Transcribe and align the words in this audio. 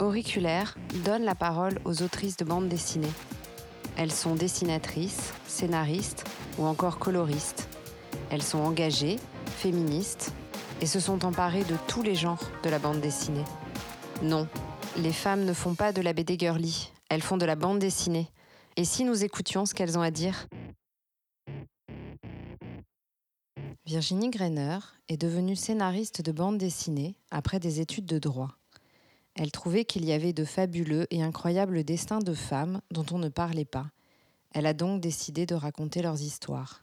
Auriculaire 0.00 0.78
donne 1.04 1.24
la 1.24 1.34
parole 1.34 1.78
aux 1.84 2.02
autrices 2.02 2.38
de 2.38 2.44
bandes 2.46 2.68
dessinées. 2.68 3.12
Elles 3.98 4.10
sont 4.10 4.34
dessinatrices, 4.34 5.34
scénaristes 5.46 6.24
ou 6.58 6.64
encore 6.64 6.98
coloristes. 6.98 7.68
Elles 8.30 8.42
sont 8.42 8.60
engagées, 8.60 9.18
féministes 9.58 10.32
et 10.80 10.86
se 10.86 11.00
sont 11.00 11.26
emparées 11.26 11.64
de 11.64 11.76
tous 11.86 12.02
les 12.02 12.14
genres 12.14 12.50
de 12.62 12.70
la 12.70 12.78
bande 12.78 13.02
dessinée. 13.02 13.44
Non, 14.22 14.48
les 14.96 15.12
femmes 15.12 15.44
ne 15.44 15.52
font 15.52 15.74
pas 15.74 15.92
de 15.92 16.00
la 16.00 16.14
BD 16.14 16.38
girly, 16.38 16.92
elles 17.10 17.20
font 17.20 17.36
de 17.36 17.44
la 17.44 17.56
bande 17.56 17.78
dessinée. 17.78 18.30
Et 18.76 18.86
si 18.86 19.04
nous 19.04 19.22
écoutions 19.22 19.66
ce 19.66 19.74
qu'elles 19.74 19.98
ont 19.98 20.02
à 20.02 20.10
dire? 20.10 20.46
Virginie 23.84 24.30
Grainer 24.30 24.78
est 25.08 25.18
devenue 25.18 25.56
scénariste 25.56 26.22
de 26.22 26.32
bande 26.32 26.56
dessinée 26.56 27.16
après 27.30 27.60
des 27.60 27.80
études 27.80 28.06
de 28.06 28.18
droit. 28.18 28.59
Elle 29.34 29.52
trouvait 29.52 29.84
qu'il 29.84 30.04
y 30.04 30.12
avait 30.12 30.32
de 30.32 30.44
fabuleux 30.44 31.06
et 31.10 31.22
incroyables 31.22 31.84
destins 31.84 32.18
de 32.18 32.34
femmes 32.34 32.80
dont 32.90 33.06
on 33.12 33.18
ne 33.18 33.28
parlait 33.28 33.64
pas. 33.64 33.90
Elle 34.52 34.66
a 34.66 34.74
donc 34.74 35.00
décidé 35.00 35.46
de 35.46 35.54
raconter 35.54 36.02
leurs 36.02 36.20
histoires. 36.20 36.82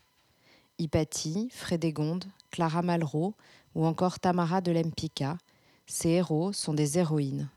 Hypatie, 0.79 1.49
Frédégonde, 1.51 2.25
Clara 2.51 2.81
Malraux 2.81 3.33
ou 3.75 3.85
encore 3.85 4.19
Tamara 4.19 4.61
de 4.61 4.71
Lempicka, 4.71 5.37
ces 5.85 6.09
héros 6.09 6.53
sont 6.53 6.73
des 6.73 6.97
héroïnes. 6.97 7.49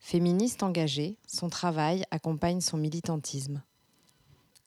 Féministe 0.00 0.62
engagée, 0.62 1.16
son 1.26 1.48
travail 1.48 2.04
accompagne 2.10 2.60
son 2.60 2.76
militantisme. 2.76 3.62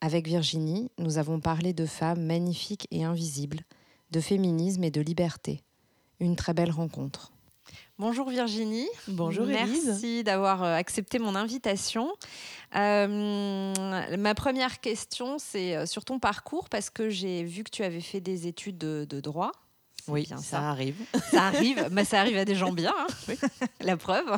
Avec 0.01 0.27
Virginie, 0.27 0.89
nous 0.97 1.17
avons 1.17 1.39
parlé 1.39 1.73
de 1.73 1.85
femmes 1.85 2.23
magnifiques 2.23 2.87
et 2.91 3.03
invisibles, 3.03 3.61
de 4.11 4.19
féminisme 4.19 4.83
et 4.83 4.91
de 4.91 5.01
liberté. 5.01 5.61
Une 6.19 6.35
très 6.35 6.53
belle 6.53 6.71
rencontre. 6.71 7.31
Bonjour 7.99 8.29
Virginie. 8.29 8.87
Bonjour. 9.07 9.47
Merci 9.47 10.23
d'avoir 10.23 10.61
euh, 10.61 10.75
accepté 10.75 11.17
mon 11.17 11.33
invitation. 11.33 12.13
Euh, 12.75 13.73
ma 14.17 14.35
première 14.35 14.79
question, 14.81 15.39
c'est 15.39 15.75
euh, 15.75 15.87
sur 15.87 16.05
ton 16.05 16.19
parcours, 16.19 16.69
parce 16.69 16.91
que 16.91 17.09
j'ai 17.09 17.43
vu 17.43 17.63
que 17.63 17.71
tu 17.71 17.81
avais 17.81 18.01
fait 18.01 18.21
des 18.21 18.45
études 18.45 18.77
de, 18.77 19.19
droit. 19.19 19.51
Oui, 20.07 20.29
ça. 20.39 20.69
arrive. 20.69 20.95
Ça 21.31 21.47
arrive, 21.47 21.87
mais 21.91 22.05
ça 22.05 22.19
arrive 22.19 22.37
à 22.37 22.45
des 22.45 22.53
gens 22.53 22.71
bien, 22.71 22.93
hein. 22.95 23.33
la 23.81 23.97
preuve. 23.97 24.37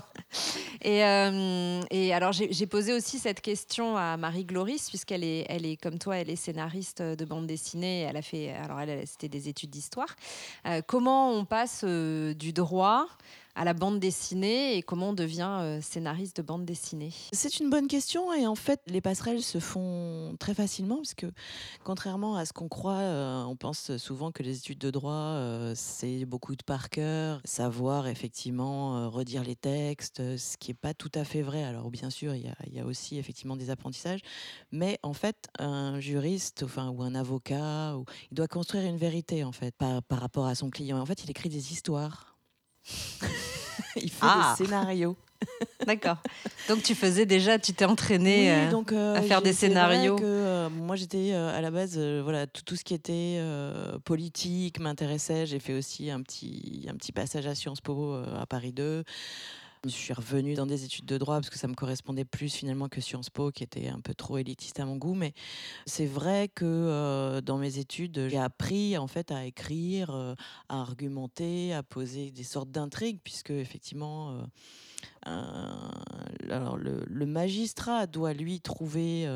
Et, 0.82 1.00
et 1.92 2.14
alors, 2.14 2.32
j'ai 2.32 2.66
posé 2.68 2.94
aussi 2.94 3.20
cette 3.20 3.42
question 3.42 3.98
à 3.98 4.18
Marie 4.18 4.46
Gloris, 4.46 4.90
puisqu'elle 4.90 5.24
est, 5.24 5.46
elle 5.50 5.66
est, 5.66 5.78
comme 5.78 6.00
toi, 6.00 6.18
elle 6.18 6.30
est 6.30 6.36
scénariste 6.36 7.02
de 7.02 7.26
bande 7.26 7.48
dessinée. 7.48 8.02
Elle 8.02 8.18
a 8.18 8.22
fait, 8.22 8.52
alors 8.52 8.80
elle, 8.80 9.06
c'était 9.08 9.30
des 9.30 9.50
études 9.50 9.70
d'histoire. 9.70 10.16
comment 10.88 11.32
on 11.32 11.46
passe 11.46 11.84
du 11.84 12.54
droit 12.54 13.08
à 13.60 13.66
la 13.66 13.74
bande 13.74 14.00
dessinée 14.00 14.78
et 14.78 14.82
comment 14.82 15.10
on 15.10 15.14
devient 15.14 15.58
euh, 15.60 15.82
scénariste 15.82 16.38
de 16.38 16.42
bande 16.42 16.64
dessinée? 16.64 17.12
C'est 17.34 17.60
une 17.60 17.70
bonne 17.70 17.88
question 17.88 18.34
et 18.34 18.48
en 18.48 18.56
fait 18.56 18.80
les 18.88 19.02
passerelles 19.02 19.42
se 19.42 19.60
font 19.60 20.36
très 20.40 20.54
facilement 20.54 20.96
parce 20.96 21.14
que 21.14 21.26
contrairement 21.84 22.38
à 22.38 22.46
ce 22.46 22.54
qu'on 22.54 22.70
croit, 22.70 22.94
euh, 22.94 23.44
on 23.44 23.58
pense 23.58 23.98
souvent 23.98 24.32
que 24.32 24.44
les 24.44 24.58
études 24.58 24.80
de 24.80 24.92
droit 24.92 25.12
euh, 25.12 25.74
c'est 25.76 26.24
beaucoup 26.24 26.56
de 26.56 26.64
par 26.64 26.90
cœur, 26.90 27.42
savoir 27.44 28.08
effectivement 28.08 29.10
redire 29.10 29.44
les 29.44 29.58
textes, 29.58 30.38
ce 30.38 30.58
qui 30.58 30.69
n'est 30.70 30.76
pas 30.76 30.94
tout 30.94 31.12
à 31.16 31.24
fait 31.24 31.42
vrai. 31.42 31.64
Alors 31.64 31.90
bien 31.90 32.10
sûr 32.10 32.36
il 32.36 32.52
y, 32.72 32.80
a, 32.80 32.86
aussi 32.86 33.18
effectivement 33.18 33.56
des 33.56 33.70
apprentissages, 33.70 34.22
mais 34.72 35.00
en 35.04 35.14
fait 35.14 35.48
un 35.60 36.00
juriste 36.00 36.64
enfin, 36.64 36.90
ou 36.90 37.04
un 37.04 37.16
avocat, 37.16 37.96
il 38.32 38.36
doit 38.36 38.48
construire 38.48 38.86
une 38.86 38.98
vérité 38.98 39.44
en 39.44 39.52
fait 39.52 39.76
par, 39.76 40.02
par 40.04 40.20
rapport 40.20 40.46
à 40.46 40.56
son 40.56 40.70
client. 40.70 41.00
En 41.00 41.06
fait 41.06 41.24
il 41.24 41.30
écrit 41.30 41.50
des 41.50 41.72
histoires 41.72 42.38
il 43.96 44.10
fait 44.10 44.18
ah. 44.22 44.56
des 44.58 44.66
scénarios. 44.66 45.18
D'accord. 45.88 46.18
Donc 46.68 46.84
tu 46.84 46.96
faisais 46.96 47.26
déjà, 47.26 47.60
tu 47.60 47.74
t'es 47.74 47.86
entraîné 47.86 48.52
euh, 48.52 48.72
donc, 48.72 48.92
euh, 48.92 49.16
à 49.16 49.22
faire 49.22 49.42
des 49.42 49.54
scénarios. 49.54 50.18
Que, 50.18 50.24
euh, 50.26 50.70
moi 50.70 50.96
j'étais 50.96 51.34
à 51.34 51.62
la 51.62 51.72
base, 51.72 51.98
voilà, 51.98 52.48
tout, 52.48 52.62
tout, 52.64 52.76
ce 52.76 52.84
qui 52.84 52.94
était 52.94 53.42
politique 54.04 54.80
m'intéressait. 54.80 55.46
J'ai 55.46 55.60
fait 55.60 55.74
aussi 55.74 56.12
un 56.12 56.22
petit, 56.22 56.88
un 56.90 56.96
petit 56.96 57.12
passage 57.12 57.48
à 57.48 57.56
Sciences 57.56 57.82
Po 57.82 58.16
à 58.16 58.46
Paris 58.46 58.74
2. 58.74 59.04
Je 59.86 59.92
suis 59.92 60.12
revenue 60.12 60.56
dans 60.56 60.66
des 60.66 60.84
études 60.84 61.06
de 61.06 61.18
droit 61.18 61.36
parce 61.36 61.50
que 61.50 61.58
ça 61.58 61.70
me 61.70 61.74
correspondait 61.74 62.26
plus 62.26 62.54
finalement 62.54 62.90
que 62.90 63.00
Sciences 63.00 63.30
Po, 63.30 63.50
qui 63.50 63.64
était 63.64 63.88
un 63.88 64.02
peu 64.02 64.14
trop 64.14 64.38
élitiste 64.38 64.78
à 64.82 64.86
mon 64.86 64.98
goût. 64.98 65.14
Mais 65.14 65.32
c'est 65.86 66.06
vrai 66.06 66.50
que 66.54 66.66
euh, 66.66 67.40
dans 67.40 67.58
mes 67.58 67.78
études, 67.78 68.28
j'ai 68.28 68.38
appris 68.38 68.98
en 68.98 69.08
fait 69.08 69.32
à 69.32 69.46
écrire, 69.46 70.10
euh, 70.10 70.36
à 70.68 70.82
argumenter, 70.82 71.74
à 71.74 71.82
poser 71.82 72.30
des 72.30 72.44
sortes 72.44 72.70
d'intrigues, 72.72 73.20
puisque 73.24 73.52
effectivement. 73.52 74.32
Euh, 74.32 74.44
alors 76.50 76.76
le, 76.76 77.26
magistrat 77.26 78.06
doit 78.06 78.34
lui 78.34 78.60
trouver, 78.60 79.30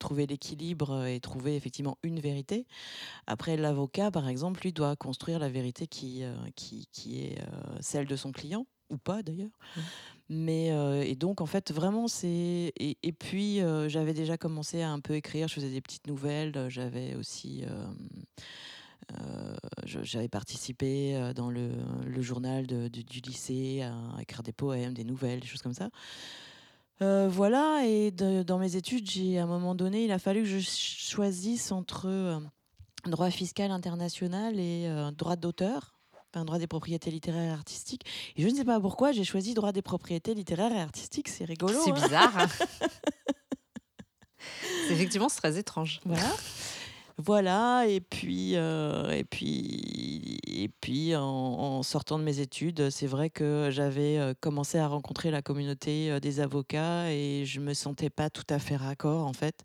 trouver 0.00 0.26
l'équilibre 0.26 1.06
et 1.06 1.20
trouver 1.20 1.54
effectivement 1.54 1.98
une 2.02 2.18
vérité. 2.18 2.66
Après, 3.28 3.56
l'avocat, 3.56 4.10
par 4.10 4.28
exemple, 4.28 4.62
lui 4.62 4.72
doit 4.72 4.96
construire 4.96 5.38
la 5.38 5.48
vérité 5.48 5.86
qui, 5.86 6.24
qui, 6.56 6.88
qui 6.90 7.20
est 7.20 7.38
celle 7.80 8.06
de 8.06 8.16
son 8.16 8.32
client 8.32 8.66
ou 8.90 8.96
pas 8.96 9.22
d'ailleurs. 9.22 9.58
Mmh. 9.76 9.80
Mais 10.30 10.72
euh, 10.72 11.02
et 11.02 11.16
donc 11.16 11.42
en 11.42 11.46
fait 11.46 11.70
vraiment 11.70 12.08
c'est 12.08 12.72
et, 12.78 12.96
et, 13.02 13.12
puis 13.12 13.60
euh, 13.60 13.90
j'avais 13.90 14.14
déjà 14.14 14.38
commencé 14.38 14.80
à 14.80 14.90
un 14.90 15.00
peu 15.00 15.14
écrire, 15.14 15.48
je 15.48 15.54
faisais 15.54 15.68
des 15.68 15.82
petites 15.82 16.06
nouvelles, 16.06 16.66
j'avais 16.70 17.14
aussi 17.14 17.62
euh, 19.12 19.54
j'avais 19.84 20.28
participé 20.28 21.32
dans 21.36 21.50
le, 21.50 21.72
le 22.06 22.22
journal 22.22 22.66
de, 22.66 22.88
du 22.88 23.20
lycée 23.20 23.82
à 23.82 24.22
écrire 24.22 24.42
des 24.42 24.54
poèmes, 24.54 24.94
des 24.94 25.04
nouvelles, 25.04 25.40
des 25.40 25.46
choses 25.46 25.60
comme 25.60 25.74
ça. 25.74 25.90
voilà, 27.00 27.82
et 27.84 28.10
dans 28.10 28.58
mes 28.58 28.76
études, 28.76 29.08
j'ai 29.08 29.38
à 29.38 29.42
un 29.42 29.46
moment 29.46 29.74
donné, 29.74 30.06
il 30.06 30.10
a 30.10 30.18
fallu 30.18 30.40
que 30.40 30.48
je 30.48 30.58
choisisse 30.58 31.70
entre 31.70 32.40
droit 33.04 33.30
fiscal 33.30 33.70
international 33.70 34.58
et 34.58 34.88
droit 35.18 35.36
d'auteur 35.36 35.93
un 36.36 36.44
droit 36.44 36.58
des 36.58 36.66
propriétés 36.66 37.10
littéraires 37.10 37.50
et 37.50 37.52
artistiques. 37.52 38.02
Et 38.36 38.42
je 38.42 38.48
ne 38.48 38.54
sais 38.54 38.64
pas 38.64 38.80
pourquoi 38.80 39.12
j'ai 39.12 39.24
choisi 39.24 39.54
droit 39.54 39.72
des 39.72 39.82
propriétés 39.82 40.34
littéraires 40.34 40.72
et 40.72 40.80
artistiques. 40.80 41.28
C'est 41.28 41.44
rigolo. 41.44 41.78
C'est 41.84 41.90
hein. 41.90 41.94
bizarre. 41.94 42.34
Hein. 44.86 44.90
effectivement 44.90 45.30
c'est 45.30 45.40
très 45.40 45.58
étrange. 45.58 46.00
Voilà. 46.04 46.30
Voilà, 47.16 47.86
et 47.86 48.00
puis, 48.00 48.56
euh, 48.56 49.10
et 49.10 49.22
puis, 49.22 50.40
et 50.48 50.68
puis 50.68 51.14
en, 51.14 51.84
sortant 51.84 52.18
de 52.18 52.24
mes 52.24 52.40
études, 52.40 52.90
c'est 52.90 53.06
vrai 53.06 53.30
que 53.30 53.68
j'avais 53.70 54.18
euh, 54.18 54.34
commencé 54.40 54.78
à 54.78 54.88
rencontrer 54.88 55.30
la 55.30 55.40
communauté 55.40 56.10
euh, 56.10 56.18
des 56.18 56.40
avocats 56.40 57.12
et 57.12 57.44
je 57.46 57.60
me 57.60 57.72
sentais 57.72 58.10
pas 58.10 58.30
tout 58.30 58.46
à 58.50 58.58
fait 58.58 58.74
raccord 58.74 59.28
en 59.28 59.32
fait. 59.32 59.62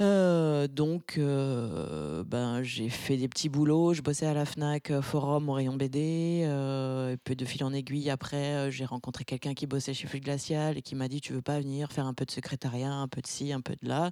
Euh, 0.00 0.66
donc, 0.66 1.18
euh, 1.18 2.24
ben, 2.24 2.62
j'ai 2.62 2.88
fait 2.88 3.16
des 3.16 3.28
petits 3.28 3.48
boulots. 3.48 3.94
Je 3.94 4.02
bossais 4.02 4.26
à 4.26 4.34
la 4.34 4.44
Fnac 4.44 4.90
euh, 4.90 5.02
Forum 5.02 5.48
au 5.48 5.52
rayon 5.52 5.76
BD. 5.76 6.44
De 6.44 7.44
fil 7.44 7.64
en 7.64 7.72
aiguille. 7.72 8.10
Après, 8.10 8.70
j'ai 8.70 8.84
rencontré 8.84 9.24
quelqu'un 9.24 9.54
qui 9.54 9.66
bossait 9.66 9.94
chez 9.94 10.06
Flux 10.06 10.20
Glacial 10.20 10.78
et 10.78 10.82
qui 10.82 10.94
m'a 10.94 11.08
dit 11.08 11.20
Tu 11.20 11.32
veux 11.32 11.42
pas 11.42 11.58
venir 11.58 11.90
faire 11.92 12.06
un 12.06 12.14
peu 12.14 12.24
de 12.24 12.30
secrétariat, 12.30 12.92
un 12.92 13.08
peu 13.08 13.20
de 13.20 13.26
ci, 13.26 13.52
un 13.52 13.60
peu 13.60 13.74
de 13.82 13.88
là? 13.88 14.10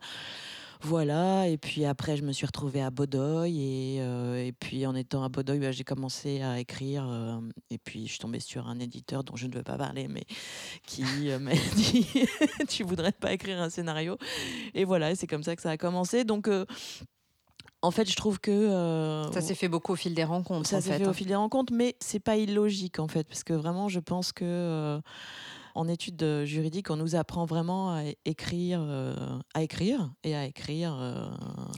Voilà, 0.85 1.47
et 1.49 1.59
puis 1.59 1.85
après, 1.85 2.17
je 2.17 2.23
me 2.23 2.33
suis 2.33 2.45
retrouvée 2.45 2.83
à 2.83 2.91
Bodoy, 2.91 3.57
et, 3.57 3.99
euh, 4.01 4.45
et 4.45 4.53
puis 4.53 4.85
en 4.85 4.97
étant 4.97 5.23
à 5.23 5.29
Bodoy, 5.29 5.59
bah, 5.59 5.71
j'ai 5.71 5.85
commencé 5.85 6.43
à 6.43 6.59
écrire, 6.59 7.07
euh, 7.09 7.39
et 7.71 7.79
puis 7.79 8.07
je 8.07 8.11
suis 8.11 8.19
tombée 8.19 8.41
sur 8.41 8.67
un 8.67 8.81
éditeur 8.81 9.23
dont 9.23 9.37
je 9.37 9.47
ne 9.47 9.55
veux 9.55 9.63
pas 9.63 9.77
parler, 9.77 10.09
mais 10.09 10.25
qui 10.85 11.05
euh, 11.31 11.39
m'a 11.39 11.53
dit 11.77 12.07
Tu 12.69 12.83
voudrais 12.83 13.13
pas 13.13 13.33
écrire 13.33 13.61
un 13.61 13.71
scénario? 13.71 14.19
Et 14.75 14.85
voilà, 14.85 15.15
c'est 15.15 15.29
comme 15.29 15.45
ça 15.45 15.55
que 15.55 15.63
ça 15.63 15.71
a 15.71 15.77
commencé. 15.77 16.25
Donc, 16.25 16.51
en 17.83 17.91
fait, 17.93 18.11
je 18.11 18.17
trouve 18.17 18.41
que 18.41 19.31
ça 19.33 19.41
s'est 19.41 19.55
fait 19.55 19.69
beaucoup 19.69 19.93
au 19.93 19.97
fil 19.97 20.15
des 20.15 20.25
rencontres. 20.25 20.69
Ça 20.69 20.81
s'est 20.81 20.99
fait, 20.99 21.07
au 21.07 21.11
hein. 21.11 21.13
fil 21.13 21.29
des 21.29 21.37
rencontres, 21.37 21.73
mais 21.73 21.95
c'est 22.01 22.21
pas 22.21 22.37
illogique 22.37 22.99
en 22.99 23.07
fait, 23.07 23.29
parce 23.29 23.45
que 23.45 23.53
vraiment, 23.53 23.89
je 23.89 24.01
pense 24.01 24.33
que 24.33 25.01
en 25.75 25.89
études 25.89 26.23
euh, 26.23 26.45
juridiques, 26.45 26.91
on 26.91 26.97
nous 26.97 27.17
apprend 27.17 27.45
vraiment 27.45 27.95
à 27.95 28.03
écrire, 28.25 28.81
euh, 28.83 29.15
à 29.55 29.63
écrire 29.63 30.13
et 30.25 30.35
à 30.35 30.47
écrire 30.47 30.97
euh, 31.01 31.29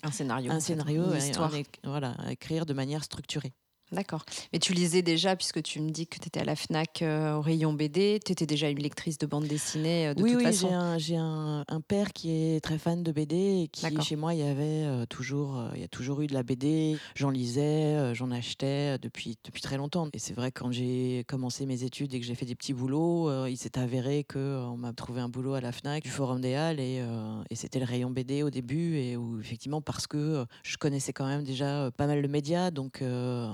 un 0.02 0.10
scénario, 0.10 0.50
un 0.50 0.60
scénario, 0.60 1.04
une 1.10 1.16
histoire. 1.16 1.50
voilà, 1.84 2.12
à 2.18 2.32
écrire 2.32 2.66
de 2.66 2.74
manière 2.74 3.04
structurée. 3.04 3.52
D'accord. 3.94 4.24
Mais 4.52 4.58
tu 4.58 4.72
lisais 4.72 5.02
déjà, 5.02 5.36
puisque 5.36 5.62
tu 5.62 5.80
me 5.80 5.90
dis 5.90 6.06
que 6.06 6.18
tu 6.18 6.26
étais 6.26 6.40
à 6.40 6.44
la 6.44 6.56
FNAC 6.56 7.02
euh, 7.02 7.36
au 7.36 7.40
rayon 7.40 7.72
BD, 7.72 8.18
tu 8.24 8.32
étais 8.32 8.46
déjà 8.46 8.68
une 8.68 8.80
lectrice 8.80 9.18
de 9.18 9.26
bande 9.26 9.46
dessinée 9.46 10.08
euh, 10.08 10.14
de 10.14 10.22
oui, 10.22 10.32
toute 10.32 10.38
oui, 10.38 10.44
façon. 10.44 10.68
Oui, 10.68 10.98
j'ai 10.98 11.16
un, 11.16 11.64
un, 11.68 11.80
père 11.80 12.12
qui 12.12 12.30
est 12.30 12.60
très 12.62 12.78
fan 12.78 13.02
de 13.02 13.12
BD 13.12 13.62
et 13.62 13.68
qui, 13.68 13.86
chez 14.02 14.16
moi, 14.16 14.34
il 14.34 14.40
y 14.40 14.42
avait 14.42 14.84
euh, 14.84 15.06
toujours, 15.06 15.62
il 15.74 15.80
y 15.80 15.84
a 15.84 15.88
toujours 15.88 16.20
eu 16.22 16.26
de 16.26 16.34
la 16.34 16.42
BD. 16.42 16.98
J'en 17.14 17.30
lisais, 17.30 18.14
j'en 18.14 18.30
achetais 18.30 18.98
depuis, 18.98 19.38
depuis 19.44 19.62
très 19.62 19.76
longtemps. 19.76 20.08
Et 20.12 20.18
c'est 20.18 20.34
vrai, 20.34 20.50
quand 20.50 20.72
j'ai 20.72 21.24
commencé 21.28 21.64
mes 21.66 21.84
études 21.84 22.12
et 22.14 22.20
que 22.20 22.26
j'ai 22.26 22.34
fait 22.34 22.46
des 22.46 22.56
petits 22.56 22.74
boulots, 22.74 23.46
il 23.46 23.56
s'est 23.56 23.78
avéré 23.78 24.24
qu'on 24.24 24.76
m'a 24.76 24.92
trouvé 24.92 25.20
un 25.20 25.28
boulot 25.28 25.54
à 25.54 25.60
la 25.60 25.70
FNAC 25.70 26.02
du 26.02 26.10
Forum 26.10 26.40
des 26.40 26.54
Halles 26.54 26.80
et, 26.80 27.02
et 27.50 27.54
c'était 27.54 27.78
le 27.78 27.84
rayon 27.84 28.10
BD 28.10 28.42
au 28.42 28.50
début. 28.50 28.96
Et 28.96 29.16
où, 29.16 29.40
effectivement, 29.40 29.80
parce 29.80 30.06
que 30.06 30.44
je 30.64 30.76
connaissais 30.76 31.12
quand 31.12 31.26
même 31.26 31.44
déjà 31.44 31.90
pas 31.96 32.06
mal 32.06 32.20
de 32.20 32.28
médias, 32.28 32.70
donc 32.70 33.02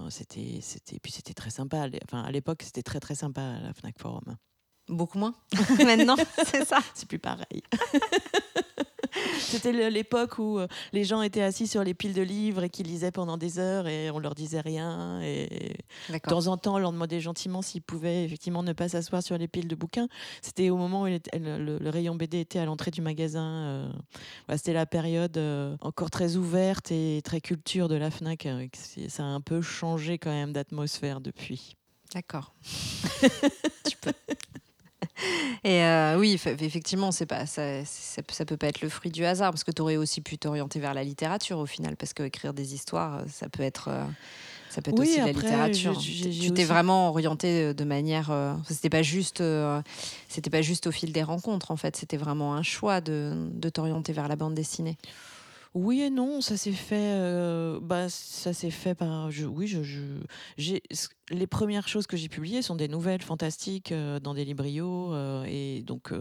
c'était 0.09 0.30
c'était, 0.33 0.99
puis 1.01 1.13
c'était 1.13 1.35
très 1.35 1.51
sympa. 1.51 1.89
Enfin, 2.05 2.23
à 2.23 2.31
l'époque, 2.31 2.63
c'était 2.63 2.83
très 2.83 3.01
très 3.01 3.15
sympa 3.15 3.59
la 3.61 3.73
Fnac 3.73 3.99
Forum. 3.99 4.37
Beaucoup 4.89 5.19
moins 5.19 5.35
maintenant, 5.85 6.17
c'est 6.47 6.65
ça. 6.65 6.79
C'est 6.95 7.09
plus 7.09 7.19
pareil. 7.19 7.63
C'était 9.41 9.91
l'époque 9.91 10.39
où 10.39 10.59
euh, 10.59 10.67
les 10.93 11.05
gens 11.05 11.23
étaient 11.23 11.43
assis 11.43 11.67
sur 11.67 11.83
les 11.85 11.95
piles 11.95 12.15
de 12.15 12.23
livres 12.23 12.65
et 12.65 12.71
qui 12.71 12.83
lisaient 12.83 13.11
pendant 13.11 13.37
des 13.37 13.59
heures 13.59 13.87
et 13.89 14.11
on 14.11 14.19
leur 14.19 14.35
disait 14.35 14.61
rien. 14.61 15.21
Et 15.23 15.77
de 16.09 16.19
temps 16.19 16.47
en 16.47 16.57
temps, 16.57 16.75
on 16.75 16.79
leur 16.79 16.93
demandait 16.93 17.21
gentiment 17.21 17.63
s'ils 17.63 17.83
pouvaient 17.83 18.25
effectivement 18.25 18.63
ne 18.63 18.73
pas 18.73 18.89
s'asseoir 18.89 19.23
sur 19.23 19.37
les 19.39 19.49
piles 19.49 19.69
de 19.69 19.75
bouquins. 19.75 20.09
C'était 20.43 20.71
au 20.71 20.77
moment 20.77 21.03
où 21.03 21.07
le, 21.07 21.91
rayon 21.91 22.15
BD 22.15 22.41
était 22.41 22.59
à 22.59 22.65
l'entrée 22.65 22.91
du 22.91 23.03
magasin. 23.03 23.45
Euh, 23.45 23.93
c'était 24.57 24.73
la 24.73 24.87
période 24.87 25.37
euh, 25.37 25.77
encore 25.81 26.11
très 26.11 26.37
ouverte 26.37 26.93
et 26.93 27.21
très 27.25 27.41
culture 27.41 27.89
de 27.89 27.97
la 27.97 28.11
FNAC. 28.11 28.49
Ça 29.09 29.23
a 29.23 29.27
un 29.27 29.41
peu 29.41 29.63
changé 29.63 30.19
quand 30.19 30.31
même 30.31 30.53
d'atmosphère 30.53 31.21
depuis. 31.21 31.77
D'accord. 32.15 32.53
tu 33.89 33.97
peux. 34.01 34.13
Et 35.65 35.85
euh, 35.85 36.19
oui, 36.19 36.33
effectivement, 36.33 37.13
c'est 37.13 37.27
pas, 37.27 37.47
ça, 37.47 37.85
ça, 37.85 38.45
peut 38.45 38.57
pas 38.57 38.69
être 38.69 38.81
le 38.81 38.89
fruit 38.89 39.11
du 39.11 39.25
hasard, 39.25 39.51
parce 39.51 39.65
que 39.65 39.71
tu 39.71 39.83
aurais 39.83 39.97
aussi 39.97 40.21
pu 40.21 40.39
t'orienter 40.39 40.81
vers 40.81 40.95
la 40.95 41.05
littérature 41.05 41.59
au 41.59 41.67
final, 41.67 41.97
parce 41.97 42.15
que 42.15 42.23
écrire 42.23 42.55
des 42.55 42.75
histoires, 42.75 43.23
ça 43.29 43.49
peut 43.49 43.63
être, 43.63 43.89
euh, 43.89 44.05
ça 44.71 44.83
peut 44.83 44.91
être 44.91 45.01
aussi 45.01 45.19
la 45.19 45.33
littérature. 45.33 45.99
tu 45.99 46.53
t'es 46.53 46.65
vraiment 46.65 47.09
orienté 47.09 47.65
euh, 47.65 47.75
de 47.75 47.85
manière, 47.85 48.33
c'était 48.69 48.91
pas 48.91 49.03
juste, 49.03 49.43
c'était 50.29 50.51
pas 50.51 50.63
juste 50.63 50.87
au 50.87 50.93
fil 50.93 51.13
des 51.13 51.23
rencontres 51.23 51.71
en 51.71 51.77
fait, 51.77 51.97
c'était 51.97 52.17
vraiment 52.17 52.55
un 52.55 52.63
choix 52.63 53.01
de, 53.01 53.33
de 53.53 53.69
t'orienter 53.69 54.13
vers 54.13 54.29
la 54.29 54.37
bande 54.37 54.55
dessinée. 54.55 54.97
Oui 55.75 56.01
et 56.01 56.11
non, 56.11 56.41
ça 56.41 56.57
s'est 56.57 56.73
fait. 56.73 57.15
Euh, 57.15 57.79
bah, 57.81 58.09
ça 58.09 58.53
s'est 58.53 58.73
fait 58.73 58.97
par. 58.97 59.31
Je, 59.31 59.47
oui, 59.47 59.69
je, 59.69 59.81
les 61.31 61.47
premières 61.47 61.87
choses 61.87 62.09
que 62.09 62.17
j'ai 62.17 62.29
publiées 62.29 62.61
sont 62.61 62.75
des 62.75 62.89
nouvelles 62.89 63.23
fantastiques 63.23 63.93
euh, 63.93 64.19
dans 64.19 64.35
des 64.35 64.45
librios 64.45 65.15
euh, 65.15 65.45
et 65.49 65.83
donc 65.83 66.13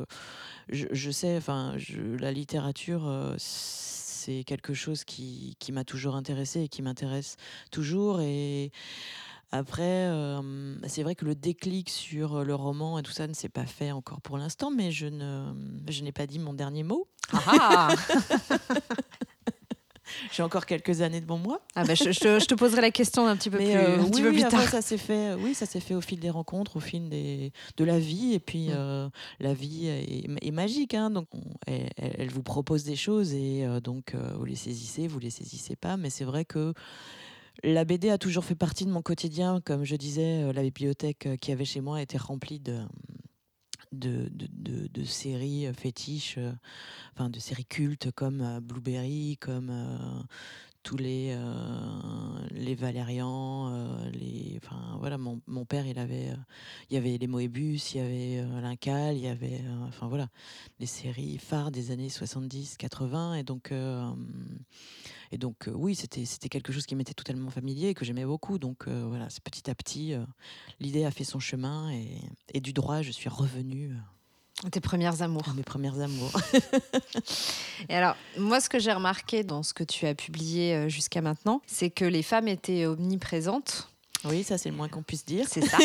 je, 0.69 0.85
je, 0.91 1.11
sais. 1.11 1.35
Enfin, 1.37 1.75
la 2.19 2.31
littérature, 2.31 3.35
c'est 3.37 4.43
quelque 4.43 4.75
chose 4.75 5.03
qui, 5.03 5.55
qui 5.57 5.71
m'a 5.71 5.83
toujours 5.83 6.15
intéressé 6.15 6.61
et 6.61 6.69
qui 6.69 6.81
m'intéresse 6.81 7.35
toujours 7.71 8.21
et. 8.21 8.71
Après, 9.51 10.07
c'est 10.85 11.01
vrai 11.01 11.15
que 11.15 11.25
le 11.25 11.33
déclic 11.33 11.89
sur 11.89 12.43
le 12.43 12.53
roman 12.53 12.99
et 12.99 13.01
tout 13.01 13.11
ça 13.11 13.25
ne 13.25 13.33
s'est 13.33 13.49
pas 13.49 13.65
fait 13.65 13.91
encore 13.91 14.21
pour 14.21 14.37
l'instant, 14.37 14.69
mais 14.69 14.91
je 14.91 15.07
ne, 15.07 15.51
je 15.87 16.03
n'ai 16.03 16.11
pas 16.11 16.27
dit 16.27 16.37
mon 16.37 16.53
dernier 16.53 16.83
mot. 16.83 17.07
Ah 17.33 17.87
J'ai 20.31 20.43
encore 20.43 20.65
quelques 20.65 21.01
années 21.01 21.21
devant 21.21 21.37
moi. 21.37 21.61
Ah 21.75 21.83
bah, 21.83 21.95
je, 21.95 22.11
je, 22.11 22.45
te 22.45 22.53
poserai 22.55 22.81
la 22.81 22.91
question 22.91 23.27
un 23.27 23.35
petit 23.35 23.49
peu 23.49 23.57
plus, 23.57 23.67
euh, 23.67 23.99
un 23.99 24.09
petit 24.09 24.21
peu 24.21 24.31
plus 24.31 24.43
tard. 24.43 24.61
Ça 24.63 24.81
s'est 24.81 24.97
fait, 24.97 25.33
oui, 25.35 25.53
ça 25.53 25.65
s'est 25.65 25.79
fait 25.79 25.95
au 25.95 26.01
fil 26.01 26.19
des 26.19 26.29
rencontres, 26.29 26.77
au 26.77 26.79
fil 26.79 27.09
des, 27.09 27.51
de 27.77 27.83
la 27.83 27.99
vie. 27.99 28.33
Et 28.33 28.39
puis, 28.39 28.69
mm. 28.69 28.73
euh, 28.75 29.09
la 29.39 29.53
vie 29.53 29.87
est, 29.87 30.51
magique. 30.51 30.93
Hein, 30.93 31.09
donc, 31.09 31.27
elle, 31.67 32.29
vous 32.29 32.43
propose 32.43 32.83
des 32.83 32.95
choses 32.95 33.33
et 33.33 33.65
euh, 33.65 33.79
donc, 33.79 34.15
vous 34.37 34.45
les 34.45 34.55
saisissez, 34.55 35.07
vous 35.07 35.19
les 35.19 35.29
saisissez 35.29 35.75
pas. 35.75 35.97
Mais 35.97 36.09
c'est 36.09 36.25
vrai 36.25 36.45
que 36.45 36.73
la 37.63 37.83
BD 37.83 38.09
a 38.09 38.17
toujours 38.17 38.45
fait 38.45 38.55
partie 38.55 38.85
de 38.85 38.91
mon 38.91 39.01
quotidien. 39.01 39.61
Comme 39.63 39.83
je 39.83 39.95
disais, 39.95 40.51
la 40.53 40.61
bibliothèque 40.61 41.27
qui 41.41 41.51
avait 41.51 41.65
chez 41.65 41.81
moi 41.81 42.01
était 42.01 42.17
remplie 42.17 42.59
de, 42.59 42.79
de, 43.91 44.29
de, 44.31 44.87
de, 44.87 45.03
séries 45.03 45.67
euh, 45.67 45.73
fétiches, 45.73 46.37
euh, 46.37 46.51
enfin 47.13 47.29
de 47.29 47.39
séries 47.39 47.65
cultes 47.65 48.11
comme 48.11 48.41
euh, 48.41 48.59
Blueberry, 48.59 49.37
comme 49.39 49.71
tous 50.81 50.95
les 50.95 51.37
les 52.51 52.73
Valérians, 52.73 53.69
les 54.13 54.57
enfin 54.63 54.97
voilà 54.99 55.17
mon, 55.17 55.41
mon, 55.45 55.65
père 55.65 55.85
il 55.85 55.99
avait 55.99 56.29
il 56.89 56.93
y 56.93 56.97
avait 56.97 57.17
les 57.17 57.27
Moebius, 57.27 57.93
il 57.93 57.97
y 57.97 57.99
avait 57.99 58.61
l'Incal, 58.61 59.17
il 59.17 59.23
y 59.23 59.27
avait 59.27 59.61
enfin 59.87 60.07
voilà 60.07 60.29
les 60.79 60.85
séries 60.85 61.37
phares 61.37 61.71
des 61.71 61.91
années 61.91 62.07
70 62.07 62.77
80 62.77 63.35
et 63.35 63.43
donc 63.43 63.73
et 65.31 65.37
donc, 65.37 65.67
euh, 65.67 65.71
oui, 65.75 65.95
c'était 65.95 66.49
quelque 66.49 66.73
chose 66.73 66.85
qui 66.85 66.95
m'était 66.95 67.13
totalement 67.13 67.51
familier 67.51 67.89
et 67.89 67.93
que 67.93 68.03
j'aimais 68.03 68.25
beaucoup. 68.25 68.57
Donc, 68.57 68.87
euh, 68.87 69.05
voilà, 69.07 69.27
petit 69.43 69.69
à 69.69 69.75
petit, 69.75 70.13
euh, 70.13 70.23
l'idée 70.79 71.05
a 71.05 71.11
fait 71.11 71.23
son 71.23 71.39
chemin 71.39 71.91
et, 71.91 72.21
et, 72.53 72.61
du 72.61 72.73
droit, 72.73 73.01
je 73.01 73.11
suis 73.11 73.29
revenue. 73.29 73.95
Tes 74.71 74.81
premières 74.81 75.21
amours. 75.21 75.47
Mes 75.55 75.63
premières 75.63 75.99
amours. 75.99 76.31
et 77.89 77.95
alors, 77.95 78.15
moi, 78.37 78.59
ce 78.59 78.69
que 78.69 78.79
j'ai 78.79 78.91
remarqué 78.91 79.43
dans 79.43 79.61
ce 79.61 79.73
que 79.73 79.83
tu 79.83 80.07
as 80.07 80.15
publié 80.15 80.89
jusqu'à 80.89 81.21
maintenant, 81.21 81.61
c'est 81.67 81.91
que 81.91 82.05
les 82.05 82.23
femmes 82.23 82.47
étaient 82.47 82.85
omniprésentes. 82.85 83.89
Oui, 84.25 84.43
ça, 84.43 84.57
c'est 84.57 84.69
le 84.69 84.75
moins 84.75 84.89
qu'on 84.89 85.03
puisse 85.03 85.25
dire. 85.25 85.45
C'est 85.47 85.61
ça. 85.61 85.77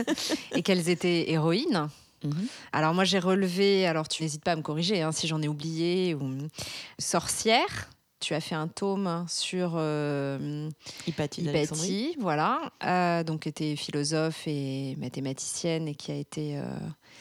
et 0.54 0.62
qu'elles 0.62 0.88
étaient 0.88 1.30
héroïnes. 1.30 1.88
Mhm. 2.22 2.46
Alors 2.70 2.94
moi 2.94 3.02
j'ai 3.02 3.18
relevé, 3.18 3.84
alors 3.84 4.06
tu 4.06 4.22
n'hésites 4.22 4.44
pas 4.44 4.52
à 4.52 4.56
me 4.56 4.62
corriger 4.62 5.02
hein, 5.02 5.10
si 5.10 5.26
j'en 5.26 5.42
ai 5.42 5.48
oublié, 5.48 6.14
ou 6.14 6.48
sorcière, 7.00 7.90
tu 8.22 8.32
as 8.34 8.40
fait 8.40 8.54
un 8.54 8.68
tome 8.68 9.24
sur 9.28 9.72
euh, 9.74 10.70
Hypatie, 11.08 12.14
voilà, 12.20 12.70
euh, 12.84 13.24
donc 13.24 13.40
qui 13.40 13.48
était 13.48 13.74
philosophe 13.74 14.44
et 14.46 14.94
mathématicienne 14.96 15.88
et 15.88 15.96
qui 15.96 16.12
a 16.12 16.14
été 16.14 16.56
euh, 16.56 16.62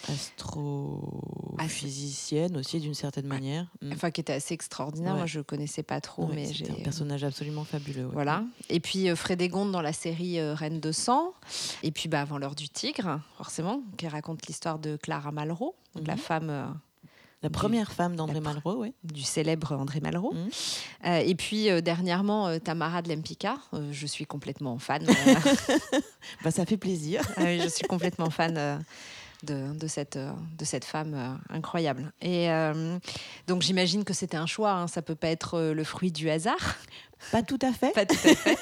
astrophysicienne 0.08 2.56
aussi 2.56 2.80
d'une 2.80 2.94
certaine 2.94 3.26
manière. 3.26 3.66
Mm. 3.82 3.94
Enfin, 3.94 4.12
qui 4.12 4.22
était 4.22 4.34
assez 4.34 4.54
extraordinaire. 4.54 5.16
Moi, 5.16 5.26
je 5.26 5.40
connaissais 5.42 5.82
pas 5.82 6.02
trop, 6.02 6.28
mais 6.28 6.54
j'ai 6.54 6.70
un 6.70 6.76
personnage 6.76 7.24
absolument 7.24 7.64
fabuleux. 7.64 8.08
Voilà. 8.14 8.44
Et 8.70 8.80
puis 8.80 9.10
Frédégonde 9.16 9.72
dans 9.72 9.82
la 9.82 9.94
série 9.94 10.40
Reine 10.54 10.80
de 10.80 10.92
sang. 10.92 11.34
Et 11.82 11.90
puis, 11.92 12.10
bah, 12.10 12.22
avant 12.22 12.38
l'heure 12.38 12.54
du 12.54 12.70
tigre, 12.70 13.22
forcément, 13.38 13.82
qui 13.98 14.08
raconte 14.08 14.46
l'histoire 14.46 14.78
de 14.78 14.98
Clara 14.98 15.32
Malraux, 15.32 15.74
donc 15.96 16.06
la 16.06 16.14
mhm. 16.14 16.20
femme 16.20 16.80
la 17.44 17.50
première 17.50 17.92
femme 17.92 18.16
d'André 18.16 18.40
Malraux, 18.40 18.82
oui. 18.82 18.94
Du 19.04 19.24
célèbre 19.24 19.72
André 19.74 20.00
Malraux. 20.00 20.34
Mmh. 20.34 20.50
Euh, 21.08 21.18
et 21.18 21.34
puis 21.34 21.70
euh, 21.70 21.82
dernièrement, 21.82 22.48
euh, 22.48 22.60
Tamara 22.60 23.02
de 23.02 23.10
Lempicka. 23.10 23.58
je 23.92 24.06
suis 24.06 24.26
complètement 24.26 24.78
fan. 24.78 25.06
bah, 26.44 26.52
ça 26.52 26.66
fait 26.66 26.78
plaisir. 26.78 27.22
Ah 27.38 27.58
je 27.58 27.68
suis 27.68 27.88
complètement 27.88 28.30
fan 28.30 28.84
de, 29.44 29.74
de, 29.74 29.88
cette, 29.88 30.18
de 30.20 30.66
cette 30.66 30.86
femme 30.86 31.40
incroyable. 31.50 32.14
Et 32.22 32.48
donc 33.48 33.64
j'imagine 33.64 34.04
que 34.04 34.14
c'était 34.14 34.38
un 34.38 34.46
choix. 34.46 34.74
Hein. 34.74 34.88
Ça 34.88 35.02
peut 35.02 35.16
pas 35.16 35.30
être 35.30 35.60
le 35.60 35.84
fruit 35.84 36.12
du 36.12 36.30
hasard. 36.30 36.78
Pas 37.32 37.44
tout 37.44 37.60
à 37.62 37.72
fait. 37.72 37.92
Pas 37.92 38.06
tout 38.06 38.16
à 38.16 38.36
fait. 38.36 38.58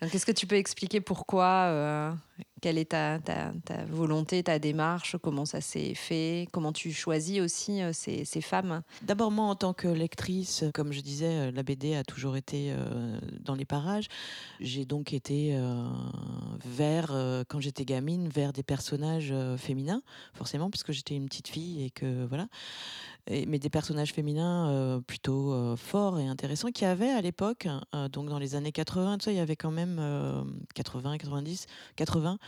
Est-ce 0.00 0.26
que 0.26 0.32
tu 0.32 0.46
peux 0.46 0.56
expliquer 0.56 1.00
pourquoi 1.00 2.16
quelle 2.62 2.78
est 2.78 2.90
ta, 2.92 3.18
ta, 3.18 3.52
volonté, 3.90 4.42
ta 4.44 4.60
démarche 4.60 5.16
Comment 5.20 5.44
ça 5.44 5.60
s'est 5.60 5.94
fait 5.94 6.46
Comment 6.52 6.72
tu 6.72 6.92
choisis 6.92 7.40
aussi 7.40 7.82
euh, 7.82 7.92
ces, 7.92 8.24
ces, 8.24 8.40
femmes? 8.40 8.82
D'abord, 9.02 9.32
moi, 9.32 9.46
en 9.46 9.56
tant 9.56 9.74
que 9.74 9.88
lectrice, 9.88 10.64
comme 10.72 10.92
je 10.92 11.00
disais, 11.00 11.48
euh, 11.48 11.50
la 11.50 11.64
BD 11.64 11.96
a 11.96 12.04
toujours 12.04 12.36
été 12.36 12.70
euh, 12.70 13.18
dans 13.40 13.56
les 13.56 13.64
parages. 13.64 14.06
J'ai 14.60 14.84
donc 14.84 15.12
été 15.12 15.58
vers, 16.64 17.08
quand 17.48 17.60
j'étais 17.60 17.84
gamine, 17.84 18.28
vers 18.28 18.52
des 18.52 18.62
personnages 18.62 19.34
féminins, 19.56 20.02
forcément, 20.34 20.70
puisque 20.70 20.92
j'étais 20.92 21.16
une 21.16 21.26
petite 21.26 21.48
fille 21.48 21.84
et 21.84 21.90
que 21.90 22.24
voilà 22.26 22.46
mais 23.30 23.58
des 23.58 23.70
personnages 23.70 24.12
féminins 24.12 24.70
euh, 24.70 25.00
plutôt 25.00 25.52
euh, 25.52 25.76
forts 25.76 26.18
et 26.18 26.26
intéressants 26.26 26.70
qui 26.70 26.84
avaient 26.84 27.10
à 27.10 27.20
l'époque, 27.20 27.68
euh, 28.04 28.08
donc 28.08 28.28
dans 28.28 28.38
les 28.38 28.54
années 28.54 28.72
80, 28.72 29.18
il 29.26 29.34
y 29.34 29.38
avait 29.38 29.56
quand 29.56 29.70
même 29.70 30.00
80, 30.74 31.18
90, 31.18 31.66
80, 31.96 32.38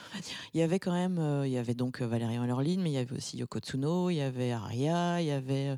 il 0.55 0.61
y 0.61 0.63
avait 0.63 0.79
quand 0.79 0.93
même, 0.93 1.43
il 1.45 1.51
y 1.51 1.59
avait 1.59 1.75
donc 1.75 2.01
Valérian 2.01 2.45
Lorline, 2.47 2.83
mais 2.83 2.91
il 2.91 2.95
y 2.95 2.99
avait 2.99 3.17
aussi 3.17 3.39
Yoko 3.39 3.59
Tsuno, 3.59 4.11
il 4.11 4.17
y 4.17 4.21
avait 4.21 4.53
Aria, 4.53 5.21
il 5.21 5.27
y 5.27 5.31
avait 5.31 5.77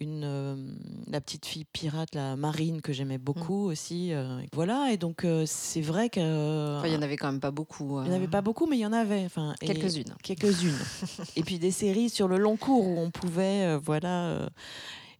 une, 0.00 0.76
la 1.08 1.20
petite 1.20 1.46
fille 1.46 1.64
pirate, 1.64 2.14
la 2.14 2.36
Marine, 2.36 2.80
que 2.80 2.92
j'aimais 2.92 3.18
beaucoup 3.18 3.68
mmh. 3.68 3.72
aussi. 3.72 4.12
voilà, 4.52 4.90
et 4.92 4.96
donc 4.96 5.26
c'est 5.46 5.80
vrai 5.80 6.08
que. 6.08 6.86
il 6.86 6.92
y 6.92 6.96
en 6.96 7.02
avait 7.02 7.16
quand 7.16 7.30
même 7.30 7.40
pas 7.40 7.50
beaucoup. 7.50 8.00
Il 8.02 8.08
n'y 8.08 8.14
en 8.14 8.16
avait 8.16 8.28
pas 8.28 8.42
beaucoup, 8.42 8.66
mais 8.66 8.76
il 8.76 8.80
y 8.80 8.86
en 8.86 8.92
avait. 8.92 9.28
Quelques-unes. 9.60 10.14
Quelques-unes. 10.22 10.78
et 11.36 11.42
puis 11.42 11.58
des 11.58 11.70
séries 11.70 12.10
sur 12.10 12.28
le 12.28 12.38
long 12.38 12.56
cours 12.56 12.86
où 12.86 12.98
on 12.98 13.10
pouvait, 13.10 13.76
voilà 13.78 14.32
euh, 14.32 14.48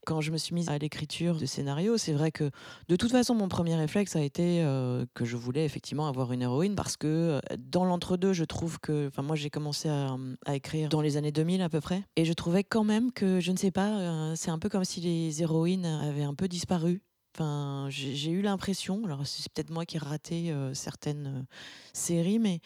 quand 0.04 0.20
je 0.20 0.30
me 0.30 0.36
suis 0.36 0.54
mise 0.54 0.68
à 0.68 0.78
l'écriture 0.78 1.36
de 1.36 1.46
scénario, 1.46 1.96
c'est 1.96 2.12
vrai 2.12 2.32
que 2.32 2.50
de 2.88 2.96
toute 2.96 3.10
façon, 3.10 3.34
mon 3.34 3.48
premier 3.48 3.76
réflexe 3.76 4.16
a 4.16 4.20
été 4.20 4.62
euh, 4.62 5.04
que 5.14 5.24
je 5.24 5.36
voulais 5.36 5.64
effectivement 5.64 6.06
avoir 6.08 6.32
une 6.32 6.42
héroïne 6.42 6.74
parce 6.74 6.96
que 6.96 7.06
euh, 7.06 7.40
dans 7.58 7.84
l'entre-deux, 7.84 8.32
je 8.32 8.44
trouve 8.44 8.78
que. 8.80 9.08
Enfin, 9.08 9.22
moi, 9.22 9.36
j'ai 9.36 9.50
commencé 9.50 9.88
à, 9.88 10.16
écrire 10.54 10.88
dans 10.88 11.00
les 11.00 11.16
années 11.16 11.32
2000 11.32 11.62
à 11.62 11.68
peu 11.68 11.80
près. 11.80 12.02
Et 12.16 12.24
je 12.24 12.32
trouvais 12.32 12.64
quand 12.64 12.84
même 12.84 13.12
que, 13.12 13.40
je 13.40 13.52
ne 13.52 13.56
sais 13.56 13.70
pas, 13.70 14.34
c'est 14.36 14.50
un 14.50 14.58
peu 14.58 14.68
comme 14.68 14.84
si 14.84 15.00
les 15.00 15.42
héroïnes 15.42 15.86
avaient 15.86 16.22
un 16.22 16.34
peu 16.34 16.48
disparu. 16.48 17.02
Enfin, 17.34 17.86
j'ai 17.88 18.30
eu 18.30 18.42
l'impression, 18.42 19.02
alors 19.06 19.26
c'est 19.26 19.50
peut-être 19.52 19.70
moi 19.70 19.86
qui 19.86 19.96
ai 19.96 20.00
raté 20.00 20.54
certaines 20.74 21.46
séries, 21.94 22.38
mais 22.38 22.60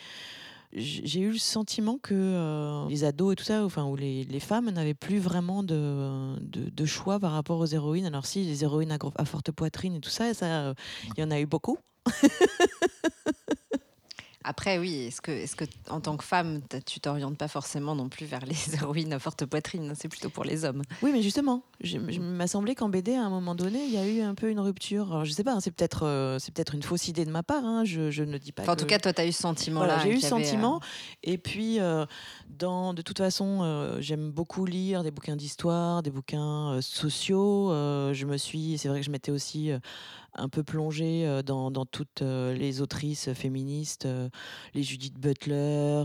j'ai 0.73 1.21
eu 1.21 1.33
le 1.33 1.39
sentiment 1.39 1.99
que 1.99 2.15
euh, 2.15 2.89
les 2.89 3.05
ados 3.05 3.33
et 3.33 3.37
tout 3.37 3.45
ça, 3.45 3.65
enfin, 3.65 3.85
où 3.85 3.97
les, 3.97 4.41
femmes 4.41 4.71
n'avaient 4.71 4.95
plus 4.95 5.19
vraiment 5.19 5.63
de, 5.63 6.85
choix 6.85 7.19
par 7.19 7.33
rapport 7.33 7.59
aux 7.59 7.67
héroïnes. 7.67 8.07
Alors 8.07 8.27
si, 8.27 8.45
les 8.45 8.65
héroïnes 8.65 8.97
à, 9.17 9.25
forte 9.25 9.53
poitrine 9.53 9.95
et 9.95 10.01
tout 10.01 10.11
ça, 10.11 10.35
ça, 10.35 10.75
il 11.17 11.21
y 11.21 11.25
en 11.25 11.31
a 11.31 11.41
eu 11.41 11.47
beaucoup. 11.47 11.79
Après, 14.49 14.79
oui, 14.79 15.07
est-ce 15.07 15.21
que, 15.21 15.33
est 15.33 15.57
que 15.57 15.65
en 15.89 16.01
tant 16.01 16.17
que 16.17 16.23
femme, 16.23 16.61
tu 16.87 17.01
t'orientes 17.01 17.37
pas 17.37 17.49
forcément 17.49 17.97
non 17.97 18.09
plus 18.09 18.27
vers 18.27 18.47
les 18.47 18.55
héroïnes 18.75 19.13
à 19.13 19.19
forte 19.19 19.45
poitrine 19.45 19.93
C'est 19.99 20.09
plutôt 20.09 20.31
pour 20.31 20.45
les 20.45 20.65
hommes. 20.65 20.83
Oui, 21.03 21.11
mais 21.13 21.21
justement, 21.21 21.65
je, 21.81 21.99
m'a 21.99 22.47
semblé 22.47 22.77
qu'en 22.77 22.89
BD, 22.89 23.15
à 23.15 23.25
un 23.25 23.29
moment 23.29 23.57
donné, 23.57 23.85
il 23.85 23.93
y 23.93 23.99
a 23.99 24.07
eu 24.07 24.21
un 24.21 24.37
peu 24.37 24.49
une 24.49 24.61
rupture. 24.61 25.11
Alors, 25.11 25.25
je 25.25 25.33
sais 25.33 25.43
pas, 25.43 25.53
hein, 25.53 25.61
c'est 25.61 25.73
peut-être 25.73 26.07
euh, 26.07 26.39
c'est 26.39 26.55
peut-être 26.55 26.77
une 26.77 26.85
fausse 26.85 27.09
idée 27.09 27.25
de 27.25 27.31
ma 27.33 27.43
part. 27.43 27.65
Hein, 27.65 27.85
je, 27.85 28.23
ne 28.23 28.39
dis 28.39 28.53
pas. 28.53 28.71
en 28.71 28.77
tout 28.77 28.87
cas, 28.87 29.01
toi, 29.01 29.13
tu 29.13 29.21
as 29.21 29.27
eu 29.27 29.33
ce 29.33 29.43
sentiment-là. 29.43 29.99
j'ai 30.05 30.13
eu 30.13 30.21
ce 30.21 30.29
sentiment. 30.29 30.81
Et 31.25 31.39
puis, 31.39 31.81
dans, 32.49 32.95
de 32.95 33.03
toute 33.03 33.19
façon, 33.19 33.97
j'aime 33.99 34.31
beaucoup 34.31 34.65
lire 34.65 35.03
des 35.03 35.11
bouquins 35.11 35.35
d'histoire, 35.35 36.05
des 36.05 36.13
bouquins 36.13 36.79
sociaux. 36.83 37.71
je 38.13 38.25
me 38.27 38.37
suis, 38.37 38.79
c'est 38.79 38.89
vrai 38.89 39.01
que 39.01 39.07
je 39.07 39.11
m'étais 39.11 39.33
aussi 39.33 39.73
un 40.37 40.49
peu 40.49 40.63
plongée 40.63 41.41
dans, 41.45 41.71
toutes 41.87 42.23
les 42.23 42.81
autrices 42.81 43.33
féministes, 43.33 44.09
les 44.75 44.83
Judith 44.83 45.19
Butler, 45.19 46.05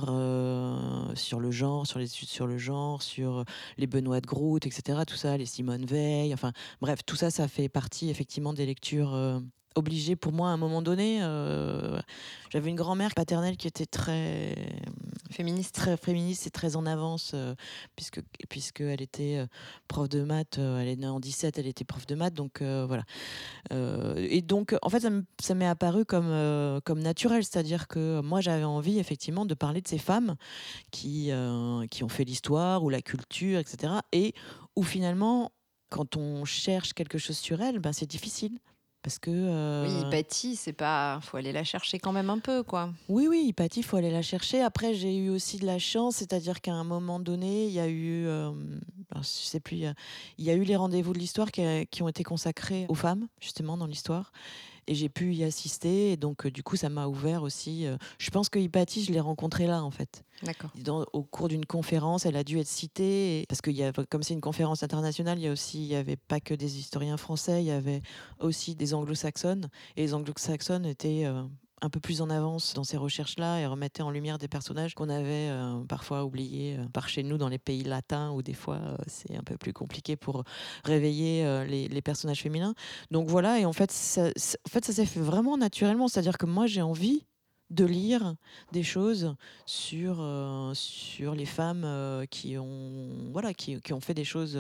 sur 1.16 1.40
le 1.40 1.52
genre, 1.52 1.88
sur 1.88 2.00
les 2.00 2.06
études 2.06 2.30
sur 2.30 2.48
le 2.48 2.58
genre, 2.58 3.02
sur 3.02 3.46
les 3.78 3.88
Benoît 3.88 4.22
de 4.22 4.28
Groot, 4.28 4.66
etc. 4.66 5.00
Tout 5.08 5.16
ça, 5.16 5.38
les 5.38 5.46
Simone 5.46 5.86
Veil, 5.86 6.34
enfin 6.34 6.52
bref, 6.82 7.00
tout 7.06 7.16
ça, 7.16 7.32
ça 7.32 7.48
fait 7.48 7.70
partie 7.70 8.10
effectivement 8.10 8.54
des 8.54 8.66
lectures 8.66 9.42
obligé 9.76 10.16
pour 10.16 10.32
moi 10.32 10.50
à 10.50 10.52
un 10.52 10.58
moment 10.58 10.82
donné. 10.82 11.20
Euh, 11.22 12.00
j'avais 12.50 12.70
une 12.70 12.76
grand-mère 12.76 13.14
paternelle 13.14 13.58
qui 13.58 13.68
était 13.68 13.86
très 13.86 14.56
féministe, 15.32 15.76
très 15.76 15.98
féministe 15.98 16.48
et 16.48 16.50
très 16.50 16.76
en 16.76 16.86
avance, 16.86 17.32
euh, 17.34 17.56
puisque 17.96 18.22
puisqu'elle 18.50 19.02
était 19.02 19.38
euh, 19.38 19.48
prof 19.88 20.10
de 20.10 20.24
maths. 20.24 20.58
elle 20.58 20.88
est 20.88 20.98
née 20.98 21.08
en 21.08 21.20
17, 21.20 21.58
elle 21.58 21.68
était 21.68 21.86
prof 21.86 22.06
de 22.06 22.16
maths, 22.16 22.34
donc 22.34 22.62
voilà. 22.62 23.04
et 24.18 24.42
donc 24.42 24.76
en 24.82 24.90
fait, 24.90 25.06
ça 25.42 25.56
m'est 25.56 25.68
apparu 25.68 26.06
comme 26.06 26.82
comme 26.84 27.00
naturel, 27.00 27.44
c'est-à-dire 27.44 27.88
que 27.88 28.22
moi 28.22 28.42
j'avais 28.42 28.64
envie 28.64 29.00
effectivement 29.00 29.46
de 29.46 29.54
parler 29.54 29.82
de 29.82 29.88
ces 29.88 29.98
femmes 29.98 30.36
qui 30.92 31.32
qui 31.90 32.04
ont 32.04 32.10
fait 32.10 32.24
l'histoire 32.24 32.84
ou 32.84 32.90
la 32.90 33.02
culture, 33.02 33.60
etc. 33.60 33.94
Et 34.12 34.34
où 34.76 34.84
finalement 34.84 35.52
quand 35.90 36.16
on 36.16 36.46
cherche 36.46 36.94
quelque 36.94 37.18
chose 37.18 37.38
sur 37.38 37.62
elles, 37.62 37.80
ben 37.80 37.94
c'est 37.94 38.10
difficile 38.10 38.58
parce 39.02 39.20
que. 39.20 39.32
Oui, 39.32 39.38
euh, 39.38 40.08
Hypatie, 40.08 40.56
c'est 40.56 40.74
pas. 40.74 41.20
faut 41.22 41.38
aller 41.38 41.52
la 41.52 41.64
chercher 41.64 42.00
quand 42.00 42.12
même 42.12 42.30
un 42.30 42.40
peu, 42.40 42.64
quoi. 42.64 42.92
Oui, 43.10 43.28
oui, 43.28 43.54
il 43.76 43.84
faut 43.84 43.98
aller 43.98 44.12
la 44.12 44.22
chercher. 44.22 44.62
Après, 44.62 44.94
j'ai 44.94 45.16
eu 45.16 45.30
aussi 45.30 45.58
de 45.58 45.66
la 45.66 45.80
chance, 45.80 46.18
c'est-à-dire 46.18 46.62
qu'à 46.62 46.74
un 46.74 46.84
moment 46.84 47.20
donné, 47.20 47.66
il 47.66 47.74
y 47.74 47.80
a 47.80 47.88
eu. 47.88 48.26
Euh, 48.28 48.52
je 49.16 49.22
sais 49.24 49.60
plus, 49.60 49.78
il 49.78 50.46
y 50.46 50.50
a 50.50 50.54
eu 50.54 50.64
les 50.64 50.76
rendez-vous 50.76 51.14
de 51.14 51.20
l'histoire 51.20 51.52
qui, 51.52 51.64
qui, 51.88 52.04
ont 52.04 52.08
été 52.08 52.24
consacrés 52.24 52.86
aux 52.90 52.96
femmes, 52.96 53.28
justement, 53.40 53.78
dans 53.78 53.88
l'histoire 53.88 54.32
et 54.88 54.96
j'ai 54.96 55.10
pu 55.10 55.34
y 55.34 55.44
assister. 55.44 56.12
Et 56.12 56.18
donc, 56.18 56.46
euh, 56.46 56.52
du 56.52 56.64
coup, 56.64 56.76
ça 56.76 56.90
m'a 56.90 57.08
ouvert 57.08 57.44
aussi. 57.44 57.86
Euh, 57.86 57.98
je 58.20 58.30
pense 58.30 58.50
que 58.50 58.60
Hypatie, 58.60 59.04
je 59.04 59.12
l'ai 59.12 59.20
rencontrée 59.20 59.68
là, 59.68 59.84
en 59.84 59.92
fait. 59.92 60.24
D'accord. 60.44 60.72
Au 61.14 61.24
cours 61.24 61.48
d'une 61.48 61.66
conférence, 61.66 62.26
elle 62.26 62.36
a 62.36 62.44
dû 62.44 62.60
être 62.60 62.68
citée. 62.68 63.46
Parce 63.48 63.62
que 63.62 63.72
y 63.72 63.84
a, 63.84 63.92
comme 64.10 64.24
c'est 64.24 64.34
une 64.34 64.42
conférence 64.42 64.84
internationale, 64.84 65.38
il 65.40 65.44
y 65.44 65.48
a 65.48 65.52
aussi, 65.52 65.80
il 65.80 65.88
y 65.88 65.96
avait 65.96 66.18
pas 66.18 66.40
que 66.40 66.54
des 66.54 66.80
historiens 66.80 67.18
français, 67.18 67.64
il 67.64 67.68
y 67.68 67.72
avait 67.72 68.02
aussi 68.40 68.76
des 68.76 68.94
anglo-saxonnes. 68.94 69.70
Et 69.96 70.02
les 70.02 70.14
anglo-saxonnes 70.14 70.86
étaient 70.86 71.26
euh, 71.26 71.44
un 71.82 71.90
peu 71.90 72.00
plus 72.00 72.22
en 72.22 72.30
avance 72.30 72.74
dans 72.74 72.84
ces 72.84 72.98
recherches-là 72.98 73.60
et 73.60 73.66
remettait 73.66 74.04
en 74.04 74.12
lumière 74.12 74.38
des 74.38 74.48
personnages 74.48 74.94
qu'on 74.94 75.10
avait 75.10 75.50
euh, 75.50 75.84
parfois 75.88 76.24
oubliés 76.24 76.78
euh, 76.78 76.86
par 76.94 77.10
chez 77.10 77.24
nous 77.24 77.38
dans 77.38 77.50
les 77.50 77.58
pays 77.58 77.84
latins 77.84 78.32
où 78.32 78.44
des 78.44 78.54
fois 78.54 78.76
euh, 78.76 78.98
c'est 79.08 79.36
un 79.36 79.44
peu 79.44 79.58
plus 79.58 79.74
compliqué 79.74 80.16
pour 80.16 80.44
réveiller 80.84 81.46
les, 81.68 82.02
personnages 82.02 82.42
féminins. 82.42 82.74
Donc 83.12 83.30
voilà, 83.30 83.60
et 83.60 83.66
en 83.66 83.74
fait, 83.74 83.92
ça, 83.92 84.32
s'est 84.36 85.06
fait 85.06 85.20
vraiment 85.20 85.58
naturellement. 85.58 86.08
C'est-à-dire 86.08 86.38
que 86.38 86.48
moi, 86.48 86.66
j'ai 86.66 86.82
envie 86.82 87.26
de 87.70 87.86
lire 87.86 88.36
des 88.72 88.84
choses 88.84 89.36
sur, 89.66 90.26
sur 90.74 91.36
les 91.36 91.46
femmes 91.46 92.26
qui, 92.32 92.58
ont, 92.58 93.30
voilà, 93.32 93.54
qui, 93.54 93.80
ont 93.94 94.02
fait 94.02 94.16
des 94.16 94.24
choses 94.24 94.60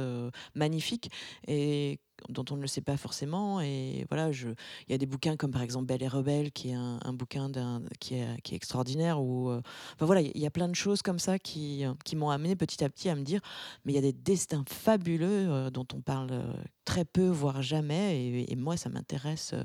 magnifiques 0.54 1.10
et 1.48 2.00
dont 2.30 2.46
on 2.52 2.56
ne 2.56 2.62
le 2.62 2.68
sait 2.68 2.82
pas 2.82 2.98
forcément. 2.98 3.62
Et 3.62 4.06
voilà, 4.10 4.32
je, 4.32 4.50
il 4.88 4.92
y 4.92 4.94
a 4.94 4.98
des 4.98 5.06
bouquins 5.06 5.36
comme 5.36 5.52
par 5.52 5.62
exemple 5.62 5.86
Belle 5.86 6.04
et 6.04 6.08
Rebelle, 6.08 6.52
qui 6.52 6.70
est 6.70 6.76
un, 6.76 7.14
bouquin 7.14 7.50
d'un, 7.50 7.82
qui, 8.00 8.16
est, 8.16 8.42
qui 8.44 8.54
est 8.54 8.58
extraordinaire. 8.58 9.22
Où, 9.22 9.50
euh, 9.50 9.62
enfin 9.96 10.06
voilà, 10.06 10.22
il 10.22 10.38
y 10.38 10.46
a 10.46 10.52
plein 10.52 10.68
de 10.68 10.76
choses 10.76 11.02
comme 11.02 11.20
ça 11.20 11.40
qui, 11.40 11.84
qui 12.06 12.16
m'ont 12.16 12.30
amené 12.30 12.56
petit 12.56 12.84
à 12.84 12.90
petit 12.90 13.10
à 13.10 13.16
me 13.16 13.24
dire, 13.24 13.42
mais 13.86 13.94
il 13.94 13.96
y 13.96 14.00
a 14.00 14.02
des 14.02 14.14
destins 14.14 14.64
fabuleux 14.68 15.48
euh, 15.50 15.70
dont 15.70 15.88
on 15.94 16.02
parle 16.02 16.30
euh, 16.32 16.54
très 16.86 17.06
peu, 17.06 17.28
voire 17.28 17.62
jamais. 17.62 18.46
Et, 18.48 18.56
moi, 18.56 18.78
ça 18.78 18.90
m'intéresse 18.90 19.56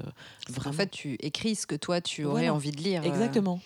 vraiment. 0.48 0.70
En 0.70 0.76
fait, 0.76 0.90
tu 0.90 1.14
écris 1.20 1.54
ce 1.54 1.66
que 1.66 1.74
toi, 1.74 2.00
tu 2.00 2.24
aurais 2.24 2.48
envie 2.48 2.70
de 2.70 2.80
lire. 2.80 3.04
Exactement. 3.04 3.60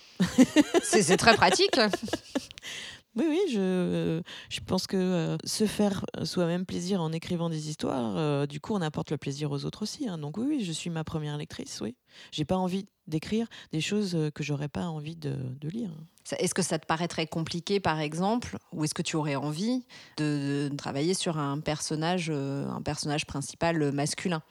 c'est 0.82 1.16
très 1.16 1.34
pratique. 1.34 1.78
Oui, 3.16 3.24
oui, 3.28 3.40
je, 3.52 4.22
je 4.48 4.60
pense 4.60 4.86
que 4.86 4.96
euh, 4.96 5.36
se 5.44 5.66
faire 5.66 6.04
soi-même 6.22 6.64
plaisir 6.64 7.02
en 7.02 7.12
écrivant 7.12 7.50
des 7.50 7.68
histoires, 7.68 8.16
euh, 8.16 8.46
du 8.46 8.60
coup, 8.60 8.72
on 8.72 8.80
apporte 8.80 9.10
le 9.10 9.18
plaisir 9.18 9.50
aux 9.50 9.64
autres 9.64 9.82
aussi. 9.82 10.08
Hein. 10.08 10.16
Donc 10.16 10.36
oui, 10.36 10.46
oui, 10.48 10.64
je 10.64 10.70
suis 10.70 10.90
ma 10.90 11.02
première 11.02 11.36
lectrice, 11.36 11.80
oui. 11.80 11.96
J'ai 12.30 12.44
pas 12.44 12.56
envie 12.56 12.86
d'écrire 13.08 13.48
des 13.72 13.80
choses 13.80 14.14
euh, 14.14 14.30
que 14.30 14.44
j'aurais 14.44 14.68
pas 14.68 14.84
envie 14.84 15.16
de, 15.16 15.36
lire. 15.62 15.90
Est-ce 16.38 16.54
que 16.54 16.62
ça 16.62 16.78
te 16.78 16.86
paraîtrait 16.86 17.26
compliqué, 17.26 17.80
par 17.80 17.98
exemple, 17.98 18.56
ou 18.72 18.84
est-ce 18.84 18.94
que 18.94 19.02
tu 19.02 19.16
aurais 19.16 19.34
envie 19.34 19.84
de, 20.16 20.70
travailler 20.78 21.14
sur 21.14 21.36
un 21.36 21.58
personnage, 21.58 22.30
un 22.30 22.82
personnage 22.82 23.26
principal 23.26 23.90
masculin? 23.90 24.42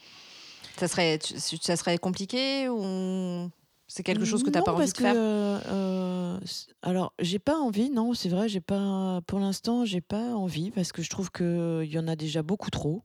Ça 0.77 0.89
serait, 0.89 1.19
ça 1.21 1.75
serait 1.77 1.97
compliqué 1.97 2.67
ou 2.67 3.49
c'est 3.89 4.03
quelque 4.03 4.23
chose 4.23 4.43
que 4.43 4.51
tu 4.51 4.57
n'as 4.57 4.61
pas 4.61 4.73
envie 4.73 4.91
de 4.91 4.95
faire 4.95 5.15
euh, 5.17 5.59
euh, 5.67 6.39
Alors, 6.83 7.11
j'ai 7.19 7.39
pas 7.39 7.57
envie, 7.57 7.89
non, 7.89 8.13
c'est 8.13 8.29
vrai, 8.29 8.47
j'ai 8.47 8.61
pas, 8.61 9.19
pour 9.25 9.39
l'instant, 9.39 9.83
j'ai 9.83 9.99
pas 9.99 10.35
envie 10.35 10.69
parce 10.69 10.91
que 10.91 11.01
je 11.01 11.09
trouve 11.09 11.31
qu'il 11.31 11.89
y 11.91 11.97
en 11.97 12.07
a 12.07 12.15
déjà 12.15 12.43
beaucoup 12.43 12.69
trop. 12.69 13.01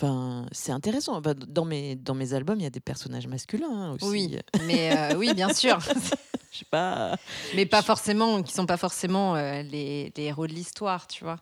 Enfin, 0.00 0.46
c'est 0.50 0.72
intéressant. 0.72 1.20
dans, 1.20 1.66
mes, 1.66 1.94
dans 1.94 2.14
mes 2.14 2.32
albums, 2.32 2.58
il 2.58 2.62
y 2.62 2.66
a 2.66 2.70
des 2.70 2.80
personnages 2.80 3.26
masculins 3.26 3.68
hein, 3.68 3.92
aussi. 3.92 4.06
Oui, 4.06 4.38
mais 4.66 4.96
euh, 4.96 5.16
oui, 5.18 5.34
bien 5.34 5.52
sûr. 5.52 5.78
Je 5.80 6.58
sais 6.60 6.64
pas. 6.70 7.14
Mais 7.54 7.66
pas 7.66 7.82
forcément, 7.82 8.42
qui 8.42 8.54
sont 8.54 8.64
pas 8.64 8.78
forcément 8.78 9.34
les, 9.34 10.10
les, 10.16 10.22
héros 10.22 10.46
de 10.46 10.54
l'histoire, 10.54 11.06
tu 11.06 11.22
vois. 11.22 11.40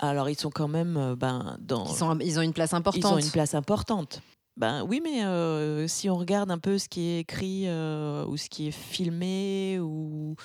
Alors, 0.00 0.28
ils 0.28 0.38
sont 0.38 0.50
quand 0.50 0.66
même, 0.66 1.14
ben, 1.16 1.56
dans. 1.60 1.86
Ils, 1.86 1.94
sont, 1.94 2.18
ils 2.18 2.40
ont 2.40 2.42
une 2.42 2.54
place 2.54 2.74
importante. 2.74 3.04
Ils 3.04 3.14
ont 3.14 3.18
une 3.18 3.30
place 3.30 3.54
importante. 3.54 4.20
Ben 4.56 4.84
oui, 4.86 5.00
mais 5.02 5.88
si 5.88 6.10
on 6.10 6.16
regarde 6.16 6.50
un 6.50 6.58
peu 6.58 6.76
ce 6.78 6.88
qui 6.88 7.08
est 7.08 7.20
écrit 7.20 7.66
ou 7.68 8.36
ce 8.36 8.48
qui 8.50 8.68
est 8.68 8.72
filmé, 8.72 9.78
ou 9.80 10.36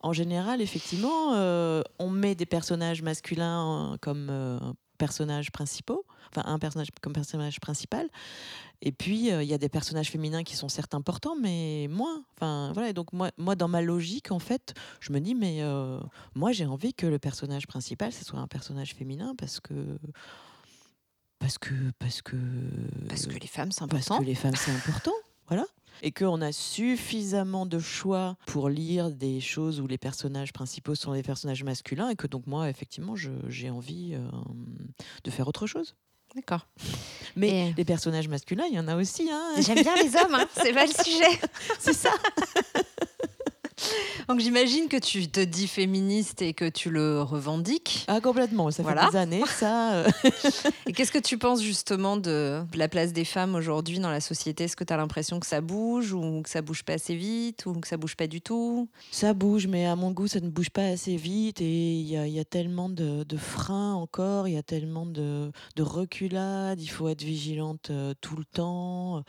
en 0.00 0.12
général, 0.12 0.60
effectivement, 0.60 1.32
on 1.98 2.10
met 2.10 2.34
des 2.34 2.46
personnages 2.46 3.02
masculins 3.02 3.96
comme 4.00 4.74
personnages 4.98 5.50
principaux, 5.50 6.04
enfin 6.30 6.48
un 6.48 6.58
personnage 6.58 6.88
comme 7.00 7.12
personnage 7.12 7.60
principal. 7.60 8.08
Et 8.82 8.92
puis 8.92 9.28
il 9.28 9.44
y 9.44 9.54
a 9.54 9.58
des 9.58 9.68
personnages 9.68 10.10
féminins 10.10 10.42
qui 10.42 10.56
sont 10.56 10.68
certes 10.68 10.94
importants, 10.94 11.36
mais 11.40 11.86
moins. 11.88 12.24
Enfin 12.36 12.72
voilà. 12.74 12.92
Donc 12.92 13.12
moi, 13.12 13.30
moi, 13.38 13.54
dans 13.54 13.68
ma 13.68 13.80
logique, 13.80 14.32
en 14.32 14.40
fait, 14.40 14.74
je 15.00 15.12
me 15.12 15.20
dis 15.20 15.36
mais 15.36 15.60
moi 16.34 16.50
j'ai 16.50 16.66
envie 16.66 16.94
que 16.94 17.06
le 17.06 17.20
personnage 17.20 17.68
principal 17.68 18.12
ce 18.12 18.24
soit 18.24 18.40
un 18.40 18.48
personnage 18.48 18.94
féminin 18.94 19.34
parce 19.38 19.60
que 19.60 19.72
parce 21.42 21.58
que 21.58 21.74
parce 21.98 22.22
que 22.22 22.36
parce 23.08 23.26
que 23.26 23.36
les 23.36 23.48
femmes 23.48 23.72
c'est 23.72 23.82
important. 23.82 24.14
Parce 24.14 24.20
que 24.20 24.26
les 24.26 24.36
femmes 24.36 24.54
c'est 24.54 24.70
important, 24.70 25.12
voilà. 25.48 25.66
Et 26.02 26.12
qu'on 26.12 26.40
a 26.40 26.52
suffisamment 26.52 27.66
de 27.66 27.78
choix 27.78 28.36
pour 28.46 28.68
lire 28.68 29.10
des 29.10 29.40
choses 29.40 29.80
où 29.80 29.86
les 29.86 29.98
personnages 29.98 30.52
principaux 30.52 30.94
sont 30.94 31.12
des 31.12 31.22
personnages 31.22 31.64
masculins 31.64 32.08
et 32.08 32.16
que 32.16 32.26
donc 32.26 32.46
moi 32.46 32.70
effectivement 32.70 33.14
j'ai 33.16 33.70
envie 33.70 34.14
euh, 34.14 34.20
de 35.24 35.30
faire 35.30 35.48
autre 35.48 35.66
chose. 35.66 35.96
D'accord. 36.34 36.66
Mais 37.36 37.74
les 37.76 37.84
personnages 37.84 38.28
masculins, 38.28 38.64
il 38.70 38.74
y 38.74 38.78
en 38.78 38.88
a 38.88 38.96
aussi. 38.96 39.28
Hein. 39.30 39.54
J'aime 39.58 39.82
bien 39.82 39.94
les 39.96 40.16
hommes, 40.16 40.34
hein. 40.34 40.46
c'est 40.54 40.72
pas 40.74 40.86
le 40.86 40.92
sujet. 40.92 41.40
c'est 41.78 41.92
ça. 41.92 42.10
Donc 44.28 44.40
j'imagine 44.40 44.88
que 44.88 44.96
tu 44.96 45.28
te 45.28 45.40
dis 45.40 45.66
féministe 45.66 46.42
et 46.42 46.54
que 46.54 46.68
tu 46.68 46.90
le 46.90 47.22
revendiques. 47.22 48.04
Ah 48.08 48.20
complètement, 48.20 48.70
ça 48.70 48.84
fait 48.84 49.10
des 49.10 49.16
années 49.16 49.42
ça. 49.46 49.94
Euh. 49.94 50.10
et 50.86 50.92
qu'est-ce 50.92 51.12
que 51.12 51.18
tu 51.18 51.38
penses 51.38 51.62
justement 51.62 52.16
de 52.16 52.62
la 52.74 52.88
place 52.88 53.12
des 53.12 53.24
femmes 53.24 53.54
aujourd'hui 53.54 53.98
dans 53.98 54.10
la 54.10 54.20
société? 54.20 54.64
Est-ce 54.64 54.76
que 54.76 54.84
tu 54.84 54.92
as 54.92 54.96
l'impression 54.96 55.40
que 55.40 55.46
ça 55.46 55.60
bouge 55.60 56.12
ou 56.12 56.42
que 56.42 56.50
ça 56.50 56.62
bouge 56.62 56.84
pas 56.84 56.94
assez 56.94 57.14
vite 57.14 57.66
ou 57.66 57.74
que 57.74 57.88
ça 57.88 57.96
bouge 57.96 58.16
pas 58.16 58.26
du 58.26 58.40
tout? 58.40 58.88
Ça 59.10 59.34
bouge, 59.34 59.66
mais 59.66 59.86
à 59.86 59.96
mon 59.96 60.10
goût 60.10 60.28
ça 60.28 60.40
ne 60.40 60.48
bouge 60.48 60.70
pas 60.70 60.86
assez 60.86 61.16
vite 61.16 61.60
et 61.60 61.94
il 61.94 62.06
y, 62.06 62.40
a, 62.40 62.44
tellement 62.44 62.88
de, 62.88 63.24
freins 63.36 63.94
encore, 63.94 64.48
il 64.48 64.54
y 64.54 64.58
a 64.58 64.62
tellement 64.62 65.06
de, 65.06 65.50
de 65.76 65.82
reculades, 65.82 66.80
il 66.80 66.88
faut 66.88 67.08
être 67.08 67.22
vigilante 67.22 67.90
euh, 67.90 68.14
tout 68.20 68.36
le 68.36 68.44
temps. 68.44 69.24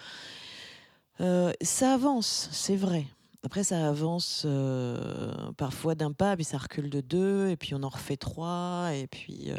Euh, 1.21 1.51
ça 1.61 1.93
avance, 1.93 2.49
c'est 2.51 2.75
vrai. 2.75 3.05
Après, 3.43 3.63
ça 3.63 3.87
avance 3.89 4.45
parfois 5.57 5.95
d'un 5.95 6.11
pas, 6.13 6.35
puis 6.35 6.45
ça 6.45 6.57
recule 6.57 6.89
de 6.89 7.01
deux, 7.01 7.49
et 7.49 7.57
puis 7.57 7.75
on 7.75 7.83
en 7.83 7.89
refait 7.89 8.17
trois, 8.17 8.89
et 8.93 9.07
puis 9.07 9.51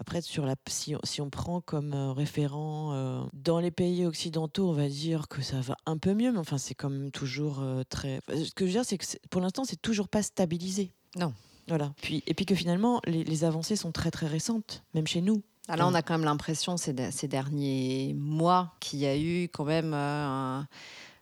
Après, 0.00 0.20
sur 0.20 0.46
la, 0.46 0.54
si, 0.68 0.94
on- 0.94 1.00
si 1.02 1.20
on 1.20 1.28
prend 1.28 1.60
comme 1.60 1.92
euh, 1.92 2.12
référent 2.12 2.92
euh, 2.92 3.20
dans 3.32 3.58
les 3.58 3.72
pays 3.72 4.06
occidentaux, 4.06 4.68
on 4.68 4.72
va 4.72 4.86
dire 4.88 5.26
que 5.26 5.42
ça 5.42 5.60
va 5.60 5.76
un 5.86 5.96
peu 5.98 6.14
mieux, 6.14 6.30
mais 6.30 6.38
enfin, 6.38 6.56
c'est 6.56 6.76
quand 6.76 6.88
même 6.88 7.10
toujours 7.10 7.58
euh, 7.58 7.82
très. 7.88 8.20
Ce 8.28 8.52
que 8.52 8.64
je 8.64 8.66
veux 8.66 8.70
dire, 8.78 8.84
c'est 8.84 8.96
que 8.96 9.04
pour 9.28 9.40
l'instant, 9.40 9.64
c'est 9.64 9.82
toujours 9.82 10.06
pas 10.06 10.22
stabilisé. 10.22 10.92
Non. 11.16 11.34
Voilà. 11.66 11.92
Puis, 12.00 12.22
et 12.28 12.34
puis 12.34 12.46
que 12.46 12.54
finalement, 12.54 13.00
les, 13.06 13.24
les 13.24 13.42
avancées 13.42 13.74
sont 13.74 13.90
très 13.90 14.12
très 14.12 14.28
récentes, 14.28 14.84
même 14.94 15.08
chez 15.08 15.20
nous. 15.20 15.42
Ah, 15.66 15.76
Là, 15.76 15.88
on 15.88 15.94
a 15.94 16.00
quand 16.02 16.14
même 16.14 16.24
l'impression 16.24 16.76
ces, 16.76 16.92
de- 16.92 17.10
ces 17.10 17.26
derniers 17.26 18.14
mois 18.14 18.76
qu'il 18.78 19.00
y 19.00 19.06
a 19.06 19.18
eu 19.18 19.48
quand 19.48 19.64
même. 19.64 19.94
euh, 19.94 20.26
un- 20.60 20.68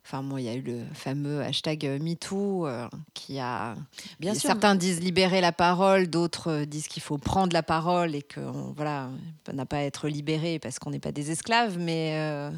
Enfin, 0.09 0.23
moi, 0.23 0.41
il 0.41 0.45
y 0.45 0.49
a 0.49 0.55
eu 0.55 0.61
le 0.61 0.85
fameux 0.95 1.43
hashtag 1.43 1.85
euh, 1.85 1.99
MeToo 1.99 2.69
euh, 2.69 2.87
qui 3.13 3.41
a. 3.41 3.75
Bien 4.21 4.35
sûr. 4.35 4.43
Certains 4.43 4.77
disent 4.77 5.01
libérer 5.01 5.41
la 5.41 5.51
parole, 5.51 6.07
d'autres 6.07 6.49
euh, 6.49 6.65
disent 6.65 6.87
qu'il 6.87 7.03
faut 7.03 7.19
prendre 7.19 7.53
la 7.53 7.65
parole 7.65 8.15
et 8.15 8.23
qu'on 8.23 8.73
voilà, 8.77 9.09
n'a 9.53 9.67
pas 9.67 9.79
à 9.79 9.81
être 9.81 10.07
libéré 10.07 10.61
parce 10.61 10.79
qu'on 10.79 10.91
n'est 10.91 11.01
pas 11.01 11.11
des 11.11 11.33
esclaves, 11.33 11.77
mais. 11.81 12.13
euh, 12.15 12.53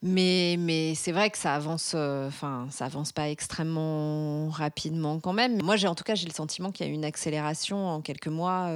mais, 0.00 0.56
mais 0.60 0.94
c'est 0.94 1.10
vrai 1.12 1.30
que 1.30 1.38
ça 1.38 1.54
avance, 1.54 1.92
euh, 1.96 2.28
enfin, 2.28 2.66
ça 2.70 2.84
avance 2.86 3.10
pas 3.12 3.28
extrêmement 3.28 4.48
rapidement 4.48 5.18
quand 5.18 5.32
même. 5.32 5.60
Moi, 5.62 5.74
j'ai 5.76 5.88
en 5.88 5.94
tout 5.96 6.04
cas, 6.04 6.14
j'ai 6.14 6.26
le 6.26 6.32
sentiment 6.32 6.70
qu'il 6.70 6.86
y 6.86 6.88
a 6.88 6.92
eu 6.92 6.94
une 6.94 7.04
accélération 7.04 7.88
en 7.88 8.00
quelques 8.00 8.28
mois 8.28 8.68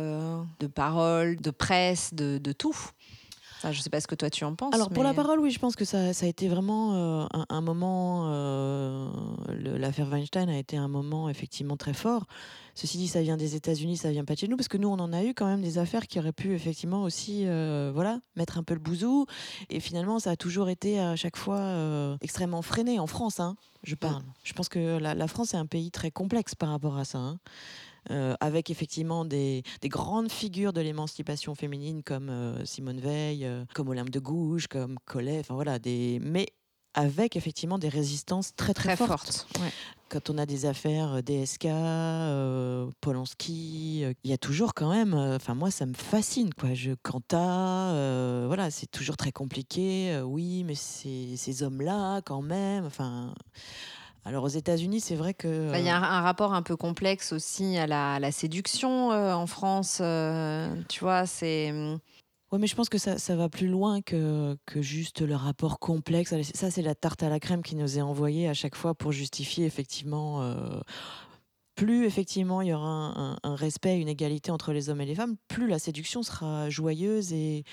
de 0.60 0.66
paroles, 0.68 1.36
de 1.36 1.50
presse, 1.50 2.12
de, 2.14 2.38
de 2.38 2.52
tout. 2.52 2.76
Je 3.72 3.80
sais 3.80 3.90
pas 3.90 4.00
ce 4.00 4.06
que 4.06 4.14
toi 4.14 4.30
tu 4.30 4.44
en 4.44 4.54
penses. 4.54 4.74
Alors 4.74 4.90
pour 4.90 5.02
la 5.02 5.14
parole, 5.14 5.40
oui, 5.40 5.50
je 5.50 5.58
pense 5.58 5.76
que 5.76 5.84
ça, 5.84 6.12
ça 6.12 6.26
a 6.26 6.28
été 6.28 6.48
vraiment 6.48 6.94
euh, 6.94 7.26
un, 7.32 7.46
un 7.48 7.60
moment. 7.60 8.26
euh, 8.30 9.08
L'affaire 9.78 10.08
Weinstein 10.10 10.48
a 10.48 10.58
été 10.58 10.76
un 10.76 10.88
moment 10.88 11.28
effectivement 11.28 11.76
très 11.76 11.94
fort. 11.94 12.26
Ceci 12.76 12.98
dit, 12.98 13.08
ça 13.08 13.22
vient 13.22 13.36
des 13.36 13.56
États-Unis, 13.56 13.96
ça 13.96 14.12
vient 14.12 14.24
pas 14.24 14.34
de 14.34 14.38
chez 14.38 14.48
nous, 14.48 14.56
parce 14.56 14.68
que 14.68 14.76
nous, 14.76 14.88
on 14.88 15.00
en 15.00 15.12
a 15.12 15.24
eu 15.24 15.34
quand 15.34 15.46
même 15.46 15.62
des 15.62 15.78
affaires 15.78 16.06
qui 16.06 16.20
auraient 16.20 16.32
pu 16.32 16.54
effectivement 16.54 17.02
aussi, 17.02 17.42
euh, 17.46 17.90
voilà, 17.92 18.20
mettre 18.36 18.58
un 18.58 18.62
peu 18.62 18.74
le 18.74 18.80
bouzou. 18.80 19.26
Et 19.70 19.80
finalement, 19.80 20.18
ça 20.20 20.30
a 20.32 20.36
toujours 20.36 20.68
été 20.68 21.00
à 21.00 21.16
chaque 21.16 21.36
fois 21.36 21.58
euh, 21.58 22.16
extrêmement 22.20 22.62
freiné 22.62 23.00
en 23.00 23.06
France. 23.08 23.40
Hein, 23.40 23.56
je 23.82 23.94
parle. 23.94 24.22
Je 24.44 24.52
pense 24.52 24.68
que 24.68 24.98
la, 24.98 25.14
la 25.14 25.26
France 25.26 25.54
est 25.54 25.56
un 25.56 25.66
pays 25.66 25.90
très 25.90 26.10
complexe 26.10 26.54
par 26.54 26.68
rapport 26.68 26.96
à 26.98 27.04
ça. 27.04 27.18
hein. 27.18 27.38
Euh, 28.12 28.36
avec 28.38 28.70
effectivement 28.70 29.24
des, 29.24 29.64
des 29.80 29.88
grandes 29.88 30.30
figures 30.30 30.72
de 30.72 30.80
l'émancipation 30.80 31.56
féminine 31.56 32.04
comme 32.04 32.28
euh, 32.28 32.64
Simone 32.64 33.00
Veil, 33.00 33.44
euh, 33.44 33.64
comme 33.74 33.88
Olympe 33.88 34.10
de 34.10 34.20
Gouges, 34.20 34.68
comme 34.68 34.96
Collet, 35.06 35.40
enfin 35.40 35.54
voilà, 35.54 35.80
des... 35.80 36.20
mais 36.22 36.46
avec 36.96 37.36
effectivement 37.36 37.78
des 37.78 37.90
résistances 37.90 38.56
très 38.56 38.74
très, 38.74 38.96
très 38.96 39.06
fortes. 39.06 39.46
Ouais. 39.60 39.70
Quand 40.08 40.30
on 40.30 40.38
a 40.38 40.46
des 40.46 40.66
affaires 40.66 41.14
euh, 41.14 41.20
DSK, 41.20 41.66
euh, 41.66 42.86
Polanski, 43.00 44.02
euh, 44.04 44.12
il 44.24 44.30
y 44.30 44.32
a 44.32 44.38
toujours 44.38 44.72
quand 44.72 44.90
même, 44.90 45.14
euh, 45.14 45.36
enfin 45.36 45.54
moi 45.54 45.70
ça 45.70 45.84
me 45.84 45.94
fascine 45.94 46.54
quoi. 46.54 46.74
Je 46.74 46.92
Quanta, 47.02 48.46
voilà, 48.46 48.70
c'est 48.70 48.90
toujours 48.90 49.16
très 49.16 49.32
compliqué. 49.32 50.20
oui, 50.24 50.64
mais 50.64 50.74
ces 50.74 51.62
hommes-là 51.62 52.22
quand 52.22 52.40
même. 52.40 52.86
Enfin, 52.86 53.34
alors 54.24 54.44
aux 54.44 54.48
États-Unis, 54.48 55.00
c'est 55.00 55.16
vrai 55.16 55.34
que 55.34 55.70
Bah, 55.70 55.78
Il 55.78 55.84
y 55.84 55.90
a 55.90 55.96
un, 55.96 56.22
rapport 56.22 56.54
un 56.54 56.62
peu 56.62 56.76
complexe 56.76 57.32
aussi 57.32 57.76
à 57.76 57.86
la, 57.86 58.14
à 58.14 58.20
la 58.20 58.32
séduction 58.32 59.10
en 59.10 59.46
France. 59.46 60.00
tu 60.88 61.00
vois, 61.00 61.26
c'est. 61.26 61.74
Oui, 62.52 62.58
mais 62.60 62.66
je 62.68 62.74
pense 62.76 62.88
que 62.88 62.98
ça, 62.98 63.18
ça 63.18 63.34
va 63.34 63.48
plus 63.48 63.66
loin 63.68 64.02
que, 64.02 64.56
que 64.66 64.80
juste 64.80 65.20
le 65.20 65.34
rapport 65.34 65.78
complexe. 65.80 66.32
Ça, 66.54 66.70
c'est 66.70 66.82
la 66.82 66.94
tarte 66.94 67.22
à 67.24 67.28
la 67.28 67.40
crème 67.40 67.62
qui 67.62 67.74
nous 67.74 67.98
est 67.98 68.02
envoyée 68.02 68.48
à 68.48 68.54
chaque 68.54 68.76
fois 68.76 68.94
pour 68.94 69.10
justifier 69.12 69.66
effectivement. 69.66 70.42
euh, 70.42 70.80
plus 71.74 72.06
effectivement 72.06 72.62
il 72.62 72.68
y 72.68 72.72
aura 72.72 72.88
un, 72.88 73.32
un- 73.32 73.38
un 73.42 73.54
respect, 73.54 74.00
une 74.00 74.08
égalité 74.08 74.50
entre 74.50 74.72
les 74.72 74.88
hommes 74.88 75.02
et 75.02 75.04
les 75.04 75.14
femmes, 75.14 75.36
plus 75.46 75.66
la 75.68 75.78
séduction 75.78 76.22
sera 76.22 76.70
joyeuse 76.70 77.34
et, 77.34 77.64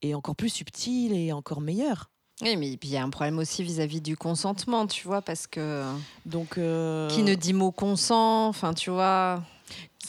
et 0.00 0.14
encore 0.14 0.34
plus 0.34 0.48
subtile 0.48 1.12
et 1.12 1.30
encore 1.32 1.60
meilleure. 1.60 2.10
Oui, 2.40 2.56
mais 2.56 2.78
puis 2.78 2.88
il 2.88 2.92
y 2.92 2.96
a 2.96 3.02
un 3.04 3.10
problème 3.10 3.38
aussi 3.38 3.62
vis-à-vis 3.62 4.00
du 4.00 4.16
consentement, 4.16 4.86
tu 4.86 5.06
vois, 5.06 5.20
parce 5.20 5.46
que 5.46 5.84
Donc, 6.24 6.56
euh, 6.56 7.06
qui 7.08 7.22
ne 7.22 7.34
dit 7.34 7.52
mot 7.52 7.70
consent, 7.70 8.48
enfin, 8.48 8.72
tu 8.72 8.88
vois, 8.88 9.42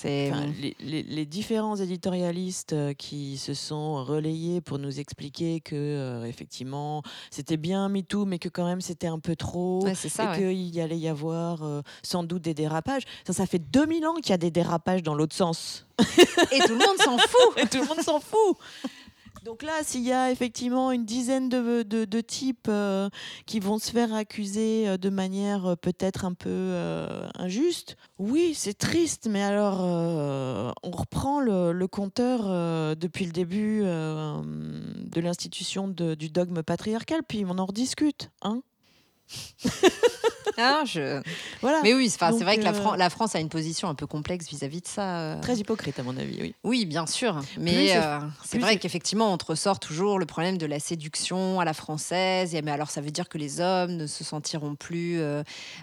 c'est. 0.02 0.32
Enfin, 0.32 0.46
les, 0.62 0.76
les- 0.80 1.04
les 1.04 1.26
différents 1.26 1.76
éditorialistes 1.76 2.74
euh, 2.74 2.94
qui 2.94 3.38
se 3.38 3.54
sont 3.54 4.04
relayés 4.04 4.62
pour 4.62 4.80
nous 4.80 5.00
expliquer 5.00 5.60
que 5.60 5.76
euh, 5.76 6.24
effectivement 6.26 7.04
c'était 7.30 7.58
bien 7.58 7.88
MeToo, 7.90 8.26
mais 8.26 8.40
que 8.40 8.50
quand 8.50 8.66
même 8.66 8.82
c'était 8.82 9.08
un 9.08 9.20
peu 9.20 9.36
trop. 9.36 9.84
Ouais, 9.84 9.96
c'est 9.96 10.10
ça, 10.10 10.26
et 10.26 10.28
ouais. 10.46 10.54
qu'il 10.56 10.76
y 10.76 10.82
allait 10.82 10.98
y 11.00 11.08
avoir 11.08 11.64
euh, 11.64 11.82
sans 12.04 12.24
doute 12.24 12.42
des 12.42 12.54
dérapages. 12.54 13.04
Ça, 13.26 13.34
ça 13.34 13.46
fait 13.46 13.60
2000 13.60 14.06
ans 14.06 14.16
qu'il 14.16 14.30
y 14.30 14.34
a 14.34 14.38
des 14.38 14.52
dérapages 14.52 15.04
dans 15.04 15.16
l'autre 15.16 15.36
sens. 15.36 15.86
Et 16.52 16.60
tout 16.60 16.74
le 16.74 16.80
monde 16.86 16.98
s'en 16.98 17.18
fout. 17.18 17.58
Et 17.58 17.68
tout 17.68 17.78
le 17.80 17.88
monde 17.88 18.02
s'en 18.02 18.20
fout. 18.20 18.58
Donc 19.44 19.64
là, 19.64 19.74
s'il 19.82 20.04
y 20.04 20.14
a 20.14 20.30
effectivement 20.30 20.92
une 20.92 21.04
dizaine 21.04 21.50
de, 21.50 22.22
types 22.22 22.68
euh, 22.70 23.10
qui 23.48 23.60
vont 23.60 23.80
se 23.80 23.92
faire 23.92 24.14
accuser 24.14 24.88
euh, 24.88 24.98
de 24.98 25.10
manière 25.10 25.66
euh, 25.66 25.76
peut-être 25.76 26.26
un 26.26 26.34
peu 26.34 26.76
injuste, 27.36 27.98
oui, 28.20 28.54
c'est 28.54 28.78
triste, 28.78 29.28
mais 29.30 29.42
alors 29.42 29.82
on 30.84 30.92
reprend 30.92 31.40
le, 31.40 31.72
le 31.72 31.88
compteur 31.88 32.96
depuis 32.96 33.26
le 33.26 33.32
début 33.32 33.82
de 33.82 35.22
l'institution 35.22 35.88
du 35.88 36.30
dogme 36.30 36.62
patriarcal, 36.62 37.22
puis 37.28 37.44
on 37.48 37.58
en 37.58 37.66
rediscute. 37.66 38.30
Hein 38.42 38.62
Ah, 40.58 40.84
je... 40.86 41.22
voilà. 41.62 41.80
Mais 41.82 41.94
oui, 41.94 42.10
c'est 42.10 42.20
vrai 42.44 42.58
que 42.58 42.64
la, 42.64 42.72
euh, 42.72 42.74
Fran- 42.74 42.96
la 42.96 43.10
France 43.10 43.36
a 43.36 43.40
une 43.40 43.48
position 43.50 43.88
un 43.88 43.96
peu 43.96 44.06
complexe 44.06 44.50
vis-à-vis 44.50 44.82
de 44.82 44.88
ça. 44.88 45.20
euh. 45.20 45.40
Très 45.42 45.56
hypocrite, 45.56 45.98
à 45.98 46.04
mon 46.04 46.16
avis, 46.18 46.38
oui. 46.42 46.54
Oui, 46.64 46.86
bien 46.86 47.08
sûr. 47.08 47.40
Mais 47.58 47.88
c'est- 47.88 47.98
euh, 47.98 48.20
c'est 48.44 48.60
vrai 48.60 48.78
qu'effectivement, 48.78 49.32
on 49.34 49.38
te 49.38 49.46
ressort 49.46 49.80
toujours 49.80 50.20
le 50.20 50.26
problème 50.26 50.58
de 50.58 50.66
la 50.66 50.80
séduction 50.80 51.60
à 51.62 51.66
la 51.66 51.74
française. 51.74 52.54
Et, 52.54 52.62
mais 52.62 52.72
alors, 52.72 52.92
ça 52.92 53.00
veut 53.02 53.12
dire 53.12 53.30
que 53.30 53.38
les 53.38 53.62
hommes 53.62 53.94
ne 53.94 54.06
se 54.08 54.24
sentiront 54.26 54.76
plus, 54.76 55.22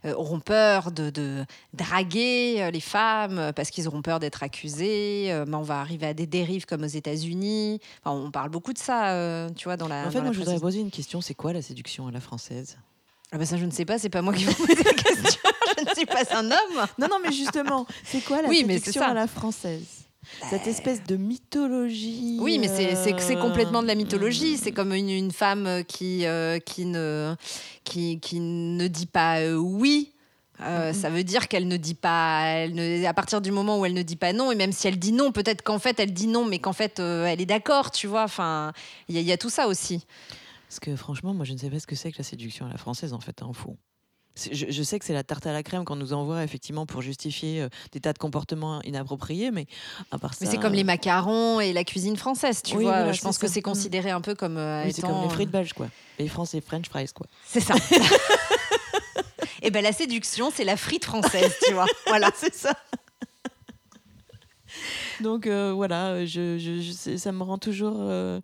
auront 0.04 0.38
peur 0.40 0.92
de, 0.92 1.08
de 1.11 1.44
draguer 1.72 2.70
les 2.70 2.80
femmes 2.80 3.52
parce 3.56 3.70
qu'ils 3.70 3.88
auront 3.88 4.02
peur 4.02 4.20
d'être 4.20 4.42
accusés. 4.42 5.32
Mais 5.48 5.56
on 5.56 5.62
va 5.62 5.80
arriver 5.80 6.06
à 6.06 6.14
des 6.14 6.26
dérives 6.26 6.66
comme 6.66 6.82
aux 6.84 6.87
États-Unis. 6.87 7.80
Enfin, 8.04 8.14
on 8.16 8.30
parle 8.30 8.50
beaucoup 8.50 8.74
de 8.74 8.78
ça, 8.78 9.48
tu 9.56 9.64
vois, 9.64 9.76
dans 9.78 9.88
la. 9.88 10.06
En 10.06 10.11
fait, 10.11 10.20
moi, 10.20 10.32
je 10.32 10.38
voudrais 10.38 10.61
poser 10.61 10.80
une 10.80 10.90
question. 10.90 11.20
C'est 11.22 11.34
quoi 11.34 11.52
la 11.54 11.62
séduction 11.62 12.06
à 12.06 12.12
la 12.12 12.20
française? 12.20 12.76
Ah 13.32 13.38
bah 13.38 13.44
ça, 13.46 13.56
je 13.56 13.64
ne 13.64 13.70
sais 13.70 13.84
pas. 13.84 13.98
C'est 13.98 14.08
pas 14.08 14.22
moi 14.22 14.32
qui 14.32 14.44
vous 14.44 14.54
poser 14.54 14.82
la 14.82 14.92
question. 14.94 15.40
je 15.78 15.84
ne 15.84 15.94
suis 15.94 16.06
pas 16.06 16.22
un 16.34 16.44
homme. 16.50 16.86
Non, 16.98 17.08
non, 17.10 17.16
mais 17.22 17.32
justement, 17.32 17.86
c'est 18.04 18.20
quoi 18.24 18.40
la 18.42 18.48
Oui, 18.48 18.64
séduction 18.66 19.02
à 19.02 19.14
la 19.14 19.26
française? 19.26 19.84
Cette 20.50 20.66
espèce 20.66 21.02
de 21.04 21.16
mythologie. 21.16 22.36
Oui, 22.40 22.58
mais 22.58 22.68
c'est- 22.68 22.94
euh, 22.96 23.40
complètement 23.40 23.82
de 23.82 23.86
la 23.86 23.94
mythologie. 23.94 24.56
C'est 24.58 24.72
comme 24.72 24.92
une, 24.92 25.08
une 25.10 25.30
femme 25.30 25.82
qui, 25.86 26.26
euh, 26.26 26.58
qui, 26.58 26.84
ne, 26.84 27.34
qui, 27.84 28.18
qui 28.20 28.40
ne 28.40 28.86
dit 28.88 29.06
pas 29.06 29.40
euh, 29.40 29.54
oui. 29.56 30.12
Euh, 30.60 30.92
Ça 30.92 31.08
veut 31.08 31.22
dire 31.22 31.46
qu'elle 31.48 31.68
ne 31.68 31.76
dit 31.76 31.94
pas, 31.94 32.42
elle 32.46 32.74
ne, 32.74 33.06
à 33.06 33.14
partir 33.14 33.40
du 33.40 33.52
moment 33.52 33.78
où 33.78 33.86
elle 33.86 33.94
ne 33.94 34.02
dit 34.02 34.16
pas 34.16 34.32
non, 34.32 34.50
et 34.50 34.56
même 34.56 34.72
si 34.72 34.88
elle 34.88 34.98
dit 34.98 35.12
non, 35.12 35.30
peut-être 35.30 35.62
qu'en 35.62 35.78
fait 35.78 36.00
elle 36.00 36.12
dit 36.12 36.26
non, 36.26 36.44
mais 36.44 36.58
qu'en 36.58 36.72
fait 36.72 36.98
euh, 36.98 37.26
elle 37.26 37.40
est 37.40 37.46
d'accord, 37.46 37.90
tu 37.92 38.06
vois. 38.08 38.24
Enfin, 38.24 38.72
il 39.08 39.14
y, 39.14 39.18
a- 39.18 39.20
il 39.20 39.26
y 39.26 39.32
a 39.32 39.36
tout 39.38 39.50
ça 39.50 39.68
aussi. 39.68 40.04
Parce 40.68 40.81
que 40.81 40.94
franchement, 40.96 41.33
moi, 41.35 41.44
je 41.44 41.52
ne 41.54 41.59
sais 41.59 41.70
pas 41.70 41.81
ce 41.81 41.87
que 41.87 41.96
c'est 41.96 42.12
que 42.12 42.18
la 42.18 42.24
séduction 42.24 42.66
à 42.66 42.68
la 42.68 42.76
française, 42.76 43.12
en 43.14 43.20
fait, 43.20 43.42
en 43.42 43.52
fou. 43.52 43.78
C'est- 44.35 44.54
Je, 44.54 44.66
je 44.70 44.83
sais 44.83 44.98
que 44.98 45.04
c'est 45.04 45.14
la 45.14 45.24
tarte 45.24 45.46
à 45.46 45.52
la 45.52 45.62
crème 45.62 45.85
qu'on 45.85 45.96
nous 45.96 46.12
envoie 46.12 46.44
effectivement 46.44 46.85
pour 46.87 47.02
justifier 47.02 47.62
euh, 47.62 47.68
des 47.92 48.00
tas 48.00 48.12
de 48.12 48.18
comportements 48.18 48.81
inappropriés, 48.83 49.50
mais 49.50 49.66
à 50.12 50.18
part 50.18 50.35
ça. 50.35 50.44
Mais 50.44 50.50
c'est 50.50 50.59
comme 50.59 50.74
les 50.74 50.85
macarons 50.85 51.59
et 51.61 51.72
la 51.72 51.83
cuisine 51.85 52.16
française, 52.16 52.62
tu 52.62 52.76
Oui, 52.76 52.85
vois. 52.85 52.98
voilà, 52.98 53.12
je 53.12 53.20
pense 53.22 53.38
que 53.38 53.48
c'est 53.48 53.62
considéré 53.62 54.11
un 54.11 54.20
peu 54.20 54.35
comme 54.37 54.57
euh, 54.59 54.85
Oui, 54.85 54.92
c'est 54.92 55.02
comme 55.02 55.22
les 55.22 55.28
frites 55.31 55.50
belges, 55.50 55.72
quoi. 55.72 55.88
Les 56.18 56.28
Français 56.28 56.61
French 56.61 56.88
fries, 56.88 57.09
quoi. 57.14 57.26
C'est 57.46 57.61
ça. 57.61 57.74
Et 59.62 59.70
ben 59.72 59.83
la 59.83 59.92
séduction, 59.92 60.52
c'est 60.54 60.64
la 60.64 60.76
frite 60.76 61.04
française, 61.04 61.52
tu 61.66 61.72
vois. 61.72 61.87
Voilà. 62.07 62.31
c'est 62.37 62.54
ça. 62.54 62.74
Donc 65.20 65.46
euh, 65.48 65.72
voilà, 65.72 66.24
je, 66.26 66.92
ça 67.16 67.33
me 67.33 67.42
rend 67.42 67.59
toujours 67.59 67.96
euh, 67.98 68.40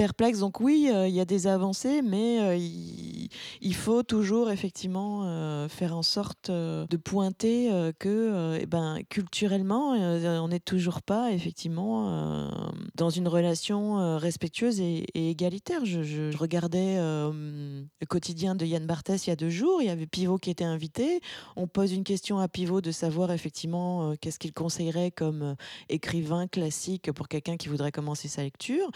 perplexe. 0.00 0.38
Donc 0.38 0.60
oui, 0.60 0.88
euh, 0.90 1.08
il 1.08 1.14
y 1.14 1.20
a 1.20 1.26
des 1.26 1.46
avancées, 1.46 2.00
mais 2.00 2.40
euh, 2.40 2.56
il, 2.56 3.74
faut 3.74 4.02
toujours 4.02 4.50
effectivement 4.50 5.24
euh, 5.24 5.68
faire 5.68 5.94
en 5.94 6.02
sorte 6.02 6.50
de 6.50 6.96
pointer 6.96 7.70
que 7.98 8.58
eh 8.58 8.64
ben, 8.64 9.00
culturellement, 9.10 9.90
on 9.90 10.48
n'est 10.48 10.58
toujours 10.58 11.02
pas 11.02 11.32
effectivement 11.32 12.48
dans 12.94 13.10
une 13.10 13.28
relation 13.28 14.16
respectueuse 14.16 14.80
et, 14.80 15.04
égalitaire. 15.14 15.84
Je, 15.84 16.02
je- 16.02 16.36
regardais 16.36 16.96
le 16.98 18.06
quotidien 18.08 18.54
de 18.54 18.64
Yann 18.64 18.86
Barthès 18.86 19.26
il 19.26 19.30
y 19.30 19.32
a 19.32 19.36
deux 19.36 19.50
jours, 19.50 19.82
il 19.82 19.86
y 19.86 19.90
avait 19.90 20.06
Pivot 20.06 20.38
qui 20.38 20.50
était 20.50 20.64
invité. 20.64 21.20
On 21.56 21.66
pose 21.66 21.92
une 21.92 22.04
question 22.04 22.38
à 22.38 22.48
Pivot 22.48 22.80
de 22.80 22.90
savoir 22.90 23.32
effectivement 23.32 24.14
qu'est-ce 24.20 24.38
qu'il 24.38 24.54
conseillerait 24.54 25.10
comme 25.10 25.56
écrivain 25.88 26.46
classique 26.46 27.12
pour 27.12 27.28
quelqu'un 27.28 27.56
qui 27.56 27.68
voudrait 27.68 27.92
commencer 27.92 28.28
sa 28.28 28.42
lecture. 28.42 28.88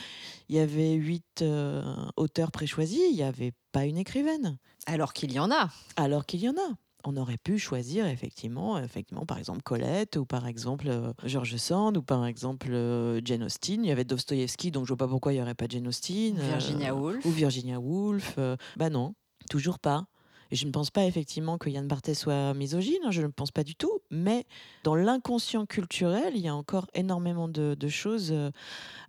Il 0.48 0.56
y 0.56 0.58
avait 0.94 1.02
huit 1.04 1.42
euh, 1.42 1.82
auteurs 2.16 2.50
préchoisis, 2.50 3.00
il 3.10 3.14
n'y 3.16 3.22
avait 3.22 3.52
pas 3.72 3.84
une 3.84 3.96
écrivaine, 3.98 4.58
Alors 4.86 5.12
qu'il 5.12 5.32
y 5.32 5.38
en 5.38 5.50
a. 5.50 5.70
alors 5.96 6.26
qu'il 6.26 6.40
y 6.40 6.48
en 6.48 6.52
a. 6.54 6.74
on 7.06 7.16
aurait 7.16 7.36
pu 7.38 7.58
choisir 7.58 8.06
effectivement, 8.06 8.78
effectivement 8.78 9.26
par 9.26 9.38
exemple 9.38 9.62
Colette 9.62 10.16
ou 10.16 10.24
par 10.24 10.46
exemple 10.46 10.86
euh, 10.88 11.12
George 11.24 11.56
Sand 11.56 11.96
ou 11.98 12.02
par 12.02 12.24
exemple 12.24 12.68
euh, 12.72 13.20
Jane 13.24 13.42
Austen. 13.42 13.84
Il 13.84 13.88
y 13.88 13.92
avait 13.92 14.04
Dostoïevski, 14.04 14.70
donc 14.70 14.84
je 14.84 14.88
vois 14.88 14.96
pas 14.96 15.08
pourquoi 15.08 15.32
il 15.32 15.36
y 15.36 15.42
aurait 15.42 15.54
pas 15.54 15.66
Jane 15.68 15.86
Austen. 15.88 16.38
euh, 16.38 16.48
Virginia 16.48 16.94
Woolf. 16.94 17.24
Ou 17.26 17.30
Virginia 17.30 17.78
Woolf. 17.80 18.34
euh, 18.38 18.56
bah 18.76 18.88
non, 18.90 19.14
toujours 19.50 19.78
pas. 19.78 20.06
Je 20.52 20.66
ne 20.66 20.70
pense 20.70 20.90
pas 20.90 21.04
effectivement 21.04 21.58
que 21.58 21.70
Yann 21.70 21.86
Barthès 21.86 22.14
soit 22.14 22.54
misogyne, 22.54 22.98
hein, 23.04 23.10
je 23.10 23.22
ne 23.22 23.28
pense 23.28 23.50
pas 23.50 23.64
du 23.64 23.74
tout. 23.74 24.00
Mais 24.10 24.46
dans 24.82 24.94
l'inconscient 24.94 25.66
culturel, 25.66 26.32
il 26.34 26.42
y 26.42 26.48
a 26.48 26.54
encore 26.54 26.86
énormément 26.94 27.48
de, 27.48 27.88
choses 27.88 28.30
euh, 28.32 28.50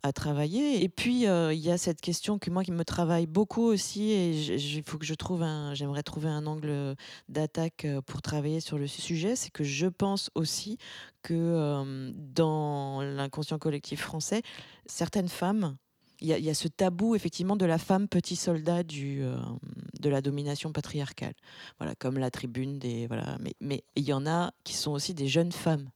à 0.03 0.11
travailler. 0.11 0.83
Et 0.83 0.89
puis, 0.89 1.27
euh, 1.27 1.53
il 1.53 1.59
y 1.59 1.71
a 1.71 1.77
cette 1.77 2.01
question 2.01 2.39
que 2.39 2.49
moi, 2.49 2.63
qui 2.63 2.71
me 2.71 2.83
travaille 2.83 3.25
beaucoup 3.25 3.63
aussi, 3.63 4.11
et 4.11 4.31
il 4.55 4.83
faut 4.83 4.97
que 4.97 5.05
je 5.05 5.13
trouve 5.13 5.43
un, 5.43 5.73
j'aimerais 5.73 6.03
trouver 6.03 6.29
un 6.29 6.45
angle 6.45 6.95
d'attaque 7.29 7.85
euh, 7.85 8.01
pour 8.01 8.21
travailler 8.21 8.59
sur 8.59 8.77
le 8.77 8.87
sujet, 8.87 9.35
c'est 9.35 9.51
que 9.51 9.63
je 9.63 9.87
pense 9.87 10.29
aussi 10.35 10.77
que 11.23 12.13
dans 12.35 13.01
l'inconscient 13.01 13.57
collectif 13.57 14.01
français, 14.01 14.43
certaines 14.85 15.27
femmes, 15.27 15.75
il 16.21 16.27
y, 16.27 16.49
a- 16.49 16.53
ce 16.53 16.67
tabou 16.67 17.15
effectivement 17.15 17.55
de 17.55 17.65
la 17.65 17.77
femme 17.77 18.07
petit 18.07 18.35
soldat 18.35 18.83
du, 18.83 19.21
euh, 19.23 19.37
de 19.99 20.09
la 20.09 20.21
domination 20.21 20.71
patriarcale. 20.71 21.33
Voilà, 21.77 21.95
comme 21.95 22.17
la 22.17 22.31
tribune 22.31 22.79
des. 22.79 23.07
Voilà, 23.07 23.37
mais 23.61 23.83
il 23.95 24.03
y 24.03 24.13
en 24.13 24.25
a 24.25 24.51
qui 24.63 24.73
sont 24.73 24.91
aussi 24.91 25.13
des 25.13 25.27
jeunes 25.27 25.51
femmes 25.51 25.89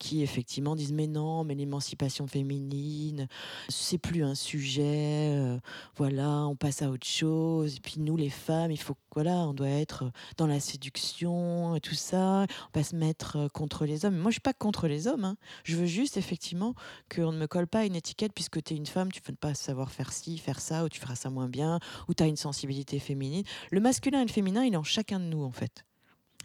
qui 0.00 0.22
effectivement 0.22 0.74
disent 0.74 0.92
mais 0.92 1.06
non 1.06 1.44
mais 1.44 1.54
l'émancipation 1.54 2.26
féminine 2.26 3.28
c'est 3.68 3.98
plus 3.98 4.24
un 4.24 4.34
sujet 4.34 5.36
euh, 5.36 5.58
voilà 5.94 6.46
on 6.46 6.56
passe 6.56 6.82
à 6.82 6.90
autre 6.90 7.06
chose. 7.06 7.76
Et 7.76 7.80
puis 7.80 8.00
nous 8.00 8.16
les 8.16 8.30
femmes 8.30 8.72
il 8.72 8.80
faut 8.80 8.96
voilà 9.14 9.36
on 9.46 9.54
doit 9.54 9.68
être 9.68 10.10
dans 10.38 10.46
la 10.46 10.58
séduction 10.58 11.76
et 11.76 11.80
tout 11.80 11.94
ça 11.94 12.46
on 12.74 12.78
va 12.78 12.82
se 12.82 12.96
mettre 12.96 13.36
euh, 13.36 13.48
contre 13.48 13.84
les 13.84 14.04
hommes. 14.04 14.16
Moi 14.16 14.30
je 14.30 14.34
suis 14.34 14.40
pas 14.40 14.54
contre 14.54 14.88
les 14.88 15.06
hommes 15.06 15.24
hein. 15.24 15.36
je 15.64 15.76
veux 15.76 15.86
juste 15.86 16.16
effectivement 16.16 16.74
qu'on 17.14 17.30
ne 17.30 17.38
me 17.38 17.46
colle 17.46 17.68
pas 17.68 17.84
une 17.84 17.94
étiquette 17.94 18.32
puisque 18.32 18.62
tu 18.62 18.74
es 18.74 18.76
une 18.76 18.86
femme 18.86 19.12
tu 19.12 19.20
ne 19.20 19.24
peux 19.24 19.34
pas 19.34 19.54
savoir 19.54 19.90
faire 19.90 20.12
ci 20.12 20.38
faire 20.38 20.60
ça 20.60 20.84
ou 20.84 20.88
tu 20.88 20.98
feras 20.98 21.14
ça 21.14 21.28
moins 21.28 21.48
bien 21.48 21.78
ou 22.08 22.14
tu 22.14 22.22
as 22.22 22.26
une 22.26 22.36
sensibilité 22.36 22.98
féminine. 22.98 23.44
Le 23.70 23.80
masculin 23.80 24.22
et 24.22 24.26
le 24.26 24.32
féminin 24.32 24.64
il 24.64 24.72
est 24.72 24.78
en 24.78 24.82
chacun 24.82 25.20
de 25.20 25.26
nous 25.26 25.44
en 25.44 25.52
fait 25.52 25.84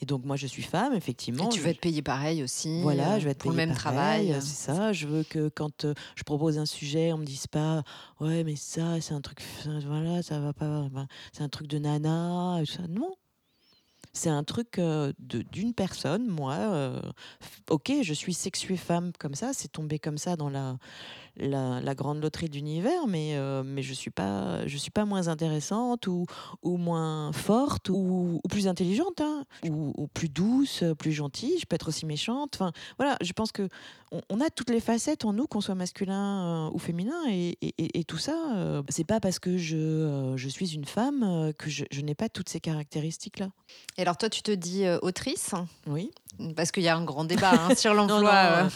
et 0.01 0.05
donc 0.05 0.25
moi 0.25 0.35
je 0.35 0.45
suis 0.47 0.61
femme 0.61 0.93
effectivement 0.93 1.45
Et 1.49 1.49
tu 1.53 1.61
veux 1.61 1.69
être 1.69 1.79
payé 1.79 2.01
pareil 2.01 2.43
aussi. 2.43 2.81
voilà, 2.81 3.13
euh, 3.15 3.19
je 3.19 3.25
vais 3.25 3.31
être 3.31 3.39
pour 3.39 3.51
le 3.51 3.57
payée 3.57 3.67
même 3.67 3.75
pareil, 3.77 4.27
travail. 4.27 4.31
euh, 4.33 4.41
C'est 4.41 4.71
ça. 4.73 4.93
Je 4.93 5.07
veux 5.07 5.23
que 5.23 5.49
quand 5.49 5.85
euh, 5.85 5.93
je 6.15 6.23
propose 6.23 6.57
un 6.57 6.65
sujet, 6.65 7.13
on 7.13 7.17
me 7.17 7.25
dise 7.25 7.47
pas, 7.47 7.83
ouais, 8.19 8.43
mais 8.43 8.55
ça, 8.55 8.99
c'est 9.01 9.13
un 9.13 9.21
truc, 9.21 9.41
voilà, 9.85 10.21
ça 10.21 10.39
va 10.39 10.53
pas, 10.53 10.85
c'est 11.31 11.43
un 11.43 11.49
truc 11.49 11.67
de 11.67 11.77
nana, 11.79 12.59
et 12.61 12.65
tout 12.65 12.73
ça. 12.73 12.87
Non. 12.89 13.13
C'est 14.13 14.29
un 14.29 14.45
truc 14.45 14.79
euh, 14.79 15.11
de- 15.19 15.41
d'une 15.41 15.73
personne, 15.73 16.25
moi. 16.27 16.53
euh, 16.53 17.01
ok, 17.69 17.91
je 18.01 18.13
suis 18.13 18.33
sexuée 18.33 18.77
femme 18.77 19.11
comme 19.19 19.35
ça, 19.35 19.51
c'est 19.53 19.67
tombé 19.69 19.99
comme 19.99 20.17
ça 20.17 20.37
dans 20.37 20.47
la, 20.49 20.77
la, 21.37 21.81
la 21.81 21.95
grande 21.95 22.21
loterie 22.21 22.47
de 22.49 22.55
l'univers, 22.55 23.07
mais, 23.07 23.35
euh, 23.35 23.63
mais 23.65 23.81
je 23.81 23.93
suis 23.93 24.11
pas, 24.11 24.65
je 24.67 24.77
suis 24.77 24.91
pas 24.91 25.05
moins 25.05 25.27
intéressante 25.27 26.07
ou, 26.07 26.25
ou 26.63 26.77
moins 26.77 27.31
forte 27.33 27.89
ou, 27.89 28.39
ou 28.43 28.47
plus 28.47 28.67
intelligente, 28.67 29.21
hein, 29.21 29.45
ou, 29.67 29.93
ou 29.97 30.07
plus 30.07 30.29
douce, 30.29 30.83
plus 30.97 31.11
gentille. 31.11 31.57
Je 31.59 31.65
peux 31.65 31.75
être 31.75 31.89
aussi 31.89 32.05
méchante. 32.05 32.51
Enfin, 32.55 32.71
voilà, 32.97 33.17
je 33.21 33.33
pense 33.33 33.51
que 33.51 33.67
on, 34.11 34.21
on 34.29 34.39
a 34.41 34.49
toutes 34.49 34.69
les 34.69 34.79
facettes 34.79 35.25
en 35.25 35.33
nous, 35.33 35.47
qu'on 35.47 35.61
soit 35.61 35.75
masculin 35.75 36.67
euh, 36.67 36.73
ou 36.73 36.79
féminin, 36.79 37.21
et, 37.29 37.57
et- 37.61 37.73
et- 37.77 37.99
et 37.99 38.03
tout 38.03 38.17
ça, 38.17 38.53
euh, 38.55 38.83
c'est 38.89 39.03
pas 39.03 39.19
parce 39.19 39.39
que 39.39 39.57
je, 39.57 39.75
euh, 39.77 40.37
je 40.37 40.47
suis 40.49 40.73
une 40.75 40.85
femme 40.85 41.51
que 41.57 41.69
je, 41.69 41.85
je 41.91 42.01
n'ai 42.01 42.15
pas 42.15 42.29
toutes 42.29 42.49
ces 42.49 42.59
caractéristiques-là. 42.59 43.49
Et 43.97 44.01
alors 44.01 44.17
toi, 44.17 44.29
tu 44.29 44.41
te 44.41 44.51
dis 44.51 44.83
autrice? 45.01 45.51
Oui. 45.87 46.11
Parce 46.55 46.71
qu'il 46.71 46.83
y 46.83 46.87
a 46.87 46.95
un 46.95 47.03
grand 47.03 47.25
débat 47.25 47.51
hein, 47.53 47.75
sur 47.75 47.93
l'emploi. 47.95 48.69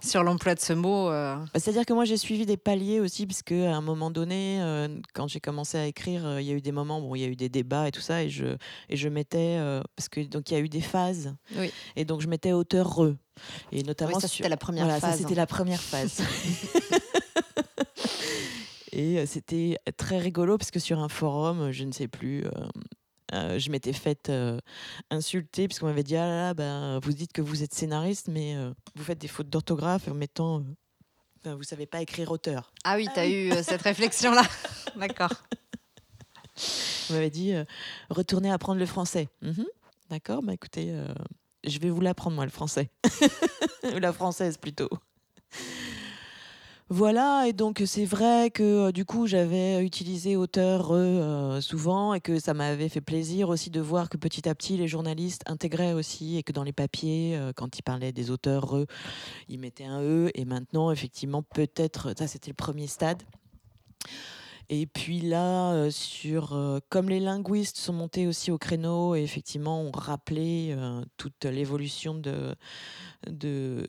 Sur 0.00 0.22
l'emploi 0.22 0.54
de 0.54 0.60
ce 0.60 0.72
mot. 0.72 1.08
euh. 1.08 1.36
Bah, 1.36 1.44
C'est-à-dire 1.60 1.84
que 1.86 1.92
moi 1.92 2.04
j'ai 2.04 2.16
suivi 2.16 2.46
des 2.46 2.56
paliers 2.56 3.00
aussi, 3.00 3.26
puisque 3.26 3.52
à 3.52 3.74
un 3.74 3.80
moment 3.80 4.10
donné, 4.10 4.60
euh, 4.62 4.88
quand 5.14 5.28
j'ai 5.28 5.40
commencé 5.40 5.78
à 5.78 5.86
écrire, 5.86 6.26
euh, 6.26 6.40
il 6.40 6.46
y 6.46 6.50
a 6.50 6.54
eu 6.54 6.60
des 6.60 6.72
moments 6.72 7.00
où 7.00 7.16
il 7.16 7.22
y 7.22 7.24
a 7.24 7.28
eu 7.28 7.36
des 7.36 7.48
débats 7.48 7.88
et 7.88 7.92
tout 7.92 8.00
ça, 8.00 8.22
et 8.22 8.30
je, 8.30 8.56
et 8.88 8.96
je 8.96 9.08
mettais, 9.08 9.58
parce 9.96 10.08
que 10.08 10.20
donc 10.20 10.50
il 10.50 10.54
y 10.54 10.56
a 10.56 10.60
eu 10.60 10.68
des 10.68 10.80
phases, 10.80 11.34
Oui. 11.56 11.70
et 11.96 12.04
donc 12.04 12.20
je 12.20 12.28
mettais 12.28 12.52
auteur 12.52 12.94
re, 12.96 13.14
et 13.72 13.82
notamment 13.82 14.14
Oui, 14.14 14.20
ça 14.20 14.28
sur- 14.28 14.38
c'était 14.38 14.48
la 14.48 14.56
première 14.56 14.84
voilà, 14.84 15.00
ça 15.00 15.08
phase. 15.08 15.18
c'était 15.20 15.34
la 15.34 15.46
première 15.46 15.80
phase. 15.80 16.22
et 18.92 19.26
c'était 19.26 19.78
très 19.96 20.18
rigolo 20.18 20.56
parce 20.58 20.70
que 20.70 20.78
sur 20.78 20.98
un 21.00 21.08
forum, 21.08 21.70
je 21.72 21.84
ne 21.84 21.92
sais 21.92 22.08
plus. 22.08 22.44
euh, 22.46 22.50
euh, 23.32 23.58
je 23.58 23.70
m'étais 23.70 23.92
faite 23.92 24.28
euh, 24.30 24.58
insulter 25.10 25.66
puisqu'on 25.68 25.86
m'avait 25.86 26.02
dit 26.04 26.16
ah 26.16 26.26
là 26.26 26.36
là 26.48 26.54
ben, 26.54 26.98
vous 27.02 27.12
dites 27.12 27.32
que 27.32 27.42
vous 27.42 27.62
êtes 27.62 27.74
scénariste 27.74 28.28
mais 28.28 28.54
euh, 28.56 28.72
vous 28.94 29.04
faites 29.04 29.18
des 29.18 29.28
fautes 29.28 29.48
d'orthographe 29.48 30.08
en 30.08 30.14
mettant 30.14 30.62
vous 31.44 31.62
savez 31.62 31.86
pas 31.86 32.00
écrire 32.02 32.30
auteur 32.32 32.72
Ah 32.82 32.96
oui, 32.96 33.06
tu 33.14 33.20
as 33.20 33.28
eu 33.28 33.50
cette 33.62 33.82
réflexion-là. 33.82 34.42
D'accord. 34.96 35.30
on 37.10 37.12
m'avait 37.12 37.30
dit 37.30 37.52
retournez 38.10 38.50
apprendre 38.50 38.80
le 38.80 38.86
français 38.86 39.28
Mhm. 39.42 39.66
d'accord 40.10 40.42
bah 40.42 40.54
écoutez 40.54 40.92
je 41.64 41.78
vais 41.78 41.90
vous 41.90 42.00
l'apprendre 42.00 42.34
moi 42.36 42.44
le 42.44 42.50
français 42.50 42.90
ou 43.94 43.98
la 43.98 44.12
française 44.12 44.56
plutôt 44.56 44.88
Voilà, 46.88 47.48
et 47.48 47.52
donc 47.52 47.82
c'est 47.84 48.04
vrai 48.04 48.48
que 48.52 48.62
euh, 48.62 48.92
du 48.92 49.04
coup 49.04 49.26
j'avais 49.26 49.84
utilisé 49.84 50.36
auteur 50.36 50.90
euh, 50.92 51.60
souvent 51.60 52.14
et 52.14 52.20
que 52.20 52.38
ça 52.38 52.54
m'avait 52.54 52.88
fait 52.88 53.00
plaisir 53.00 53.48
aussi 53.48 53.70
de 53.70 53.80
voir 53.80 54.08
que 54.08 54.16
petit 54.16 54.48
à 54.48 54.54
petit 54.54 54.76
les 54.76 54.86
journalistes 54.86 55.42
intégraient 55.46 55.94
aussi 55.94 56.36
et 56.36 56.44
que 56.44 56.52
dans 56.52 56.62
les 56.62 56.72
papiers, 56.72 57.36
euh, 57.36 57.52
quand 57.52 57.76
ils 57.76 57.82
parlaient 57.82 58.12
des 58.12 58.30
auteurs, 58.30 58.76
eux, 58.76 58.86
ils 59.48 59.58
mettaient 59.58 59.84
un 59.84 60.00
E 60.00 60.30
et 60.36 60.44
maintenant 60.44 60.92
effectivement 60.92 61.42
peut-être, 61.42 62.14
ça 62.16 62.28
c'était 62.28 62.52
le 62.52 62.54
premier 62.54 62.86
stade. 62.86 63.20
Et 64.68 64.86
puis 64.86 65.20
là, 65.20 65.72
euh, 65.74 65.90
sur, 65.90 66.52
euh, 66.54 66.80
comme 66.88 67.08
les 67.08 67.20
linguistes 67.20 67.76
sont 67.76 67.92
montés 67.92 68.26
aussi 68.26 68.50
au 68.50 68.58
créneau 68.58 69.14
et 69.14 69.22
effectivement 69.22 69.80
ont 69.80 69.92
rappelé 69.92 70.74
euh, 70.76 71.02
toute 71.16 71.44
l'évolution 71.44 72.14
de, 72.14 72.56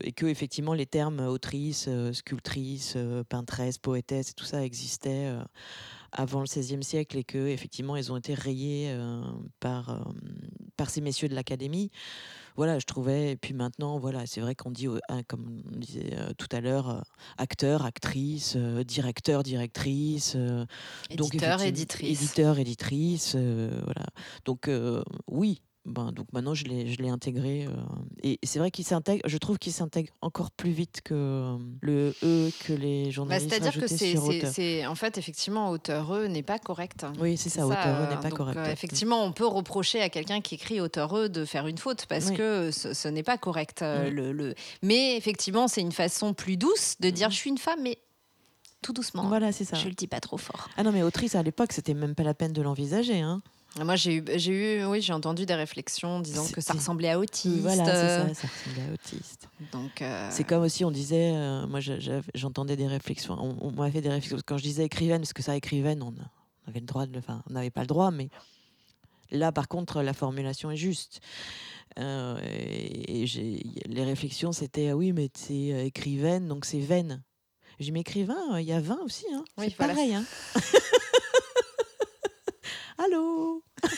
et 0.00 0.12
que 0.12 0.26
effectivement 0.26 0.74
les 0.74 0.86
termes 0.86 1.20
autrice, 1.20 1.88
sculptrice, 2.12 2.96
peintresse, 3.28 3.78
poétesse 3.78 4.34
tout 4.34 4.44
ça 4.44 4.64
existaient 4.64 5.26
euh, 5.26 5.42
avant 6.12 6.40
le 6.40 6.46
XVIe 6.46 6.82
siècle 6.82 7.18
et 7.18 7.24
que 7.24 7.48
effectivement 7.48 7.96
ils 7.96 8.12
ont 8.12 8.16
été 8.16 8.34
rayés 8.34 8.96
par, 9.60 10.04
par 10.76 10.90
ces 10.90 11.00
messieurs 11.00 11.28
de 11.28 11.34
l'académie. 11.34 11.90
Voilà, 12.58 12.80
je 12.80 12.86
trouvais. 12.86 13.30
Et 13.30 13.36
puis 13.36 13.54
maintenant, 13.54 14.00
voilà, 14.00 14.26
c'est 14.26 14.40
vrai 14.40 14.56
qu'on 14.56 14.72
dit, 14.72 14.88
euh, 14.88 14.98
comme 15.28 15.62
on 15.72 15.78
disait 15.78 16.10
euh, 16.14 16.32
tout 16.36 16.48
à 16.50 16.60
l'heure, 16.60 16.90
euh, 16.90 17.00
acteur, 17.36 17.84
actrice, 17.84 18.56
directeur, 18.56 19.44
directrice. 19.44 20.34
donc 20.34 21.34
Éditeur, 21.34 21.62
éditrice. 21.62 22.20
Éditeur, 22.20 22.58
éditrice, 22.58 23.36
voilà. 23.36 24.06
Donc 24.44 24.68
oui, 25.28 25.62
ben, 25.88 26.12
donc 26.12 26.26
maintenant 26.32 26.54
je 26.54 26.64
l'ai, 26.64 27.08
intégré. 27.08 27.66
euh, 27.66 27.72
et 28.22 28.38
c'est 28.42 28.58
vrai 28.58 28.70
qu'il 28.70 28.84
s'intègre, 28.84 29.22
je 29.26 29.38
trouve 29.38 29.58
qu'il 29.58 29.72
s'intègre 29.72 30.12
encore 30.22 30.50
plus 30.50 30.70
vite 30.70 31.00
que 31.02 31.14
euh, 31.14 31.56
le 31.80 32.14
E 32.22 32.50
que 32.66 32.72
les 32.72 33.04
Bah, 33.06 33.10
journalistes 33.10 33.48
C'est-à-dire 33.50 33.80
que 33.80 33.86
c'est, 33.86 34.16
auteur. 34.18 34.90
en 34.90 34.94
fait, 34.94 35.18
effectivement, 35.18 35.70
auteureux 35.70 36.26
n'est 36.26 36.42
pas 36.42 36.58
correct. 36.58 37.06
Oui, 37.18 37.36
c'est 37.36 37.48
ça, 37.48 37.66
auteur 37.66 37.78
euh, 37.86 38.10
n'est 38.10 38.20
pas 38.20 38.28
donc, 38.28 38.36
correct. 38.38 38.56
euh, 38.58 38.64
ouais. 38.64 38.72
effectivement, 38.72 39.24
on 39.24 39.32
peut 39.32 39.46
reprocher 39.46 40.00
à 40.02 40.08
quelqu'un 40.08 40.40
qui 40.40 40.54
écrit 40.56 40.80
auteureux 40.80 41.28
de 41.28 41.44
faire 41.44 41.66
une 41.66 41.78
faute 41.78 42.06
parce 42.06 42.26
Oui. 42.26 42.36
que 42.36 42.70
ce, 42.70 42.94
ce 42.94 43.08
n'est 43.08 43.22
pas 43.22 43.38
correct. 43.38 43.80
le, 43.82 44.32
le- 44.32 44.54
Mais 44.82 45.16
effectivement, 45.16 45.68
c'est 45.68 45.80
une 45.80 45.92
façon 45.92 46.34
plus 46.34 46.56
douce 46.56 46.94
de 47.00 47.10
dire 47.10 47.28
Mhm. 47.28 47.32
je 47.32 47.36
suis 47.38 47.50
une 47.50 47.58
femme, 47.58 47.80
mais 47.82 47.98
tout 48.82 48.92
doucement. 48.92 49.26
Voilà, 49.26 49.50
c'est 49.50 49.64
ça. 49.64 49.76
Je 49.76 49.88
le 49.88 49.94
dis 49.94 50.06
pas 50.06 50.20
trop 50.20 50.36
fort. 50.38 50.68
Ah 50.76 50.82
non, 50.84 50.92
mais 50.92 51.02
autrice 51.02 51.34
à 51.34 51.42
l'époque, 51.42 51.72
c'était 51.72 51.94
même 51.94 52.14
pas 52.14 52.22
la 52.22 52.34
peine 52.34 52.52
de 52.52 52.62
l'envisager. 52.62 53.20
Hein. 53.20 53.42
Moi, 53.76 53.96
j'ai 53.96 54.16
eu, 54.16 54.24
j'ai 54.36 54.52
eu, 54.80 54.84
oui, 54.86 55.02
j'ai 55.02 55.12
entendu 55.12 55.46
des 55.46 55.54
réflexions 55.54 56.20
disant 56.20 56.46
que 56.46 56.60
ça 56.60 56.72
ressemblait 56.72 57.10
à 57.10 57.18
autiste. 57.18 57.60
Voilà, 57.60 57.84
c'est 57.84 57.92
ça, 57.92 58.34
ça 58.34 58.48
ressemblait 58.48 58.88
à 58.88 58.92
autiste. 58.92 59.48
Donc, 59.72 60.02
euh, 60.02 60.28
C'est 60.32 60.44
comme 60.44 60.62
aussi, 60.62 60.84
on 60.84 60.90
disait, 60.90 61.32
euh, 61.34 61.66
moi 61.66 61.80
j'entendais 62.34 62.76
des 62.76 62.86
réflexions, 62.86 63.36
on, 63.38 63.56
on 63.60 63.70
m'avait 63.72 63.92
fait 63.92 64.00
des 64.00 64.08
réflexions, 64.08 64.38
quand 64.44 64.56
je 64.56 64.62
disais 64.62 64.84
écrivaine, 64.84 65.20
parce 65.20 65.32
que 65.32 65.42
ça, 65.42 65.54
écrivaine, 65.54 66.02
on, 66.02 66.14
avait 66.66 66.80
le 66.80 66.86
droit 66.86 67.06
de 67.06 67.18
enfin, 67.18 67.42
on 67.48 67.52
n'avait 67.52 67.70
pas 67.70 67.82
le 67.82 67.86
droit, 67.86 68.10
mais 68.10 68.30
là, 69.30 69.52
par 69.52 69.68
contre, 69.68 70.02
la 70.02 70.14
formulation 70.14 70.70
est 70.70 70.76
juste. 70.76 71.20
Euh, 71.98 72.38
et 72.42 73.26
les 73.86 74.04
réflexions, 74.04 74.52
c'était, 74.52 74.88
ah 74.88 74.96
oui, 74.96 75.12
mais 75.12 75.28
c'est 75.34 75.86
écrivaine, 75.86 76.48
donc 76.48 76.64
c'est 76.64 76.80
veine. 76.80 77.22
J'ai 77.78 77.86
dit, 77.86 77.92
mais 77.92 78.00
écrivain, 78.00 78.58
il 78.58 78.66
y 78.66 78.72
a 78.72 78.80
20 78.80 78.98
aussi, 79.04 79.26
hein. 79.32 79.44
Oui, 79.56 79.66
c'est 79.68 79.76
voilà. 79.76 79.94
pareil. 79.94 80.14
Hein. 80.14 80.24
Allô 82.98 83.62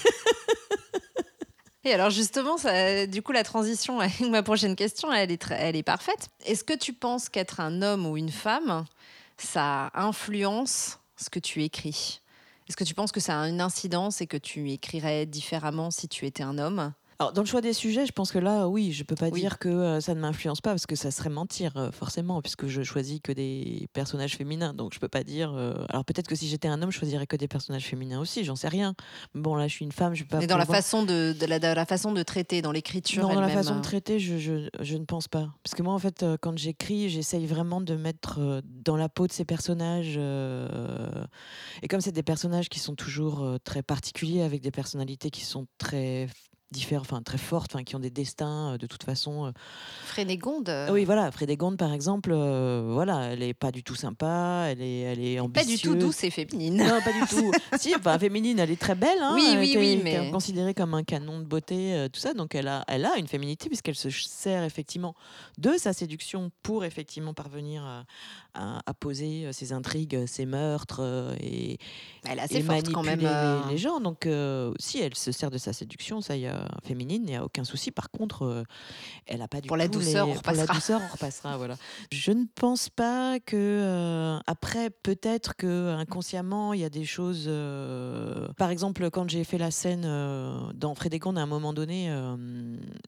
Et 1.85 1.95
alors 1.95 2.11
justement, 2.11 2.59
ça, 2.59 3.07
du 3.07 3.23
coup, 3.23 3.33
la 3.33 3.43
transition 3.43 3.99
ma 4.31 4.43
prochaine 4.43 4.77
question, 4.77 5.13
elle 5.13 5.31
est, 5.31 5.41
très- 5.41 5.59
elle 5.59 5.77
est 5.77 5.83
parfaite. 5.83 6.29
Est-ce 6.45 6.63
que 6.63 6.77
tu 6.77 6.93
penses 6.93 7.29
qu'être 7.31 7.61
un 7.61 7.81
homme 7.83 8.07
ou 8.07 8.17
une 8.19 8.31
femme, 8.31 8.85
ça 9.39 9.91
influence 9.95 10.99
ce 11.17 11.31
que 11.31 11.39
tu 11.39 11.63
écris? 11.65 12.21
Est-ce 12.69 12.77
que 12.77 12.85
tu 12.85 12.95
penses 12.95 13.13
que 13.13 13.21
ça 13.21 13.41
a 13.41 13.49
une 13.49 13.61
incidence 13.63 14.21
et 14.21 14.27
que 14.27 14.37
tu 14.37 14.71
écrirais 14.71 15.25
différemment 15.27 15.91
si 15.91 16.07
tu 16.07 16.27
étais 16.27 16.43
un 16.43 16.59
homme? 16.59 16.93
Alors, 17.21 17.35
dans 17.35 17.43
le 17.43 17.47
choix 17.47 17.61
des 17.61 17.75
sujets, 17.75 18.07
je 18.07 18.13
pense 18.13 18.33
que 18.33 18.39
là, 18.39 18.67
oui, 18.67 18.93
je 18.93 19.05
peux 19.05 19.15
pas 19.15 19.31
dire 19.31 19.59
que 19.59 19.69
euh, 19.69 20.01
ça 20.01 20.15
ne 20.15 20.21
m'influence 20.21 20.63
pas 20.63 20.71
parce 20.71 20.87
que 20.87 20.97
ça 20.97 21.11
serait 21.11 21.29
mentir, 21.29 21.77
euh, 21.77 21.91
forcément, 21.93 22.41
puisque 22.41 22.67
je 22.67 22.83
choisis 22.83 23.21
que 23.23 23.31
des 23.31 23.91
personnages 23.93 24.37
féminins. 24.37 24.73
Donc, 24.73 24.95
je 24.95 24.99
peux 24.99 25.09
pas 25.09 25.23
dire. 25.23 25.53
euh, 25.55 25.85
Alors, 25.91 26.07
peut-être 26.07 26.27
que 26.27 26.35
si 26.35 26.49
j'étais 26.49 26.67
un 26.67 26.81
homme, 26.81 26.91
je 26.91 26.99
choisirais 26.99 27.27
que 27.27 27.37
des 27.37 27.47
personnages 27.47 27.85
féminins 27.85 28.21
aussi, 28.21 28.43
j'en 28.43 28.57
sais 28.57 28.69
rien. 28.69 28.95
Bon, 29.35 29.55
là, 29.55 29.69
je 29.69 29.75
suis 29.75 29.85
une 29.85 29.93
femme, 29.93 30.15
je 30.15 30.23
peux 30.23 30.31
pas. 30.31 30.39
Mais 30.39 30.47
dans 30.47 30.57
la 30.57 30.65
façon 30.65 31.03
de, 31.03 31.37
de 31.39 31.45
la, 31.45 31.85
façon 31.85 32.13
de 32.13 32.23
traiter, 32.23 32.63
dans 32.63 32.73
l'écriture 32.73 33.29
Non, 33.29 33.35
dans 33.35 33.43
la 33.43 33.51
façon 33.51 33.75
de 33.75 33.81
euh, 33.81 33.83
traiter, 33.83 34.19
je, 34.19 34.39
je, 34.39 34.71
je 34.81 34.97
ne 34.97 35.05
pense 35.05 35.29
pas. 35.29 35.51
Parce 35.63 35.75
que 35.75 35.83
moi, 35.83 35.93
en 35.93 35.99
fait, 35.99 36.25
quand 36.41 36.57
j'écris, 36.57 37.11
j'essaye 37.11 37.45
vraiment 37.45 37.83
de 37.83 37.97
mettre 37.97 38.63
dans 38.65 38.97
la 38.97 39.11
peau 39.11 39.27
de 39.27 39.33
ces 39.33 39.45
personnages. 39.45 40.19
Et 41.83 41.89
comme 41.89 42.01
c'est 42.01 42.13
des 42.13 42.23
personnages 42.23 42.71
qui 42.71 42.79
sont 42.79 42.95
toujours 42.95 43.47
très 43.63 43.83
particuliers, 43.83 44.41
avec 44.41 44.63
des 44.63 44.71
personnalités 44.71 45.29
qui 45.29 45.45
sont 45.45 45.67
très 45.77 46.27
différentes, 46.71 47.07
enfin 47.11 47.23
très 47.23 47.39
fortes, 47.39 47.75
enfin 47.75 47.83
qui 47.85 47.97
ont 47.97 48.01
des 48.01 48.11
destins 48.11 48.75
euh, 48.75 48.79
de 48.79 48.87
toute 48.87 49.03
façon. 49.03 49.47
euh, 49.47 49.51
Frénégonde. 50.05 50.69
euh, 50.69 50.91
Oui, 50.93 51.05
voilà, 51.05 51.31
Frédégonde, 51.33 51.77
par 51.77 51.93
exemple, 51.93 52.31
euh, 52.33 52.89
voilà, 52.93 53.33
elle 53.33 53.43
est 53.43 53.55
pas 53.55 53.73
du 53.73 53.83
tout 53.83 53.95
sympa, 53.97 54.67
elle 54.71 54.81
est, 54.83 55.01
elle 55.01 55.21
est 55.25 55.37
Pas 55.37 55.43
ambitieuse. 55.43 55.67
du 55.69 55.79
tout 55.89 55.95
douce 55.97 56.23
et 56.25 56.31
féminine. 56.31 56.77
Non, 56.77 57.01
pas 57.05 57.13
du 57.13 57.27
tout. 57.29 57.51
si, 57.79 57.95
enfin, 57.97 58.19
féminine, 58.19 58.59
elle 58.59 58.71
est 58.71 58.81
très 58.81 58.95
belle. 58.95 59.19
Hein, 59.21 59.33
Oui, 59.35 59.49
elle 59.53 59.59
oui, 59.59 59.75
oui, 59.77 60.01
mais- 60.03 60.31
considérée 60.31 60.75
comme 60.75 60.95
un 60.95 61.03
canon 61.03 61.39
de 61.41 61.45
beauté, 61.45 61.95
euh, 61.95 62.09
tout 62.09 62.21
ça. 62.21 62.35
Donc, 62.35 62.55
elle 62.55 62.69
a, 62.69 62.85
elle 62.89 63.05
a 63.05 63.17
une 63.19 63.27
féminité 63.29 63.69
puisqu'elle 63.69 63.97
se 63.97 64.11
sert 64.11 64.63
effectivement 64.63 65.15
de 65.59 65.73
sa 65.77 65.93
séduction 65.93 66.51
pour 66.63 66.85
effectivement 66.85 67.35
parvenir 67.35 67.85
à, 67.85 68.05
à- 68.55 68.81
à 68.87 68.95
poser 68.95 69.53
ses 69.53 69.73
intrigues, 69.73 70.27
ses 70.27 70.47
meurtres 70.47 71.35
et, 71.41 71.79
Elle 72.29 72.39
est 72.39 72.43
assez 72.43 72.57
et 72.59 72.63
forte 72.63 72.91
quand 72.93 73.03
manipuler 73.03 73.29
même. 73.31 73.33
euh, 73.33 73.61
les, 73.71 73.79
gens. 73.79 74.01
Donc, 74.01 74.29
si 74.79 74.99
elle 75.01 75.15
se 75.15 75.33
sert 75.33 75.51
de 75.51 75.59
sa 75.59 75.73
séduction, 75.73 76.21
ça 76.21 76.37
y 76.37 76.47
a 76.47 76.60
féminine, 76.85 77.23
il 77.25 77.31
n'y 77.31 77.37
a 77.37 77.45
aucun 77.45 77.65
souci. 77.65 77.91
Par 77.91 78.11
contre, 78.11 78.43
euh, 78.45 78.63
elle 79.27 79.43
a 79.43 79.49
pas 79.49 79.61
du 79.61 79.69
Pour 79.69 79.77
la 79.77 79.89
douceur, 79.89 80.27
les- 80.27 80.33
on 80.33 80.35
Pour 80.37 80.53
la 80.53 80.63
repassera. 80.63 80.75
douceur, 80.75 81.01
on 81.09 81.13
repassera. 81.13 81.57
voilà. 81.57 81.77
Je 82.13 82.33
ne 82.33 82.45
pense 82.55 82.89
pas 82.89 83.39
que 83.41 83.57
euh, 83.57 84.39
après, 84.47 84.91
peut-être 84.91 85.57
que 85.57 85.89
inconsciemment, 85.95 86.73
il 86.73 86.81
y 86.81 86.85
a 86.85 86.91
des 86.91 87.05
choses. 87.05 87.45
euh, 87.47 88.49
Par 88.57 88.71
exemple, 88.71 89.11
quand 89.11 89.29
j'ai 89.29 89.45
fait 89.45 89.59
la 89.59 89.71
scène 89.71 90.05
euh, 90.05 90.59
dans 90.75 90.95
Frédégonde, 90.95 91.39
à 91.39 91.43
un 91.43 91.47
moment 91.47 91.73
donné, 91.73 92.11
euh, 92.11 92.37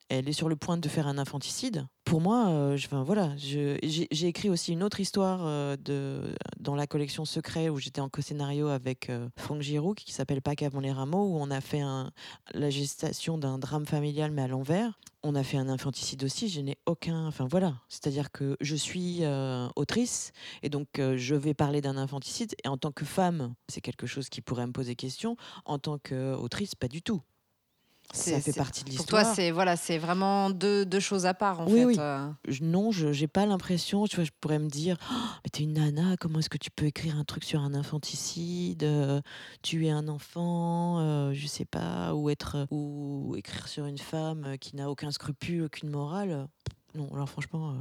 elle 0.09 0.29
est 0.29 0.33
sur 0.33 0.49
le 0.49 0.57
point 0.57 0.77
de 0.77 0.89
faire 0.89 1.07
un 1.07 1.19
infanticide. 1.19 1.87
Pour 2.05 2.21
moi, 2.21 2.49
euh, 2.49 2.77
voilà, 3.07 3.33
j'ai 3.37 4.27
écrit 4.27 4.51
aussi 4.51 4.73
une 4.73 4.83
autre 4.83 5.01
histoire 5.01 5.41
euh, 5.45 5.77
dans 6.59 6.75
la 6.75 6.87
collection 6.87 7.25
Secret 7.25 7.69
où 7.69 7.79
j'étais 7.79 8.01
en 8.01 8.09
co-scénario 8.09 8.69
avec 8.69 9.09
euh, 9.09 9.29
Franck 9.37 9.63
Giroux 9.63 9.95
qui 9.95 10.13
s'appelle 10.13 10.43
Pas 10.43 10.55
qu'avant 10.55 10.81
les 10.81 10.93
rameaux 10.93 11.25
où 11.25 11.39
on 11.39 11.51
a 11.51 11.61
fait 11.61 11.81
la 12.53 12.71
gestation 12.71 13.39
d'un 13.39 13.59
drame 13.59 13.87
familial 13.87 14.31
mais 14.31 14.43
à 14.43 14.49
l'envers. 14.49 14.99
On 15.23 15.37
a 15.37 15.45
fait 15.45 15.57
un 15.57 15.69
infanticide 15.69 16.25
aussi, 16.25 16.49
je 16.49 16.61
n'ai 16.61 16.77
aucun. 16.87 17.29
Enfin 17.29 17.47
voilà, 17.49 17.77
c'est-à-dire 17.89 18.33
que 18.33 18.57
je 18.61 18.75
suis 18.75 19.23
autrice 19.77 20.33
et 20.63 20.69
donc 20.69 20.89
je 20.97 21.35
vais 21.35 21.55
parler 21.55 21.81
d'un 21.81 21.97
infanticide 21.97 22.55
et 22.65 22.69
en 22.69 22.77
tant 22.77 22.91
que 22.91 23.05
femme, 23.05 23.55
c'est 23.69 23.81
quelque 23.81 24.07
chose 24.07 24.29
qui 24.29 24.41
pourrait 24.41 24.67
me 24.67 24.73
poser 24.73 24.97
question. 24.97 25.37
En 25.65 25.79
tant 25.79 25.99
qu'autrice, 25.99 26.75
pas 26.75 26.89
du 26.89 27.03
tout. 27.03 27.23
Ça 28.15 28.41
fait 28.41 28.53
partie 28.53 28.85
de 28.85 28.95
Pour 28.95 29.07
toi, 29.07 29.21
l'histoire. 29.21 29.35
c'est 29.37 29.51
voilà, 29.51 29.77
c'est 29.77 29.97
vraiment 29.99 30.51
deux, 30.51 30.85
deux 30.85 31.01
choses 31.01 31.25
à 31.27 31.33
part 31.35 31.61
en 31.61 31.67
Oui, 31.67 31.79
fait. 31.81 31.85
oui. 31.87 31.97
euh. 31.99 32.29
Je- 32.47 32.63
Non, 32.63 32.91
je 32.91 33.11
j'ai 33.13 33.27
pas 33.27 33.47
l'impression. 33.47 34.07
Tu 34.07 34.17
vois, 34.17 34.25
je 34.25 34.31
pourrais 34.41 34.59
me 34.59 34.69
dire, 34.69 34.97
Oh, 35.11 35.15
mais 35.45 35.51
t'es 35.51 35.63
une 35.63 35.73
nana. 35.73 36.17
Comment 36.19 36.39
est-ce 36.41 36.51
que 36.51 36.59
tu 36.59 36.71
peux 36.71 36.85
écrire 36.87 37.17
un 37.17 37.25
truc 37.25 37.43
sur 37.45 37.61
un 37.61 37.73
infanticide, 37.75 38.85
euh, 38.85 39.21
tuer 39.63 39.91
un 39.91 40.09
enfant, 40.09 40.99
euh, 41.01 41.33
je 41.33 41.47
sais 41.47 41.65
pas, 41.65 42.15
ou 42.15 42.29
être 42.31 42.67
ou 42.71 43.35
écrire 43.37 43.67
sur 43.69 43.87
une 43.87 43.99
femme 43.99 44.45
euh, 44.47 44.57
qui 44.57 44.77
n'a 44.77 44.91
aucun 44.91 45.11
scrupule, 45.11 45.63
aucune 45.65 45.89
morale? 45.91 46.47
Non, 46.95 47.09
alors 47.15 47.31
franchement, 47.31 47.71
euh, 47.71 47.75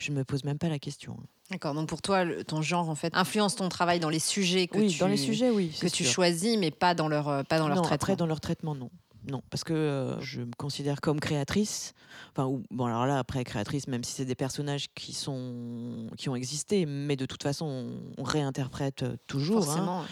je 0.00 0.10
ne 0.10 0.16
me 0.16 0.24
pose 0.24 0.42
même 0.42 0.58
pas 0.58 0.68
la 0.68 0.80
question. 0.80 1.16
D'accord. 1.52 1.74
Donc 1.74 1.88
pour 1.88 2.02
toi, 2.02 2.24
le- 2.24 2.42
ton 2.42 2.60
genre 2.62 2.88
en 2.88 2.96
fait 2.96 3.14
influence 3.16 3.54
ton 3.54 3.68
travail 3.68 4.00
dans 4.00 4.08
les 4.10 4.18
sujets 4.18 4.66
que 4.66 4.78
oui, 4.78 4.88
tu 4.88 4.98
dans 4.98 5.06
les 5.06 5.16
sujets, 5.16 5.50
oui, 5.50 5.70
que 5.80 5.86
tu 5.86 6.02
choisis, 6.04 6.58
mais 6.58 6.72
pas 6.72 6.94
dans 6.94 7.06
leur 7.06 7.28
euh, 7.28 7.42
pas 7.44 7.58
dans 7.60 7.68
leur 7.68 7.76
non, 7.76 7.82
traitement. 7.82 7.94
après 7.94 8.16
dans 8.16 8.26
leur 8.26 8.40
traitement, 8.40 8.74
non. 8.74 8.90
Non, 9.28 9.42
parce 9.50 9.64
que 9.64 9.72
euh, 9.72 10.20
je 10.20 10.42
me 10.42 10.52
considère 10.56 11.00
comme 11.00 11.18
créatrice. 11.18 11.94
Enfin, 12.30 12.46
ou, 12.46 12.62
bon, 12.70 12.86
alors 12.86 13.06
là, 13.06 13.18
après 13.18 13.42
créatrice, 13.42 13.88
même 13.88 14.04
si 14.04 14.12
c'est 14.12 14.24
des 14.24 14.36
personnages 14.36 14.86
qui 14.94 15.12
sont 15.12 16.08
qui 16.16 16.28
ont 16.28 16.36
existé, 16.36 16.86
mais 16.86 17.16
de 17.16 17.26
toute 17.26 17.42
façon, 17.42 17.66
on, 17.66 18.22
on 18.22 18.22
réinterprète 18.22 19.02
euh, 19.02 19.16
toujours, 19.26 19.68
hein, 19.70 20.06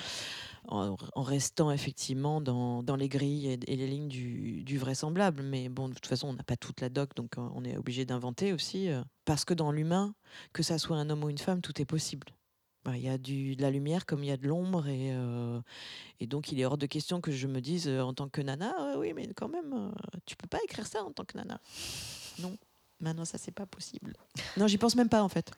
en, 0.66 0.96
en 1.14 1.22
restant 1.22 1.70
effectivement 1.70 2.40
dans, 2.40 2.82
dans 2.82 2.96
les 2.96 3.08
grilles 3.08 3.46
et, 3.48 3.58
et 3.72 3.76
les 3.76 3.86
lignes 3.86 4.08
du, 4.08 4.64
du 4.64 4.78
vraisemblable. 4.78 5.42
Mais 5.42 5.68
bon, 5.68 5.88
de 5.88 5.94
toute 5.94 6.06
façon, 6.06 6.28
on 6.28 6.32
n'a 6.32 6.42
pas 6.42 6.56
toute 6.56 6.80
la 6.80 6.88
doc, 6.88 7.14
donc 7.14 7.32
on 7.36 7.64
est 7.64 7.76
obligé 7.76 8.04
d'inventer 8.04 8.52
aussi, 8.52 8.88
euh, 8.88 9.02
parce 9.24 9.44
que 9.44 9.54
dans 9.54 9.70
l'humain, 9.70 10.14
que 10.52 10.62
ça 10.64 10.78
soit 10.78 10.96
un 10.96 11.08
homme 11.08 11.22
ou 11.22 11.28
une 11.28 11.38
femme, 11.38 11.60
tout 11.60 11.80
est 11.80 11.84
possible. 11.84 12.26
Voilà, 12.84 12.98
Il 12.98 13.04
y 13.04 13.08
a 13.08 13.16
du, 13.16 13.56
de 13.56 13.62
la 13.62 13.70
lumière 13.70 14.04
comme 14.04 14.22
il 14.22 14.28
y 14.28 14.32
a 14.32 14.36
de 14.36 14.46
l'ombre 14.46 14.86
et, 14.88 15.10
euh, 15.12 15.58
et 16.20 16.26
donc 16.26 16.52
il 16.52 16.60
est 16.60 16.66
hors 16.66 16.76
de 16.76 16.86
question 16.86 17.20
que 17.20 17.32
je 17.32 17.46
me 17.46 17.60
dise 17.60 17.88
euh, 17.88 18.02
en 18.02 18.12
tant 18.12 18.28
que 18.28 18.42
nana, 18.42 18.74
euh, 18.78 18.98
oui 18.98 19.12
mais 19.14 19.26
quand 19.34 19.48
même, 19.48 19.72
euh, 19.72 19.90
tu 20.26 20.36
peux 20.36 20.46
pas 20.46 20.58
écrire 20.64 20.86
ça 20.86 21.02
en 21.02 21.10
tant 21.10 21.24
que 21.24 21.36
nana. 21.36 21.60
Non, 22.40 22.56
maintenant 23.00 23.24
ça 23.24 23.38
c'est 23.38 23.52
pas 23.52 23.64
possible. 23.64 24.12
Non, 24.58 24.66
j'y 24.66 24.76
pense 24.76 24.96
même 24.96 25.08
pas 25.08 25.22
en 25.22 25.28
fait. 25.28 25.50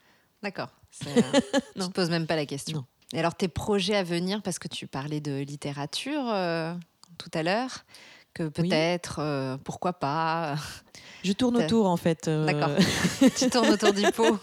D'accord. 0.43 0.71
Tu 1.03 1.81
te 1.81 1.91
poses 1.91 2.11
même 2.11 2.27
pas 2.27 2.37
la 2.37 2.47
question. 2.47 2.79
Non. 2.79 2.85
Et 3.13 3.19
alors 3.19 3.35
tes 3.35 3.49
projets 3.49 3.97
à 3.97 4.03
venir, 4.03 4.43
parce 4.43 4.59
que 4.59 4.69
tu 4.69 4.87
parlais 4.87 5.21
de 5.21 5.41
littérature 5.41 6.25
tout 7.19 7.31
à 7.35 7.43
l'heure, 7.43 7.85
que 8.35 8.49
peut-être, 8.49 9.59
pourquoi 9.65 9.93
pas, 9.95 10.57
Je 11.23 11.33
tourne 11.33 11.57
autour 11.57 11.87
en 11.87 11.97
fait. 11.97 12.29
D'accord. 12.29 12.71
tu 13.37 13.49
tournes 13.51 13.69
autour 13.69 13.93
du 13.93 14.03
pot. 14.13 14.39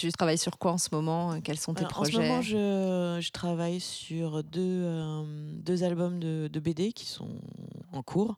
Tu 0.00 0.12
travailles 0.12 0.38
sur 0.38 0.58
quoi 0.58 0.72
en 0.72 0.78
ce 0.78 0.88
moment? 0.92 1.40
Quels 1.42 1.58
sont 1.58 1.74
tes 1.74 1.80
Alors, 1.80 1.92
en 1.92 1.94
projets 1.94 2.12
ce 2.12 2.18
moment, 2.18 2.42
je, 2.42 3.18
je 3.20 3.30
travaille 3.32 3.80
sur 3.80 4.42
deux, 4.42 4.60
euh, 4.60 5.22
deux 5.54 5.84
albums 5.84 6.18
de, 6.18 6.48
de 6.50 6.60
BD 6.60 6.92
qui 6.92 7.06
sont 7.06 7.28
en 7.92 8.02
cours. 8.02 8.36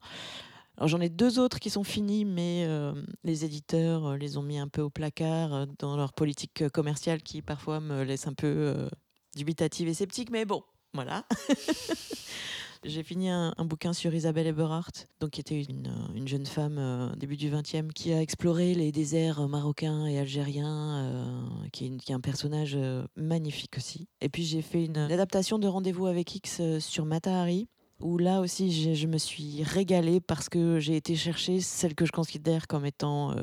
Alors 0.77 0.89
j'en 0.89 1.01
ai 1.01 1.09
deux 1.09 1.39
autres 1.39 1.61
qui 1.61 1.71
sont 1.71 1.85
finis, 1.85 2.25
mais 2.25 2.65
euh, 2.67 2.95
les 3.25 3.45
éditeurs 3.45 4.07
euh, 4.07 4.17
les 4.17 4.39
ont 4.39 4.43
mis 4.43 4.59
un 4.59 4.69
peu 4.69 4.81
au 4.81 4.91
placard 4.91 5.67
dans 5.79 5.97
leur 5.97 6.13
politique 6.13 6.69
commerciale 6.71 7.23
qui 7.23 7.43
parfois 7.43 7.79
me 7.79 8.03
laisse 8.03 8.27
un 8.27 8.33
peu 8.33 8.47
euh, 8.49 8.89
dubitative 9.37 9.89
et 9.89 9.95
sceptique. 9.95 10.31
Mais 10.31 10.45
bon, 10.45 10.65
voilà. 10.95 11.25
J'ai 12.85 13.05
fini 13.05 13.31
un, 13.31 13.55
bouquin 13.61 13.93
sur 13.93 14.13
Isabelle 14.13 14.49
Eberhardt, 14.49 15.07
donc 15.21 15.31
qui 15.31 15.41
était 15.41 15.63
une, 15.63 15.87
euh, 15.87 16.17
une 16.17 16.27
jeune 16.27 16.47
femme 16.47 16.79
euh, 16.79 17.15
début 17.15 17.37
du 17.37 17.49
XXe 17.49 17.93
qui 17.95 18.13
a 18.13 18.21
exploré 18.21 18.75
les 18.75 18.91
déserts 18.91 19.41
euh, 19.41 19.47
marocains 19.47 20.07
et 20.07 20.19
algériens, 20.19 21.49
qui, 21.73 21.97
est 22.09 22.13
un 22.13 22.21
personnage 22.21 22.77
magnifique 23.15 23.77
aussi. 23.77 24.09
Et 24.21 24.29
puis 24.29 24.43
j'ai 24.43 24.63
fait 24.63 24.85
une, 24.85 24.97
adaptation 24.97 25.61
de 25.61 25.69
Rendez-vous 25.69 26.07
avec 26.07 26.35
X 26.35 26.61
sur 26.81 27.05
Mata 27.05 27.41
Hari, 27.41 27.69
où 28.01 28.19
là 28.19 28.41
aussi 28.41 28.95
je 28.95 29.07
me 29.07 29.19
suis 29.19 29.63
régalée 29.63 30.21
parce 30.21 30.49
que 30.49 30.81
j'ai 30.81 30.97
été 30.97 31.15
chercher 31.15 31.61
celle 31.61 31.95
que 31.95 32.05
je 32.05 32.13
considère 32.13 32.67
comme 32.67 32.85
étant 32.85 33.35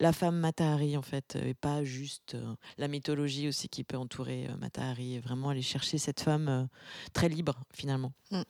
la 0.00 0.12
femme 0.12 0.38
Matahari 0.38 0.96
en 0.96 1.02
fait, 1.02 1.36
et 1.36 1.54
pas 1.54 1.84
juste 1.84 2.34
euh, 2.34 2.54
la 2.78 2.88
mythologie 2.88 3.46
aussi 3.48 3.68
qui 3.68 3.84
peut 3.84 3.98
entourer 3.98 4.46
euh, 4.48 4.56
Matahari, 4.56 5.14
et 5.14 5.20
vraiment 5.20 5.50
aller 5.50 5.62
chercher 5.62 5.98
cette 5.98 6.20
femme 6.20 6.48
euh, 6.48 6.64
très 7.12 7.28
libre 7.28 7.60
finalement, 7.72 8.12
Mm. 8.30 8.42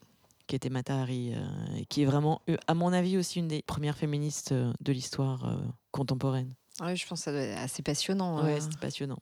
qui 0.47 0.57
était 0.57 0.71
Matahari, 0.71 1.33
et 1.77 1.85
qui 1.87 2.03
est 2.03 2.05
vraiment, 2.05 2.41
à 2.67 2.75
mon 2.75 2.93
avis, 2.93 3.17
aussi 3.19 3.39
une 3.39 3.49
des 3.49 3.63
premières 3.63 3.97
féministes 3.97 4.53
de 4.53 4.93
l'histoire 4.93 5.61
contemporaine. 5.91 6.55
Oui, 6.81 6.97
je 6.97 7.07
pense 7.07 7.21
que 7.21 7.25
ça 7.25 7.33
doit 7.33 7.41
être 7.43 7.59
assez 7.59 7.83
passionnant. 7.83 8.43
Ouais, 8.43 8.57
euh. 8.57 8.61
c'est 8.61 8.79
passionnant. 8.79 9.19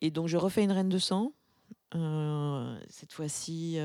Et 0.00 0.10
donc 0.10 0.28
je 0.28 0.36
refais 0.36 0.62
une 0.62 0.72
reine 0.72 0.88
de 0.88 0.98
sang, 0.98 1.32
cette 1.92 3.12
fois-ci 3.12 3.78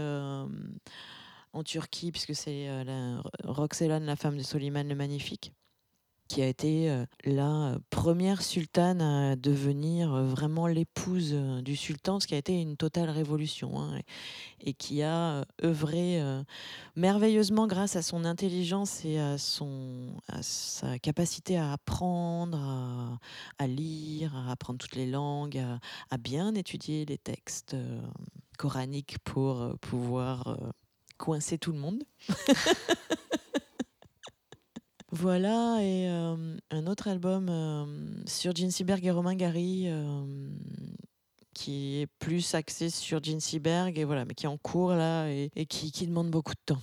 en 1.54 1.64
Turquie, 1.64 2.12
puisque 2.12 2.36
c'est 2.36 2.84
la 2.86 3.22
Roxelane, 3.44 4.06
la 4.06 4.16
femme 4.16 4.38
de 4.38 4.44
Soliman 4.44 4.88
le 4.88 4.96
Magnifique, 4.96 5.52
qui 6.28 6.42
a 6.42 6.48
été 6.48 6.90
euh, 6.90 7.06
la 7.24 7.70
euh, 7.70 7.78
première 7.90 8.42
sultane 8.42 9.02
à 9.02 9.36
devenir 9.36 10.14
euh, 10.14 10.24
vraiment 10.28 10.68
l'épouse 10.68 11.34
du 11.34 11.76
sultan, 11.76 12.20
ce 12.20 12.28
qui 12.28 12.36
a 12.36 12.38
été 12.38 12.60
une 12.60 12.78
totale 12.78 13.10
révolution, 13.10 13.80
hein, 13.80 14.00
et, 14.62 14.74
qui 14.74 15.02
a 15.04 15.46
œuvré 15.64 16.22
merveilleusement 16.96 17.68
grâce 17.68 17.96
à 17.96 18.02
son 18.02 18.26
intelligence 18.26 19.06
et 19.06 19.20
à, 19.20 19.38
son, 19.38 20.16
sa 20.42 21.00
capacité 21.00 21.58
à 21.58 21.74
apprendre, 21.74 23.20
à, 23.58 23.68
lire, 23.68 24.36
à 24.36 24.52
apprendre 24.52 24.80
toutes 24.80 24.96
les 24.96 25.08
langues, 25.08 25.64
à, 26.10 26.18
bien 26.18 26.54
étudier 26.56 27.06
les 27.06 27.18
textes 27.18 27.76
coraniques 28.58 29.18
pour 29.24 29.78
pouvoir 29.80 30.58
coincer 31.18 31.58
tout 31.58 31.72
le 31.72 31.80
monde. 31.80 32.04
Voilà, 35.30 35.80
et 35.82 36.08
euh, 36.08 36.56
un 36.72 36.88
autre 36.88 37.10
album 37.10 37.50
euh, 37.50 37.86
sur 38.26 38.56
Gene 38.56 38.72
Seberg 38.72 39.06
et 39.06 39.12
Romain 39.12 39.36
Gary, 39.36 39.84
euh, 39.88 40.24
qui 41.54 42.00
est 42.00 42.08
plus 42.18 42.56
axé 42.56 42.90
sur 42.90 43.22
Gene 43.22 43.42
Seberg, 43.42 44.00
et 44.00 44.06
voilà, 44.06 44.24
mais 44.24 44.34
qui 44.36 44.46
est 44.46 44.48
en 44.48 44.56
cours 44.56 44.92
là, 44.92 45.28
et, 45.28 45.50
qui 45.66 46.08
demande 46.08 46.30
beaucoup 46.30 46.54
de 46.54 46.62
temps. 46.66 46.82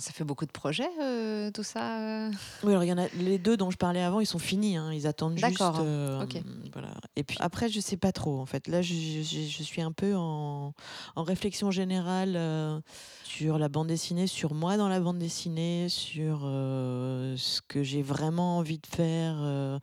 Ça 0.00 0.12
fait 0.12 0.24
beaucoup 0.24 0.46
de 0.46 0.50
projets, 0.50 0.88
euh, 1.00 1.50
tout 1.50 1.62
ça 1.62 2.00
euh 2.26 2.30
Oui, 2.64 2.70
alors 2.70 2.82
il 2.84 2.88
y 2.88 2.92
en 2.92 2.98
a 2.98 3.06
les 3.18 3.38
deux 3.38 3.56
dont 3.56 3.70
je 3.70 3.76
parlais 3.76 4.02
avant, 4.02 4.18
ils 4.20 4.26
sont 4.26 4.38
finis. 4.38 4.76
hein, 4.76 4.92
ils 4.92 5.06
attendent 5.06 5.36
juste. 5.38 5.58
D'accord, 5.58 5.76
euh, 5.80 6.22
ok. 6.22 6.42
Voilà. 6.72 6.94
Et 7.16 7.22
puis 7.22 7.36
après, 7.40 7.68
je 7.68 7.80
sais 7.80 7.96
pas 7.98 8.10
trop. 8.10 8.38
En 8.40 8.46
fait, 8.46 8.66
là, 8.66 8.80
je, 8.80 8.94
je- 8.94 9.22
je 9.22 9.62
suis 9.62 9.82
un 9.82 9.92
peu 9.92 10.14
en, 10.16 10.72
en 11.16 11.22
réflexion 11.22 11.70
générale 11.70 12.34
euh, 12.36 12.80
sur 13.24 13.58
la 13.58 13.68
bande 13.68 13.88
dessinée, 13.88 14.26
sur 14.26 14.54
moi 14.54 14.76
dans 14.78 14.88
la 14.88 15.00
bande 15.00 15.18
dessinée, 15.18 15.88
sur 15.90 16.40
ce 16.40 17.60
que 17.68 17.82
j'ai 17.82 18.02
vraiment 18.02 18.58
envie 18.58 18.78
de 18.78 18.86
faire 18.86 19.78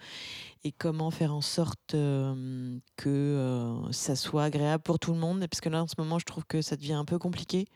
et 0.64 0.72
comment 0.72 1.12
faire 1.12 1.34
en 1.34 1.42
sorte 1.42 1.94
euh, 1.94 2.78
que 2.98 3.08
euh, 3.10 3.92
ça 3.92 4.16
soit 4.16 4.44
agréable 4.46 4.82
pour 4.84 4.98
tout 5.00 5.14
le 5.14 5.20
monde. 5.20 5.40
Parce 5.48 5.62
que 5.62 5.70
là, 5.70 5.84
en 5.84 5.88
ce 5.88 5.94
moment, 5.98 6.18
je 6.20 6.26
trouve 6.26 6.44
que 6.46 6.62
ça 6.62 6.76
devient 6.76 6.94
un 6.94 7.06
peu 7.06 7.20
compliqué 7.20 7.68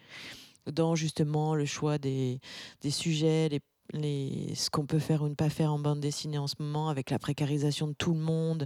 dans 0.72 0.96
justement 0.96 1.56
le 1.56 1.66
choix 1.66 1.98
des, 1.98 2.40
des 2.82 2.92
sujets, 2.92 3.50
les, 3.50 3.62
les, 3.94 4.54
ce 4.56 4.70
qu'on 4.70 4.86
peut 4.86 5.00
faire 5.00 5.22
ou 5.24 5.30
ne 5.30 5.34
pas 5.36 5.50
faire 5.50 5.74
en 5.74 5.80
bande 5.80 6.00
dessinée 6.00 6.38
en 6.38 6.48
ce 6.48 6.56
moment, 6.60 6.90
avec 6.90 7.10
la 7.10 7.20
précarisation 7.20 7.88
de 7.88 7.94
tout 7.94 8.14
le 8.14 8.20
monde, 8.20 8.66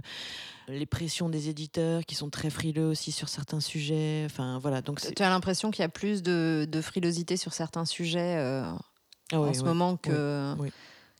les 0.68 0.86
pressions 0.86 1.28
des 1.28 1.48
éditeurs 1.48 2.04
qui 2.04 2.14
sont 2.14 2.30
très 2.30 2.50
frileux 2.50 2.86
aussi 2.86 3.12
sur 3.12 3.28
certains 3.28 3.60
sujets. 3.60 4.22
Enfin 4.26 4.58
voilà, 4.58 4.82
donc 4.82 5.00
Tu 5.00 5.22
as 5.22 5.30
l'impression 5.30 5.70
qu'il 5.70 5.82
y 5.82 5.84
a 5.86 5.88
plus 5.88 6.22
de, 6.22 6.66
de 6.70 6.80
frilosité 6.80 7.36
sur 7.36 7.52
certains 7.52 7.84
sujets 7.84 8.36
euh, 8.36 8.62
Ah 9.32 9.40
ouais, 9.40 9.48
en 9.48 9.54
ce 9.54 9.60
ouais. 9.60 9.66
moment 9.66 9.96
que. 9.96 10.54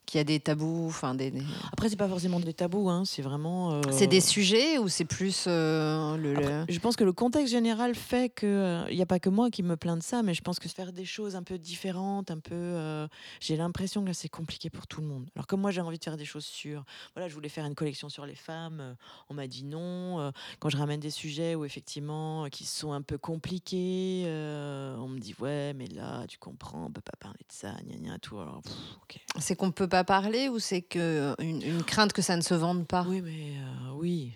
Qu'il 0.06 0.18
y 0.18 0.20
a 0.20 0.24
des 0.24 0.40
tabous, 0.40 0.86
enfin 0.86 1.14
des, 1.14 1.30
des- 1.30 1.42
Après, 1.72 1.88
c'est 1.88 1.96
pas 1.96 2.08
forcément 2.08 2.40
des 2.40 2.54
tabous, 2.54 2.88
hein, 2.88 3.04
c'est 3.04 3.22
vraiment. 3.22 3.72
euh, 3.72 3.82
C'est 3.90 4.06
des 4.06 4.20
sujets 4.20 4.78
ou 4.78 4.88
c'est 4.88 5.04
plus 5.04 5.44
euh, 5.48 6.16
le, 6.16 6.64
je 6.72 6.78
pense 6.78 6.96
que 6.96 7.04
le 7.04 7.12
contexte 7.12 7.52
général 7.52 7.94
fait 7.94 8.28
que 8.28 8.84
il 8.88 8.96
n'y 8.96 9.02
a 9.02 9.06
pas 9.06 9.18
que 9.18 9.28
moi 9.28 9.50
qui 9.50 9.62
me 9.62 9.76
plains 9.76 9.96
de 9.96 10.02
ça, 10.02 10.22
mais 10.22 10.32
je 10.32 10.42
pense 10.42 10.58
que 10.58 10.68
faire 10.68 10.92
des 10.92 11.04
choses 11.04 11.34
un 11.36 11.42
peu 11.42 11.58
différentes, 11.58 12.30
un 12.30 12.38
peu, 12.38 12.54
euh, 12.54 13.06
j'ai 13.40 13.56
l'impression 13.56 14.04
que 14.04 14.12
c'est 14.12 14.28
compliqué 14.28 14.70
pour 14.70 14.86
tout 14.86 15.00
le 15.00 15.06
monde. 15.08 15.26
Alors 15.34 15.46
comme 15.46 15.60
moi 15.60 15.70
j'ai 15.70 15.80
envie 15.80 15.98
de 15.98 16.04
faire 16.04 16.16
des 16.16 16.24
choses 16.24 16.44
sur, 16.46 16.84
voilà, 17.14 17.28
je 17.28 17.34
voulais 17.34 17.48
faire 17.48 17.66
une 17.66 17.74
collection 17.74 18.08
sur 18.08 18.26
les 18.26 18.34
femmes, 18.36 18.78
euh, 18.80 18.94
on 19.28 19.34
m'a 19.34 19.46
dit 19.46 19.64
non. 19.64 20.20
euh, 20.20 20.30
quand 20.60 20.68
je 20.68 20.76
ramène 20.76 21.00
des 21.00 21.10
sujets 21.10 21.54
où 21.56 21.64
effectivement 21.64 22.44
euh, 22.44 22.48
qui 22.48 22.64
sont 22.64 22.92
un 22.92 23.02
peu 23.02 23.18
compliqués, 23.18 24.24
euh, 24.26 24.96
on 24.98 25.08
me 25.08 25.18
dit 25.18 25.34
ouais, 25.40 25.72
mais 25.74 25.86
là 25.86 26.24
tu 26.28 26.38
comprends, 26.38 26.84
on 26.86 26.90
peut 26.90 27.00
pas 27.00 27.16
parler 27.18 27.38
de 27.48 27.52
ça, 27.52 27.72
gna 27.88 27.96
gna 27.96 28.18
tout. 28.18 28.38
Alors 28.38 28.60
pff, 28.62 28.72
ok. 29.02 29.20
c'est 29.38 29.56
qu'on 29.56 29.70
peut 29.72 29.88
pas 29.88 29.95
parler 30.04 30.48
ou 30.48 30.58
c'est 30.58 30.82
que 30.82 31.34
une, 31.40 31.62
une 31.62 31.82
crainte 31.84 32.12
que 32.12 32.22
ça 32.22 32.36
ne 32.36 32.42
se 32.42 32.54
vende 32.54 32.86
pas? 32.86 33.04
Oui, 33.08 33.20
mais 33.22 33.58
euh, 33.58 33.92
oui. 33.94 34.32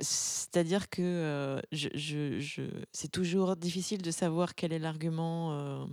C'est-à-dire 0.00 0.88
que 0.88 1.02
euh, 1.02 1.60
je, 1.72 1.88
je- 1.94 2.40
je- 2.40 2.84
c'est 2.92 3.10
toujours 3.10 3.56
difficile 3.56 4.00
de 4.02 4.10
savoir 4.10 4.54
quel 4.54 4.72
est 4.72 4.78
l'argument, 4.78 5.52
euh, 5.52 5.84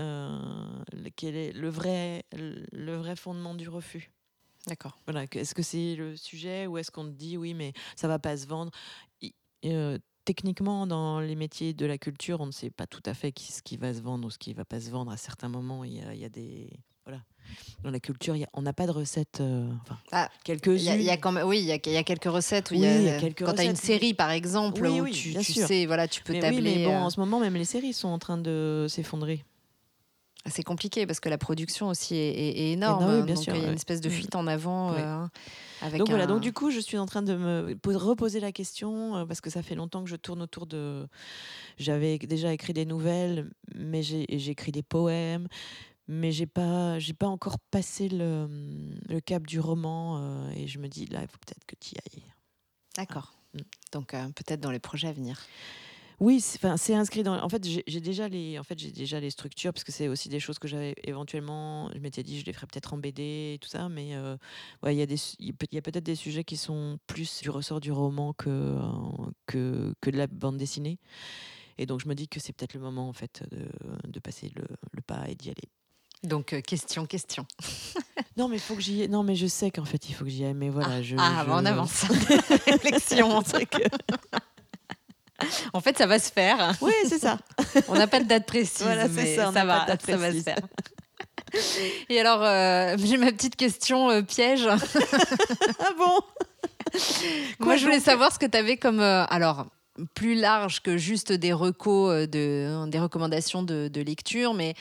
euh, 0.00 0.82
quel 1.16 1.36
est 1.36 1.52
le 1.52 1.68
vrai, 1.68 2.24
le 2.32 2.96
vrai 2.96 3.16
fondement 3.16 3.54
du 3.54 3.68
refus. 3.68 4.10
D'accord. 4.66 4.98
Voilà, 5.06 5.24
est-ce 5.32 5.54
que 5.54 5.62
c'est 5.62 5.94
le 5.96 6.16
sujet 6.16 6.66
ou 6.66 6.78
est-ce 6.78 6.90
qu'on 6.90 7.04
te 7.04 7.10
dit 7.16 7.36
oui, 7.36 7.54
mais 7.54 7.72
ça 7.96 8.08
va 8.08 8.18
pas 8.18 8.36
se 8.36 8.46
vendre? 8.46 8.70
Euh, 9.64 9.98
Techniquement, 10.24 10.86
dans 10.86 11.20
les 11.20 11.36
métiers 11.36 11.72
de 11.72 11.86
la 11.86 11.96
culture, 11.96 12.42
on 12.42 12.46
ne 12.46 12.50
sait 12.52 12.68
pas 12.68 12.86
tout 12.86 13.00
à 13.06 13.14
fait 13.14 13.32
qui, 13.32 13.50
ce 13.50 13.62
qui 13.62 13.78
va 13.78 13.94
se 13.94 14.02
vendre 14.02 14.26
ou 14.26 14.30
ce 14.30 14.36
qui 14.36 14.52
va 14.52 14.66
pas 14.66 14.78
se 14.78 14.90
vendre. 14.90 15.10
À 15.10 15.16
certains 15.16 15.48
moments, 15.48 15.84
il 15.84 15.94
y 15.94 16.00
a, 16.02 16.12
il 16.12 16.20
y 16.20 16.24
a 16.26 16.28
des. 16.28 16.68
Dans 17.84 17.90
la 17.90 18.00
culture, 18.00 18.34
il 18.34 18.40
y 18.40 18.44
a- 18.44 18.48
on 18.54 18.62
n'a 18.62 18.72
pas 18.72 18.86
de 18.86 18.90
recette. 18.92 19.40
euh, 19.40 19.70
enfin, 19.82 19.98
Ah, 20.12 20.28
quelques-unes. 20.44 20.76
Il 20.78 20.84
y, 20.84 20.90
a, 20.90 20.96
y 20.96 21.10
a 21.10 21.16
quand 21.16 21.30
même, 21.32 21.46
oui, 21.46 21.58
il 21.60 21.64
y 21.64 21.72
a, 21.72 21.78
quelques 21.78 22.24
recettes. 22.24 22.70
Où 22.70 22.74
Oui, 22.74 22.80
y 22.80 23.08
a, 23.08 23.18
quelques 23.20 23.44
quand 23.44 23.54
tu 23.54 23.60
as 23.60 23.64
une 23.64 23.70
recettes. 23.70 23.84
série, 23.86 24.14
par 24.14 24.30
exemple, 24.30 24.82
Oui, 24.82 25.00
où 25.00 25.04
oui, 25.04 25.12
tu, 25.12 25.32
sais, 25.42 25.86
voilà, 25.86 26.08
tu 26.08 26.22
peux 26.22 26.32
Mais 26.32 26.40
oui, 26.48 26.56
tabler. 26.56 26.60
mais 26.78 26.84
bon, 26.84 26.94
euh, 26.96 27.02
en 27.02 27.10
ce 27.10 27.20
moment, 27.20 27.38
même 27.40 27.54
les 27.54 27.64
séries 27.64 27.92
sont 27.92 28.08
en 28.08 28.18
train 28.18 28.36
de 28.38 28.86
s'effondrer. 28.88 29.44
C'est 30.46 30.62
compliqué 30.62 31.04
parce 31.06 31.20
que 31.20 31.28
la 31.28 31.36
production 31.36 31.88
aussi 31.88 32.14
est, 32.14 32.30
est- 32.30 32.58
est 32.58 32.72
énorme. 32.72 33.02
Hein, 33.04 33.20
bien 33.22 33.34
donc 33.34 33.44
sûr, 33.44 33.54
il 33.54 33.62
y 33.62 33.64
a 33.66 33.68
une 33.68 33.74
espèce 33.74 34.00
de 34.00 34.08
Mm. 34.08 34.12
fuite 34.12 34.34
en 34.34 34.46
avant. 34.46 34.94
Ouais. 34.94 35.02
euh, 35.02 35.26
avec 35.82 35.98
Donc 35.98 36.08
voilà, 36.08 36.26
donc 36.26 36.40
du 36.40 36.52
coup, 36.52 36.70
je 36.70 36.78
suis 36.80 36.96
en 36.96 37.06
train 37.06 37.22
de 37.22 37.34
me 37.34 37.74
po- 37.76 37.96
reposer 37.98 38.40
la 38.40 38.50
question 38.50 39.16
euh, 39.16 39.24
parce 39.26 39.40
que 39.42 39.50
ça 39.50 39.62
fait 39.62 39.74
longtemps 39.74 40.02
que 40.02 40.08
je 40.08 40.16
tourne 40.16 40.40
autour 40.40 40.66
de. 40.66 41.06
J'avais 41.76 42.18
déjà 42.18 42.52
écrit 42.52 42.72
des 42.72 42.86
nouvelles, 42.86 43.50
mais 43.74 44.02
j'ai 44.02 44.22
écrit 44.50 44.72
des 44.72 44.82
poèmes, 44.82 45.48
mais 46.08 46.32
j'ai 46.32 46.46
pas, 46.46 46.98
j'ai 46.98 47.12
pas 47.14 47.28
encore 47.28 47.58
passé 47.70 48.08
le, 48.08 48.48
le 49.08 49.20
cap 49.20 49.46
du 49.46 49.60
roman 49.60 50.18
euh, 50.18 50.50
et 50.56 50.66
je 50.66 50.78
me 50.78 50.88
dis 50.88 51.06
là, 51.06 51.20
il 51.22 51.28
faut 51.28 51.38
peut-être 51.38 51.64
que 51.66 51.76
tu 51.78 51.94
y 51.94 51.98
ailles. 51.98 52.24
D'accord. 52.96 53.34
Mm. 53.54 53.58
Donc 53.92 54.14
euh, 54.14 54.28
peut-être 54.30 54.60
dans 54.60 54.70
les 54.70 54.78
projets 54.80 55.08
à 55.08 55.12
venir. 55.12 55.38
Oui, 56.20 56.40
c'est- 56.40 56.58
enfin 56.58 56.76
c'est 56.76 56.94
inscrit 56.94 57.22
dans. 57.22 57.40
En 57.40 57.48
fait, 57.48 57.64
j'ai 57.64 58.00
déjà 58.00 58.26
les, 58.28 58.58
en 58.58 58.64
fait, 58.64 58.76
j'ai 58.78 58.90
déjà 58.90 59.20
les 59.20 59.30
structures 59.30 59.72
parce 59.72 59.84
que 59.84 59.92
c'est 59.92 60.08
aussi 60.08 60.28
des 60.28 60.40
choses 60.40 60.58
que 60.58 60.66
j'avais 60.66 60.94
éventuellement. 61.04 61.90
Je 61.94 62.00
m'étais 62.00 62.24
dit, 62.24 62.40
je 62.40 62.44
les 62.44 62.52
ferais 62.52 62.66
peut-être 62.66 62.92
en 62.94 62.98
BD 62.98 63.54
et 63.54 63.58
tout 63.60 63.68
ça, 63.68 63.88
mais 63.88 64.16
euh, 64.16 64.36
ouais, 64.82 64.96
il 64.96 64.98
y 64.98 65.02
a 65.02 65.06
des, 65.06 65.16
il 65.38 65.54
y 65.70 65.78
a 65.78 65.82
peut-être 65.82 66.02
des 66.04 66.16
sujets 66.16 66.42
qui 66.42 66.56
sont 66.56 66.98
plus 67.06 67.40
du 67.42 67.50
ressort 67.50 67.78
du 67.80 67.92
roman 67.92 68.32
que 68.32 68.76
que 69.46 69.94
que 70.00 70.10
de 70.10 70.16
la 70.16 70.26
bande 70.26 70.56
dessinée. 70.56 70.98
Et 71.78 71.86
donc 71.86 72.00
je 72.00 72.08
me 72.08 72.14
dis 72.14 72.26
que 72.26 72.40
c'est 72.40 72.52
peut-être 72.52 72.74
le 72.74 72.80
moment 72.80 73.08
en 73.08 73.12
fait 73.12 73.44
de, 73.52 73.68
de 74.08 74.18
passer 74.18 74.50
le, 74.56 74.64
le 74.92 75.02
pas 75.02 75.28
et 75.28 75.36
d'y 75.36 75.50
aller. 75.50 75.68
Donc 76.24 76.52
euh, 76.52 76.60
question, 76.60 77.06
question. 77.06 77.46
Non, 78.36 78.46
mais 78.46 78.58
faut 78.58 78.76
que 78.76 78.80
j'y. 78.80 79.08
Non, 79.08 79.24
mais 79.24 79.34
je 79.34 79.48
sais 79.48 79.72
qu'en 79.72 79.84
fait 79.84 80.08
il 80.08 80.14
faut 80.14 80.22
que 80.24 80.30
j'y 80.30 80.44
aille. 80.44 80.54
Mais 80.54 80.68
voilà, 80.68 81.02
je. 81.02 81.16
ah, 81.18 81.44
bah, 81.44 81.54
on 81.56 81.60
je- 81.62 81.66
avance. 81.66 82.04
Réflexion. 82.66 83.42
En 85.72 85.80
fait, 85.80 85.96
ça 85.96 86.06
va 86.06 86.18
se 86.18 86.32
faire. 86.32 86.74
Oui, 86.80 86.92
c'est 87.08 87.20
ça. 87.20 87.38
On 87.86 87.94
n'a 87.94 88.08
pas 88.08 88.18
de 88.18 88.24
date 88.24 88.44
précise, 88.46 88.82
Voilà, 88.82 89.04
c'est 89.04 89.14
mais 89.14 89.36
ça, 89.36 89.52
ça, 89.52 89.64
va, 89.64 89.86
ça 90.04 90.16
va 90.16 90.32
se 90.32 90.40
faire. 90.42 90.58
Et 92.08 92.18
alors, 92.18 92.42
euh, 92.42 92.96
j'ai 92.98 93.16
ma 93.18 93.30
petite 93.30 93.54
question 93.54 94.10
euh, 94.10 94.22
piège. 94.22 94.66
ah 94.66 95.92
bon? 95.96 96.18
Moi, 97.60 97.76
je 97.76 97.84
voulais 97.84 98.00
savoir 98.00 98.32
ce 98.32 98.38
que 98.40 98.46
tu 98.46 98.58
avais 98.58 98.76
comme. 98.78 98.98
euh, 99.00 99.24
alors, 99.26 99.66
plus 100.14 100.34
large 100.34 100.80
que 100.82 100.96
juste 100.96 101.32
des 101.32 101.52
recos, 101.52 102.28
de, 102.28 102.86
des 102.88 102.98
recommandations 102.98 103.62
de, 103.62 103.86
de 103.88 104.00
lecture, 104.00 104.54
mais 104.54 104.74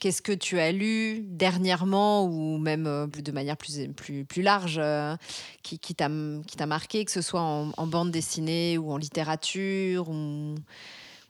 qu'est-ce 0.00 0.22
que 0.22 0.32
tu 0.32 0.58
as 0.58 0.72
lu 0.72 1.20
dernièrement 1.22 2.24
ou 2.24 2.58
même 2.58 2.86
euh, 2.86 3.06
de 3.06 3.32
manière 3.32 3.56
plus, 3.56 4.26
large 4.36 4.78
euh, 4.82 5.14
qui, 5.62 5.78
qui 5.78 5.94
t'a 5.94 6.08
marqué, 6.66 7.04
que 7.04 7.12
ce 7.12 7.22
soit 7.22 7.42
en, 7.42 7.86
bande 7.86 8.10
dessinée 8.10 8.78
ou 8.78 8.90
en 8.90 8.96
littérature 8.96 10.08
ou, 10.08 10.54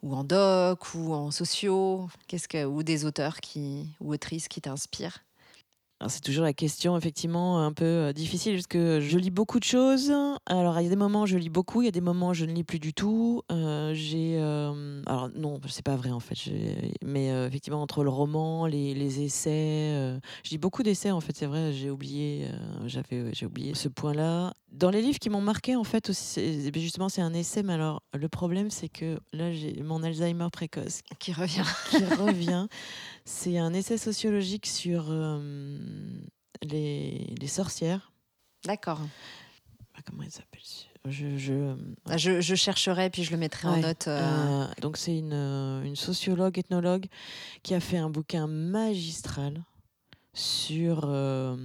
ou 0.02 0.14
en 0.14 0.24
doc 0.24 0.94
ou 0.94 1.12
en 1.12 1.30
sociaux 1.30 2.08
que, 2.28 2.64
Ou 2.64 2.82
des 2.82 3.04
auteurs 3.04 3.40
qui, 3.40 3.86
ou 4.00 4.14
autrices 4.14 4.48
qui 4.48 4.60
t'inspirent? 4.60 5.18
C'est 6.08 6.22
toujours 6.22 6.44
la 6.44 6.52
question 6.54 6.96
effectivement 6.96 7.62
un 7.64 7.72
peu 7.72 7.84
euh, 7.84 8.12
difficile 8.12 8.54
parce 8.54 8.66
que 8.66 9.00
je 9.00 9.18
lis 9.18 9.30
beaucoup 9.30 9.58
de 9.58 9.64
choses. 9.64 10.10
Alors 10.46 10.78
il 10.80 10.84
y 10.84 10.86
a 10.86 10.88
des 10.88 10.96
moments 10.96 11.22
où 11.22 11.26
je 11.26 11.36
lis 11.36 11.50
beaucoup, 11.50 11.82
il 11.82 11.84
y 11.84 11.88
a 11.88 11.92
des 11.92 12.00
moments 12.00 12.28
où 12.30 12.34
je 12.34 12.46
ne 12.46 12.52
lis 12.52 12.64
plus 12.64 12.78
du 12.78 12.94
tout. 12.94 13.42
Euh, 13.52 13.92
j'ai 13.94 14.36
euh, 14.38 15.02
alors 15.06 15.28
non, 15.36 15.60
c'est 15.68 15.84
pas 15.84 15.96
vrai 15.96 16.10
en 16.10 16.20
fait. 16.20 16.34
J'ai- 16.34 16.94
Mais 17.04 17.30
euh, 17.30 17.46
effectivement 17.46 17.82
entre 17.82 18.02
le 18.02 18.08
roman, 18.10 18.66
les, 18.66 18.94
les 18.94 19.20
essais, 19.20 19.50
euh, 19.94 20.18
je 20.42 20.50
lis 20.50 20.58
beaucoup 20.58 20.82
d'essais 20.82 21.10
en 21.10 21.20
fait. 21.20 21.36
C'est 21.36 21.46
vrai, 21.46 21.72
j'ai 21.72 21.90
oublié, 21.90 22.46
euh, 22.46 22.58
j'avais 22.86 23.32
j'ai 23.34 23.44
oublié 23.46 23.74
ce 23.74 23.88
point-là. 23.88 24.54
Dans 24.72 24.90
les 24.90 25.02
livres 25.02 25.18
qui 25.18 25.28
m'ont 25.30 25.40
marqué 25.42 25.76
en 25.76 25.84
fait 25.84 26.08
aussi, 26.10 26.22
c'est- 26.72 26.78
justement 26.80 27.08
c'est 27.10 27.22
un 27.22 27.34
essai. 27.34 27.62
Mais 27.62 27.74
alors 27.74 28.02
le 28.14 28.28
problème 28.28 28.70
c'est 28.70 28.88
que 28.88 29.18
là 29.34 29.52
j'ai 29.52 29.82
mon 29.82 30.02
Alzheimer 30.02 30.48
précoce 30.50 31.00
Qui 31.18 31.32
revient 31.32 31.64
qui 31.90 32.04
revient. 32.04 32.66
C'est 33.24 33.58
un 33.58 33.72
essai 33.74 33.98
sociologique 33.98 34.66
sur 34.66 35.06
euh, 35.10 35.38
les, 36.62 37.34
les 37.40 37.46
sorcières. 37.46 38.12
D'accord. 38.64 39.00
Ah, 39.94 40.00
Comment 40.06 40.22
elle 40.22 40.30
s'appelle 40.30 40.60
je, 41.06 41.36
je, 41.38 41.74
Ah, 42.06 42.16
Je, 42.16 42.40
je 42.40 42.54
chercherai 42.54 43.08
puis 43.10 43.24
je 43.24 43.30
le 43.30 43.36
mettrai 43.38 43.68
en 43.68 43.76
note. 43.78 44.08
euh, 44.08 44.64
euh, 44.64 44.66
donc 44.80 44.96
c'est 44.96 45.16
une, 45.16 45.32
euh, 45.32 45.82
une 45.82 45.96
sociologue, 45.96 46.58
ethnologue 46.58 47.06
qui 47.62 47.74
a 47.74 47.80
fait 47.80 47.96
un 47.98 48.10
bouquin 48.10 48.46
magistral 48.46 49.62
sur 50.34 51.02
euh, 51.04 51.56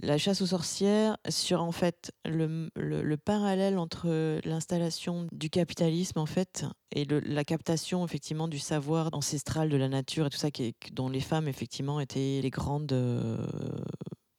la 0.00 0.18
chasse 0.18 0.40
aux 0.42 0.46
sorcières, 0.46 1.16
sur 1.28 1.62
en 1.62 1.72
fait 1.72 2.12
le, 2.24 2.70
le- 2.76 3.02
le 3.02 3.16
parallèle 3.16 3.78
entre 3.78 4.40
l'installation 4.44 5.26
du 5.32 5.50
capitalisme 5.50 6.18
en 6.18 6.26
fait 6.26 6.64
et 6.94 7.04
la 7.04 7.44
captation 7.44 8.04
effectivement 8.04 8.48
du 8.48 8.58
savoir 8.58 9.10
ancestral 9.12 9.68
de 9.68 9.76
la 9.76 9.88
nature 9.88 10.26
et 10.26 10.30
tout 10.30 10.38
ça 10.38 10.50
qui 10.50 10.74
dont 10.92 11.08
les 11.08 11.20
femmes 11.20 11.48
effectivement 11.48 12.00
étaient 12.00 12.40
les 12.42 12.50
grandes 12.50 12.92
euh, 12.92 13.38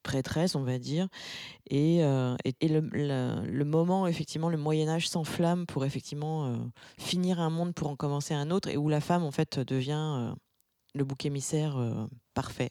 prêtresses 0.02 0.54
on 0.54 0.62
va 0.62 0.78
dire. 0.78 1.08
Et, 1.70 2.02
euh, 2.04 2.36
et, 2.60 2.68
le, 2.68 3.64
moment 3.64 4.06
effectivement 4.06 4.48
le 4.48 4.56
Moyen 4.56 4.88
Âge 4.88 5.08
s'enflamme 5.08 5.66
pour 5.66 5.84
effectivement 5.84 6.46
euh, 6.46 6.56
finir 6.98 7.40
un 7.40 7.50
monde 7.50 7.74
pour 7.74 7.88
en 7.88 7.96
commencer 7.96 8.34
un 8.34 8.50
autre 8.50 8.68
et 8.68 8.76
où 8.76 8.88
la 8.88 9.00
femme 9.00 9.22
en 9.24 9.32
fait 9.32 9.58
devient 9.60 10.34
le 10.94 11.04
bouc 11.04 11.26
émissaire 11.26 11.76
parfait. 12.36 12.70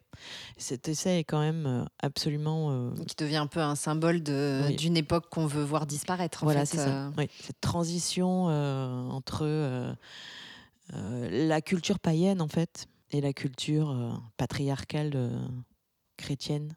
Cet 0.58 0.88
essai 0.88 1.18
est 1.20 1.24
quand 1.24 1.40
même 1.40 1.66
euh, 1.66 1.84
absolument 2.00 2.70
euh, 2.70 2.92
qui 3.08 3.16
devient 3.16 3.38
un 3.38 3.48
peu 3.48 3.60
un 3.60 3.76
symbole 3.76 4.22
Oui. 4.28 4.76
d'une 4.76 4.96
époque 4.96 5.26
qu'on 5.32 5.48
veut 5.48 5.64
voir 5.64 5.88
disparaître. 5.88 6.44
En 6.44 6.46
voilà, 6.46 6.68
c'est 6.68 6.78
ça. 6.78 7.08
euh. 7.08 7.12
Oui, 7.18 7.28
cette 7.42 7.60
transition 7.62 8.46
euh, 8.50 9.10
entre 9.10 9.42
euh, 9.44 9.94
la 10.94 11.62
culture 11.62 11.98
païenne, 12.00 12.42
en 12.44 12.48
fait, 12.48 12.86
et 13.10 13.22
la 13.22 13.34
culture 13.34 14.22
patriarcale 14.38 15.32
chrétienne. 16.16 16.76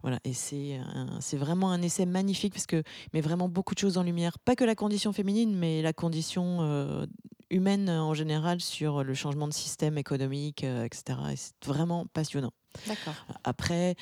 Voilà, 0.00 0.18
et 0.24 0.32
c'est 0.32 1.36
vraiment 1.36 1.70
un 1.70 1.82
essai 1.82 2.06
magnifique 2.06 2.54
parce 2.54 2.66
que 2.66 2.82
met 3.12 3.20
vraiment 3.20 3.48
beaucoup 3.48 3.74
de 3.74 3.80
choses 3.80 3.98
en 3.98 4.02
lumière. 4.02 4.38
Pas 4.38 4.56
que 4.56 4.64
la 4.64 4.74
condition 4.74 5.12
féminine, 5.12 5.54
mais 5.54 5.82
la 5.82 5.92
condition 5.92 7.06
humaine 7.50 7.88
en 7.88 8.14
général 8.14 8.60
sur 8.60 9.04
le 9.04 9.14
changement 9.14 9.48
de 9.48 9.52
système 9.52 9.98
économique, 9.98 10.64
euh, 10.64 10.84
etc. 10.84 11.18
Et 11.32 11.36
c'est 11.36 11.52
vraiment 11.64 12.06
passionnant. 12.06 12.52
D'accord. 12.86 13.14
Après, 13.44 13.96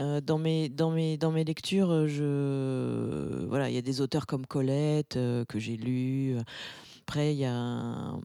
euh, 0.00 0.20
dans, 0.20 0.38
mes, 0.38 0.68
dans, 0.68 0.90
mes, 0.90 1.18
dans 1.18 1.30
mes 1.30 1.44
lectures, 1.44 1.90
euh, 1.90 2.06
je, 2.06 3.46
voilà, 3.46 3.68
il 3.68 3.74
y 3.74 3.78
a 3.78 3.82
des 3.82 4.00
auteurs 4.00 4.26
comme 4.26 4.46
Colette 4.46 5.16
euh, 5.16 5.44
que 5.44 5.58
j'ai 5.58 5.76
lu. 5.76 6.36
Après, 7.02 7.34
il 7.34 7.38
y 7.38 7.44
a 7.44 7.54
un, 7.54 8.20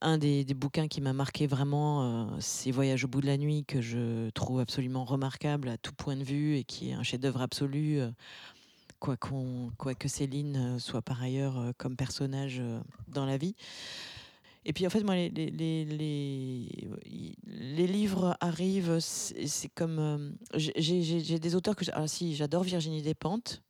un 0.00 0.18
des, 0.18 0.44
des 0.44 0.54
bouquins 0.54 0.88
qui 0.88 1.00
m'a 1.00 1.12
marqué 1.12 1.46
vraiment, 1.46 2.26
euh, 2.32 2.36
c'est 2.40 2.70
Voyage 2.72 3.04
au 3.04 3.08
bout 3.08 3.20
de 3.20 3.26
la 3.26 3.36
nuit, 3.36 3.64
que 3.64 3.80
je 3.80 4.30
trouve 4.30 4.60
absolument 4.60 5.04
remarquable 5.04 5.68
à 5.68 5.78
tout 5.78 5.92
point 5.92 6.16
de 6.16 6.24
vue 6.24 6.56
et 6.56 6.64
qui 6.64 6.90
est 6.90 6.94
un 6.94 7.02
chef-d'œuvre 7.04 7.42
absolu. 7.42 8.00
Euh, 9.08 9.16
Quoi, 9.78 9.94
que 9.94 10.08
Céline 10.08 10.56
euh, 10.56 10.78
soit 10.78 11.02
par 11.02 11.22
ailleurs 11.22 11.58
euh, 11.58 11.72
comme 11.76 11.96
personnage 11.96 12.58
euh, 12.60 12.80
dans 13.08 13.26
la 13.26 13.36
vie. 13.36 13.54
Et 14.64 14.72
puis 14.72 14.86
en 14.86 14.90
fait, 14.90 15.02
moi, 15.02 15.14
les, 15.14 15.28
les, 15.28 15.84
les, 17.44 17.86
livres 17.86 18.36
arrivent, 18.40 18.98
c'est 18.98 19.68
comme. 19.74 20.36
j'ai- 20.54 21.38
des 21.38 21.54
auteurs 21.54 21.76
que. 21.76 21.84
Ah, 21.92 22.08
si, 22.08 22.34
j'adore 22.34 22.62
Virginie 22.62 23.02
Despentes. 23.02 23.62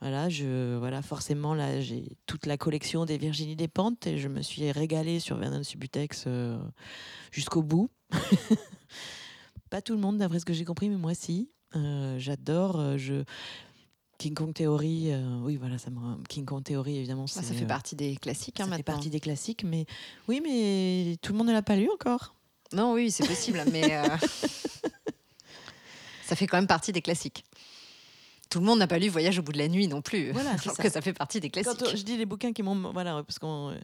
Voilà, 0.00 0.28
je, 0.28 0.76
voilà, 0.76 1.00
forcément, 1.00 1.54
là, 1.54 1.80
j'ai 1.80 2.18
toute 2.26 2.44
la 2.44 2.58
collection 2.58 3.06
des 3.06 3.16
Virginie 3.16 3.56
Despentes 3.56 4.06
et 4.06 4.18
je 4.18 4.28
me 4.28 4.42
suis 4.42 4.70
régalée 4.72 5.20
sur 5.20 5.38
Vernon 5.38 5.62
Subutex 5.62 6.26
jusqu'au 7.30 7.62
bout. 7.62 7.88
Pas 9.70 9.80
tout 9.80 9.94
le 9.94 10.00
monde, 10.00 10.18
d'après 10.18 10.40
ce 10.40 10.44
que 10.44 10.52
j'ai 10.52 10.64
compris, 10.64 10.90
mais 10.90 10.98
moi, 10.98 11.14
si. 11.14 11.50
J'adore. 12.18 12.98
King 14.22 14.34
Kong 14.34 14.54
Theory, 14.54 15.12
euh, 15.12 15.38
oui, 15.42 15.56
voilà, 15.56 15.78
ça 15.78 15.90
me... 15.90 16.22
King 16.28 16.44
Kong 16.44 16.62
Theory, 16.62 16.98
évidemment, 16.98 17.26
Ça, 17.26 17.40
c'est. 17.42 17.48
ça 17.48 17.54
fait 17.54 17.64
euh, 17.64 17.66
partie 17.66 17.96
des 17.96 18.14
classiques 18.16 18.60
hein, 18.60 18.68
ça 18.68 18.76
fait 18.76 18.82
partie 18.82 19.10
des 19.10 19.18
classiques, 19.20 19.64
mais 19.64 19.86
oui, 20.28 20.40
mais 20.42 21.16
tout 21.22 21.32
le 21.32 21.38
monde 21.38 21.48
ne 21.48 21.52
l'a 21.52 21.62
pas 21.62 21.74
lu 21.76 21.88
encore. 21.92 22.34
Non, 22.72 22.92
oui, 22.94 23.10
c'est 23.10 23.26
possible, 23.26 23.62
mais 23.72 23.96
euh, 23.96 24.04
ça 26.24 26.36
fait 26.36 26.46
quand 26.46 26.56
même 26.56 26.66
partie 26.66 26.92
des 26.92 27.02
classiques. 27.02 27.44
Tout 28.48 28.60
le 28.60 28.66
monde 28.66 28.78
n'a 28.78 28.86
pas 28.86 28.98
lu 28.98 29.08
Voyage 29.08 29.38
au 29.38 29.42
bout 29.42 29.52
de 29.52 29.58
la 29.58 29.68
nuit 29.68 29.88
non 29.88 30.02
plus. 30.02 30.30
Voilà, 30.30 30.50
alors 30.62 30.76
ça. 30.76 30.82
que 30.82 30.90
ça 30.90 31.00
fait 31.00 31.12
partie 31.12 31.40
des 31.40 31.50
classiques. 31.50 31.78
Quand 31.80 31.96
je 31.96 32.02
dis 32.02 32.16
les 32.16 32.26
bouquins 32.26 32.52
qui 32.52 32.62
m'ont, 32.62 32.92
voilà, 32.92 33.22
parce 33.24 33.38
qu'on 33.38 33.74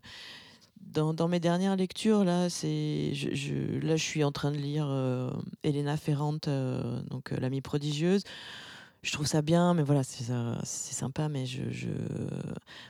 dans, 0.80 1.12
dans 1.12 1.26
mes 1.28 1.40
dernières 1.40 1.74
lectures 1.76 2.22
là, 2.24 2.48
c'est, 2.48 3.12
je, 3.14 3.34
je- 3.34 3.78
là, 3.84 3.96
je 3.96 4.02
suis 4.04 4.22
en 4.24 4.30
train 4.32 4.52
de 4.52 4.56
lire 4.56 4.86
euh, 4.88 5.30
Elena 5.64 5.96
Ferrante, 5.96 6.48
euh, 6.48 7.00
donc 7.10 7.32
euh, 7.32 7.36
l'amie 7.40 7.60
prodigieuse. 7.60 8.22
Je 9.02 9.12
trouve 9.12 9.26
ça 9.26 9.42
bien, 9.42 9.74
mais 9.74 9.82
voilà, 9.82 10.02
c'est 10.02 10.24
c'est 10.64 10.94
sympa, 10.94 11.28
mais 11.28 11.46
je, 11.46 11.70
je 11.70 11.88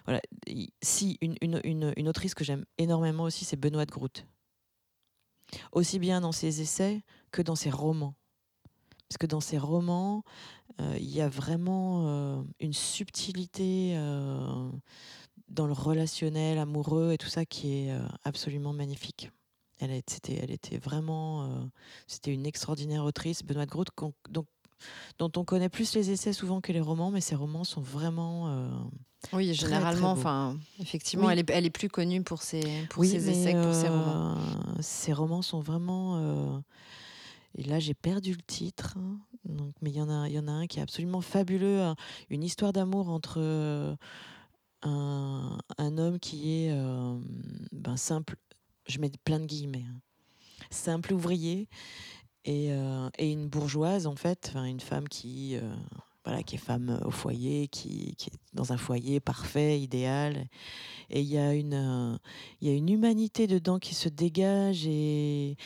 voilà. 0.04 0.20
Il- 0.46 0.70
Si 0.82 1.18
une, 1.20 1.36
une, 1.42 1.60
une, 1.96 2.08
autrice 2.08 2.34
que 2.34 2.44
j'aime 2.44 2.64
énormément 2.78 3.24
aussi, 3.24 3.44
c'est 3.44 3.56
Benoît 3.56 3.84
de 3.86 3.90
Groot. 3.90 4.26
Aussi 5.72 5.98
bien 5.98 6.20
dans 6.20 6.32
ses 6.32 6.60
essais 6.60 7.02
que 7.30 7.42
dans 7.42 7.54
ses 7.54 7.70
romans. 7.70 8.14
Parce 9.08 9.18
que 9.18 9.26
dans 9.26 9.40
ses 9.40 9.58
romans, 9.58 10.22
euh, 10.80 10.96
il 10.98 11.10
y 11.10 11.20
a 11.20 11.28
vraiment 11.28 12.06
euh, 12.08 12.42
une 12.60 12.74
subtilité 12.74 13.94
euh, 13.96 14.70
dans 15.48 15.66
le 15.66 15.72
relationnel 15.72 16.58
amoureux 16.58 17.12
et 17.12 17.18
tout 17.18 17.28
ça 17.28 17.44
qui 17.46 17.74
est 17.86 17.92
euh, 17.92 18.06
absolument 18.24 18.72
magnifique. 18.72 19.30
Elle, 19.80 20.02
c'était, 20.08 20.34
elle 20.42 20.50
était 20.50 20.78
vraiment, 20.78 21.44
euh, 21.44 21.64
c'était 22.06 22.32
une 22.34 22.46
extraordinaire 22.46 23.04
autrice, 23.04 23.44
Benoît 23.44 23.66
de 23.66 23.70
Groot, 23.70 23.88
donc, 24.30 24.46
dont 25.18 25.30
on 25.36 25.44
connaît 25.44 25.68
plus 25.68 25.94
les 25.94 26.10
essais 26.10 26.32
souvent 26.32 26.60
que 26.60 26.72
les 26.72 26.80
romans, 26.80 27.10
mais 27.10 27.20
ses 27.20 27.34
romans 27.34 27.64
sont 27.64 27.80
vraiment. 27.80 28.48
euh, 28.48 28.68
Oui, 29.32 29.52
généralement, 29.54 30.12
enfin, 30.12 30.56
effectivement, 30.80 31.26
Oui. 31.26 31.32
elle, 31.32 31.40
est, 31.40 31.50
elle 31.50 31.66
est 31.66 31.70
plus 31.70 31.88
connue 31.88 32.22
pour 32.22 32.42
ses, 32.42 32.62
pour 32.90 33.00
oui, 33.00 33.08
ses 33.10 33.30
essais 33.30 33.52
que 33.52 33.62
pour 33.64 33.74
ses 33.74 33.88
romans. 33.88 34.36
euh, 34.36 34.82
Ses 34.82 35.12
romans 35.12 35.42
sont 35.42 35.60
vraiment. 35.60 36.16
euh, 36.18 36.58
Et 37.56 37.64
là, 37.64 37.78
j'ai 37.80 37.94
perdu 37.94 38.32
le 38.32 38.42
titre. 38.46 38.96
hein. 38.98 39.18
Donc, 39.44 39.72
mais 39.82 39.90
il 39.90 39.96
y 39.96 40.02
en 40.02 40.08
a, 40.10 40.28
y 40.28 40.38
en 40.38 40.46
a 40.48 40.52
un 40.52 40.66
qui 40.66 40.78
est 40.78 40.82
absolument 40.82 41.20
fabuleux. 41.20 41.80
hein. 41.80 41.96
Une 42.30 42.42
histoire 42.44 42.72
d'amour 42.72 43.08
entre 43.08 43.38
euh, 43.38 43.96
un, 44.82 45.58
un 45.78 45.98
homme 45.98 46.18
qui 46.20 46.52
est 46.52 46.72
ben, 47.72 47.96
simple. 47.96 48.36
Je 48.86 48.98
mets 49.00 49.10
plein 49.24 49.40
de 49.40 49.46
guillemets. 49.46 49.84
hein, 49.88 50.00
simple 50.70 51.14
ouvrier 51.14 51.68
et, 52.48 52.72
euh, 52.72 53.08
et 53.18 53.30
une 53.30 53.48
bourgeoise 53.48 54.06
en 54.06 54.16
fait, 54.16 54.46
enfin, 54.48 54.64
une 54.64 54.80
femme 54.80 55.08
qui 55.08 55.56
euh, 55.56 55.74
voilà, 56.24 56.42
qui 56.42 56.56
est 56.56 56.58
femme 56.58 57.00
au 57.04 57.10
foyer, 57.10 57.68
qui, 57.68 58.14
qui 58.16 58.28
est 58.30 58.38
dans 58.52 58.72
un 58.72 58.76
foyer 58.76 59.20
parfait, 59.20 59.80
idéal. 59.80 60.46
Et 61.10 61.20
il 61.22 61.28
y 61.28 61.38
a 61.38 61.54
une, 61.54 61.74
euh, 61.74 62.18
il 62.60 62.68
y 62.68 62.70
a 62.70 62.74
une 62.74 62.88
humanité 62.90 63.46
dedans 63.46 63.78
qui 63.78 63.94
se 63.94 64.08
dégage 64.10 64.86
et, 64.86 65.56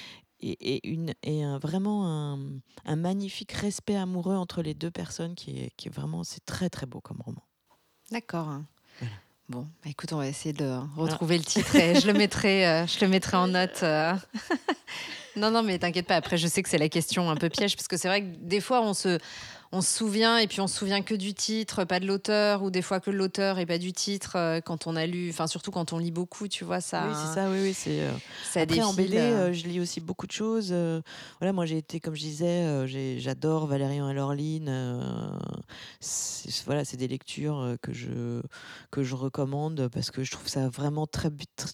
et, 0.40 0.52
et 0.76 0.88
une, 0.88 1.14
et 1.24 1.42
un- 1.42 1.58
vraiment 1.58 2.06
un, 2.06 2.38
un 2.84 2.96
magnifique 2.96 3.52
respect 3.52 3.96
amoureux 3.96 4.36
entre 4.36 4.62
les 4.62 4.74
deux 4.74 4.90
personnes 4.92 5.34
qui 5.34 5.58
est, 5.58 5.70
qui 5.76 5.88
est 5.88 5.90
vraiment, 5.94 6.22
c'est 6.24 6.44
très 6.44 6.70
très 6.70 6.86
beau 6.86 7.00
comme 7.00 7.20
roman. 7.20 7.42
D'accord. 8.12 8.60
Voilà. 9.00 9.14
Bon, 9.52 9.66
bah, 9.84 9.90
écoute, 9.90 10.14
on 10.14 10.16
va 10.16 10.28
essayer 10.28 10.54
de 10.54 10.78
retrouver 10.96 11.36
le 11.36 11.44
titre 11.44 11.76
et 11.76 12.00
je 12.00 12.06
le 12.06 12.14
mettrai, 12.14 12.66
euh, 12.66 12.86
je 12.86 13.04
le 13.04 13.08
mettrai 13.08 13.36
en 13.36 13.48
note. 13.48 13.80
euh. 13.82 14.14
non, 15.36 15.50
non, 15.50 15.62
mais 15.62 15.78
t'inquiète 15.78 16.06
pas. 16.06 16.16
Après, 16.16 16.38
je 16.38 16.46
sais 16.46 16.62
que 16.62 16.70
c'est 16.70 16.78
la 16.78 16.88
question 16.88 17.28
un 17.28 17.36
peu 17.36 17.50
piège 17.50 17.76
parce 17.76 17.86
que 17.86 17.98
c'est 17.98 18.08
vrai 18.08 18.22
que 18.22 18.28
des 18.38 18.62
fois, 18.62 18.80
on 18.80 18.94
se, 18.94 19.18
on 19.72 19.80
se 19.80 19.96
souvient 19.96 20.36
et 20.38 20.46
puis 20.46 20.60
on 20.60 20.66
se 20.66 20.76
souvient 20.78 21.02
que 21.02 21.14
du 21.14 21.32
titre, 21.34 21.84
pas 21.84 21.98
de 21.98 22.06
l'auteur, 22.06 22.62
ou 22.62 22.70
des 22.70 22.82
fois 22.82 23.00
que 23.00 23.10
l'auteur 23.10 23.58
et 23.58 23.66
pas 23.66 23.78
du 23.78 23.92
titre 23.92 24.36
euh, 24.36 24.60
quand 24.60 24.86
on 24.86 24.96
a 24.96 25.06
lu. 25.06 25.30
Enfin, 25.30 25.46
surtout 25.46 25.70
quand 25.70 25.92
on 25.92 25.98
lit 25.98 26.10
beaucoup, 26.10 26.46
tu 26.48 26.64
vois 26.64 26.80
ça. 26.80 27.06
Oui, 27.08 27.14
c'est 27.14 27.34
ça, 27.34 27.50
oui, 27.50 27.58
oui, 27.62 27.74
c'est. 27.74 28.00
euh, 28.00 28.12
Ça 28.52 28.60
Après, 28.60 28.82
en 28.82 28.92
BD, 28.92 29.16
euh. 29.16 29.52
je 29.52 29.66
lis 29.66 29.80
aussi 29.80 30.00
beaucoup 30.00 30.26
de 30.26 30.32
choses. 30.32 30.68
euh, 30.72 31.00
voilà, 31.40 31.52
moi, 31.52 31.64
j'ai 31.66 31.78
été, 31.78 32.00
comme 32.00 32.14
je 32.14 32.20
disais, 32.20 32.86
j'adore 33.18 33.66
Valérian 33.66 34.08
et 34.10 34.14
Laureline. 34.14 34.68
euh, 34.68 35.00
c'est- 36.00 36.64
voilà, 36.66 36.84
c'est 36.84 36.96
des 36.96 37.08
lectures 37.08 37.76
que 37.82 37.92
je 37.92 38.42
que 38.90 39.02
je 39.02 39.14
recommande 39.14 39.88
parce 39.88 40.10
que 40.10 40.22
je 40.22 40.30
trouve 40.30 40.48
ça 40.48 40.68
vraiment 40.68 41.06
très. 41.06 41.30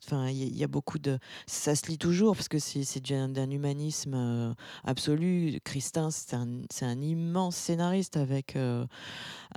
Enfin, 0.07 0.29
il 0.29 0.37
y, 0.39 0.43
a- 0.43 0.47
il 0.47 0.57
y 0.57 0.65
a 0.65 0.69
beaucoup 0.69 0.99
de. 0.99 1.19
Ça 1.47 1.75
se 1.75 1.87
lit 1.87 1.99
toujours 1.99 2.37
parce 2.37 2.49
que 2.49 2.59
c'est 2.59 2.79
d'un 3.09 3.51
humanisme 3.51 4.55
absolu. 4.85 5.61
Christin, 5.65 6.11
c'est 6.11 6.35
un, 6.35 7.01
immense 7.03 7.57
scénariste 7.89 8.17
avec 8.17 8.57
euh, 8.57 8.87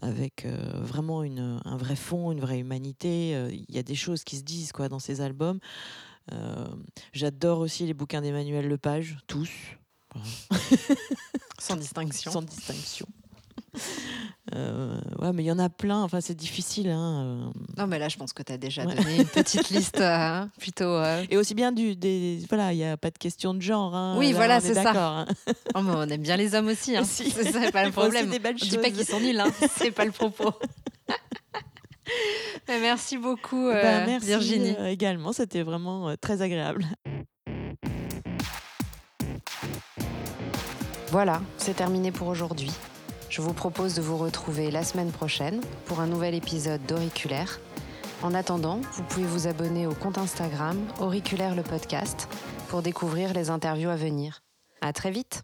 avec 0.01 0.45
euh, 0.45 0.55
vraiment 0.81 1.23
une, 1.23 1.61
un 1.65 1.77
vrai 1.77 1.95
fond, 1.95 2.31
une 2.31 2.39
vraie 2.39 2.59
humanité. 2.59 3.35
Euh, 3.35 3.49
Il 3.51 3.73
y 3.73 3.79
a 3.79 3.83
des 3.83 3.95
choses 3.95 4.23
qui 4.23 4.37
se 4.37 4.43
disent 4.43 4.71
quoi 4.71 4.89
dans 4.89 4.99
ses 4.99 5.21
albums. 5.21 5.59
J'adore 7.11 7.59
aussi 7.59 7.85
les 7.85 7.93
bouquins 7.93 8.21
d'Emmanuel 8.21 8.67
Lepage, 8.67 9.17
tous. 9.27 9.49
Sans 11.59 11.75
distinction. 11.75 12.31
sans 12.31 12.41
distinction. 12.41 13.05
Euh, 14.55 14.99
ouais, 15.19 15.31
mais 15.33 15.43
il 15.43 15.45
y 15.45 15.51
en 15.51 15.59
a 15.59 15.69
plein. 15.69 16.01
Enfin, 16.03 16.19
c'est 16.19 16.33
difficile. 16.35 16.89
Hein. 16.89 17.23
euh. 17.23 17.49
Non, 17.77 17.87
mais 17.87 17.99
là, 17.99 18.09
je 18.09 18.17
pense 18.17 18.33
que 18.33 18.43
tu 18.43 18.51
as 18.51 18.57
déjà 18.57 18.85
Ouais. 18.85 18.95
donné 18.95 19.17
une 19.17 19.25
petite 19.25 19.69
liste 19.71 20.01
euh, 20.01 20.45
plutôt. 20.59 20.83
euh, 20.85 21.23
Et 21.29 21.37
aussi 21.37 21.53
bien 21.55 21.71
du 21.71 21.95
des 21.95 22.39
voilà, 22.49 22.73
il 22.73 22.79
y 22.79 22.83
a 22.83 22.97
pas 22.97 23.11
de 23.11 23.17
question 23.17 23.53
de 23.53 23.61
genre. 23.61 23.95
hein. 23.95 24.15
Oui, 24.17 24.31
Là, 24.31 24.35
voilà, 24.37 24.59
c'est 24.59 24.73
ça. 24.73 24.91
hein. 24.95 25.25
Oh, 25.75 25.81
mais 25.81 25.91
on 25.95 26.03
aime 26.03 26.21
bien 26.21 26.35
les 26.37 26.53
hommes 26.55 26.67
aussi. 26.67 26.95
Hein. 26.97 27.03
Si. 27.05 27.29
C'est 27.31 27.51
ça, 27.51 27.71
pas 27.71 27.85
le 27.85 27.91
problème. 27.93 28.29
des 28.29 28.39
On 28.45 28.53
dit 28.53 28.77
pas 28.77 28.89
qu'ils 28.89 29.05
sont 29.05 29.19
nuls, 29.19 29.39
hein. 29.39 29.51
c'est 29.77 29.91
pas 29.91 30.05
le 30.05 30.11
propos. 30.11 30.51
Mais 32.67 32.79
merci 32.81 33.17
beaucoup, 33.17 33.67
euh, 33.67 33.81
Bah, 33.81 34.05
merci 34.05 34.27
Virginie. 34.27 34.75
également. 34.87 35.31
C'était 35.33 35.61
vraiment 35.63 36.13
très 36.19 36.41
agréable. 36.41 36.85
Voilà, 41.11 41.41
c'est 41.57 41.75
terminé 41.75 42.11
pour 42.11 42.27
aujourd'hui. 42.27 42.71
Je 43.31 43.41
vous 43.41 43.53
propose 43.53 43.95
de 43.95 44.01
vous 44.01 44.17
retrouver 44.17 44.71
la 44.71 44.83
semaine 44.83 45.09
prochaine 45.09 45.61
pour 45.85 46.01
un 46.01 46.05
nouvel 46.05 46.35
épisode 46.35 46.85
d'Auriculaire. 46.85 47.61
En 48.23 48.33
attendant, 48.33 48.81
vous 48.91 49.03
pouvez 49.03 49.25
vous 49.25 49.47
abonner 49.47 49.87
au 49.87 49.93
compte 49.93 50.17
Instagram 50.17 50.77
Auriculaire 50.99 51.55
le 51.55 51.63
podcast 51.63 52.27
pour 52.67 52.81
découvrir 52.81 53.31
les 53.31 53.49
interviews 53.49 53.89
à 53.89 53.95
venir. 53.95 54.41
À 54.81 54.91
très 54.91 55.11
vite! 55.11 55.43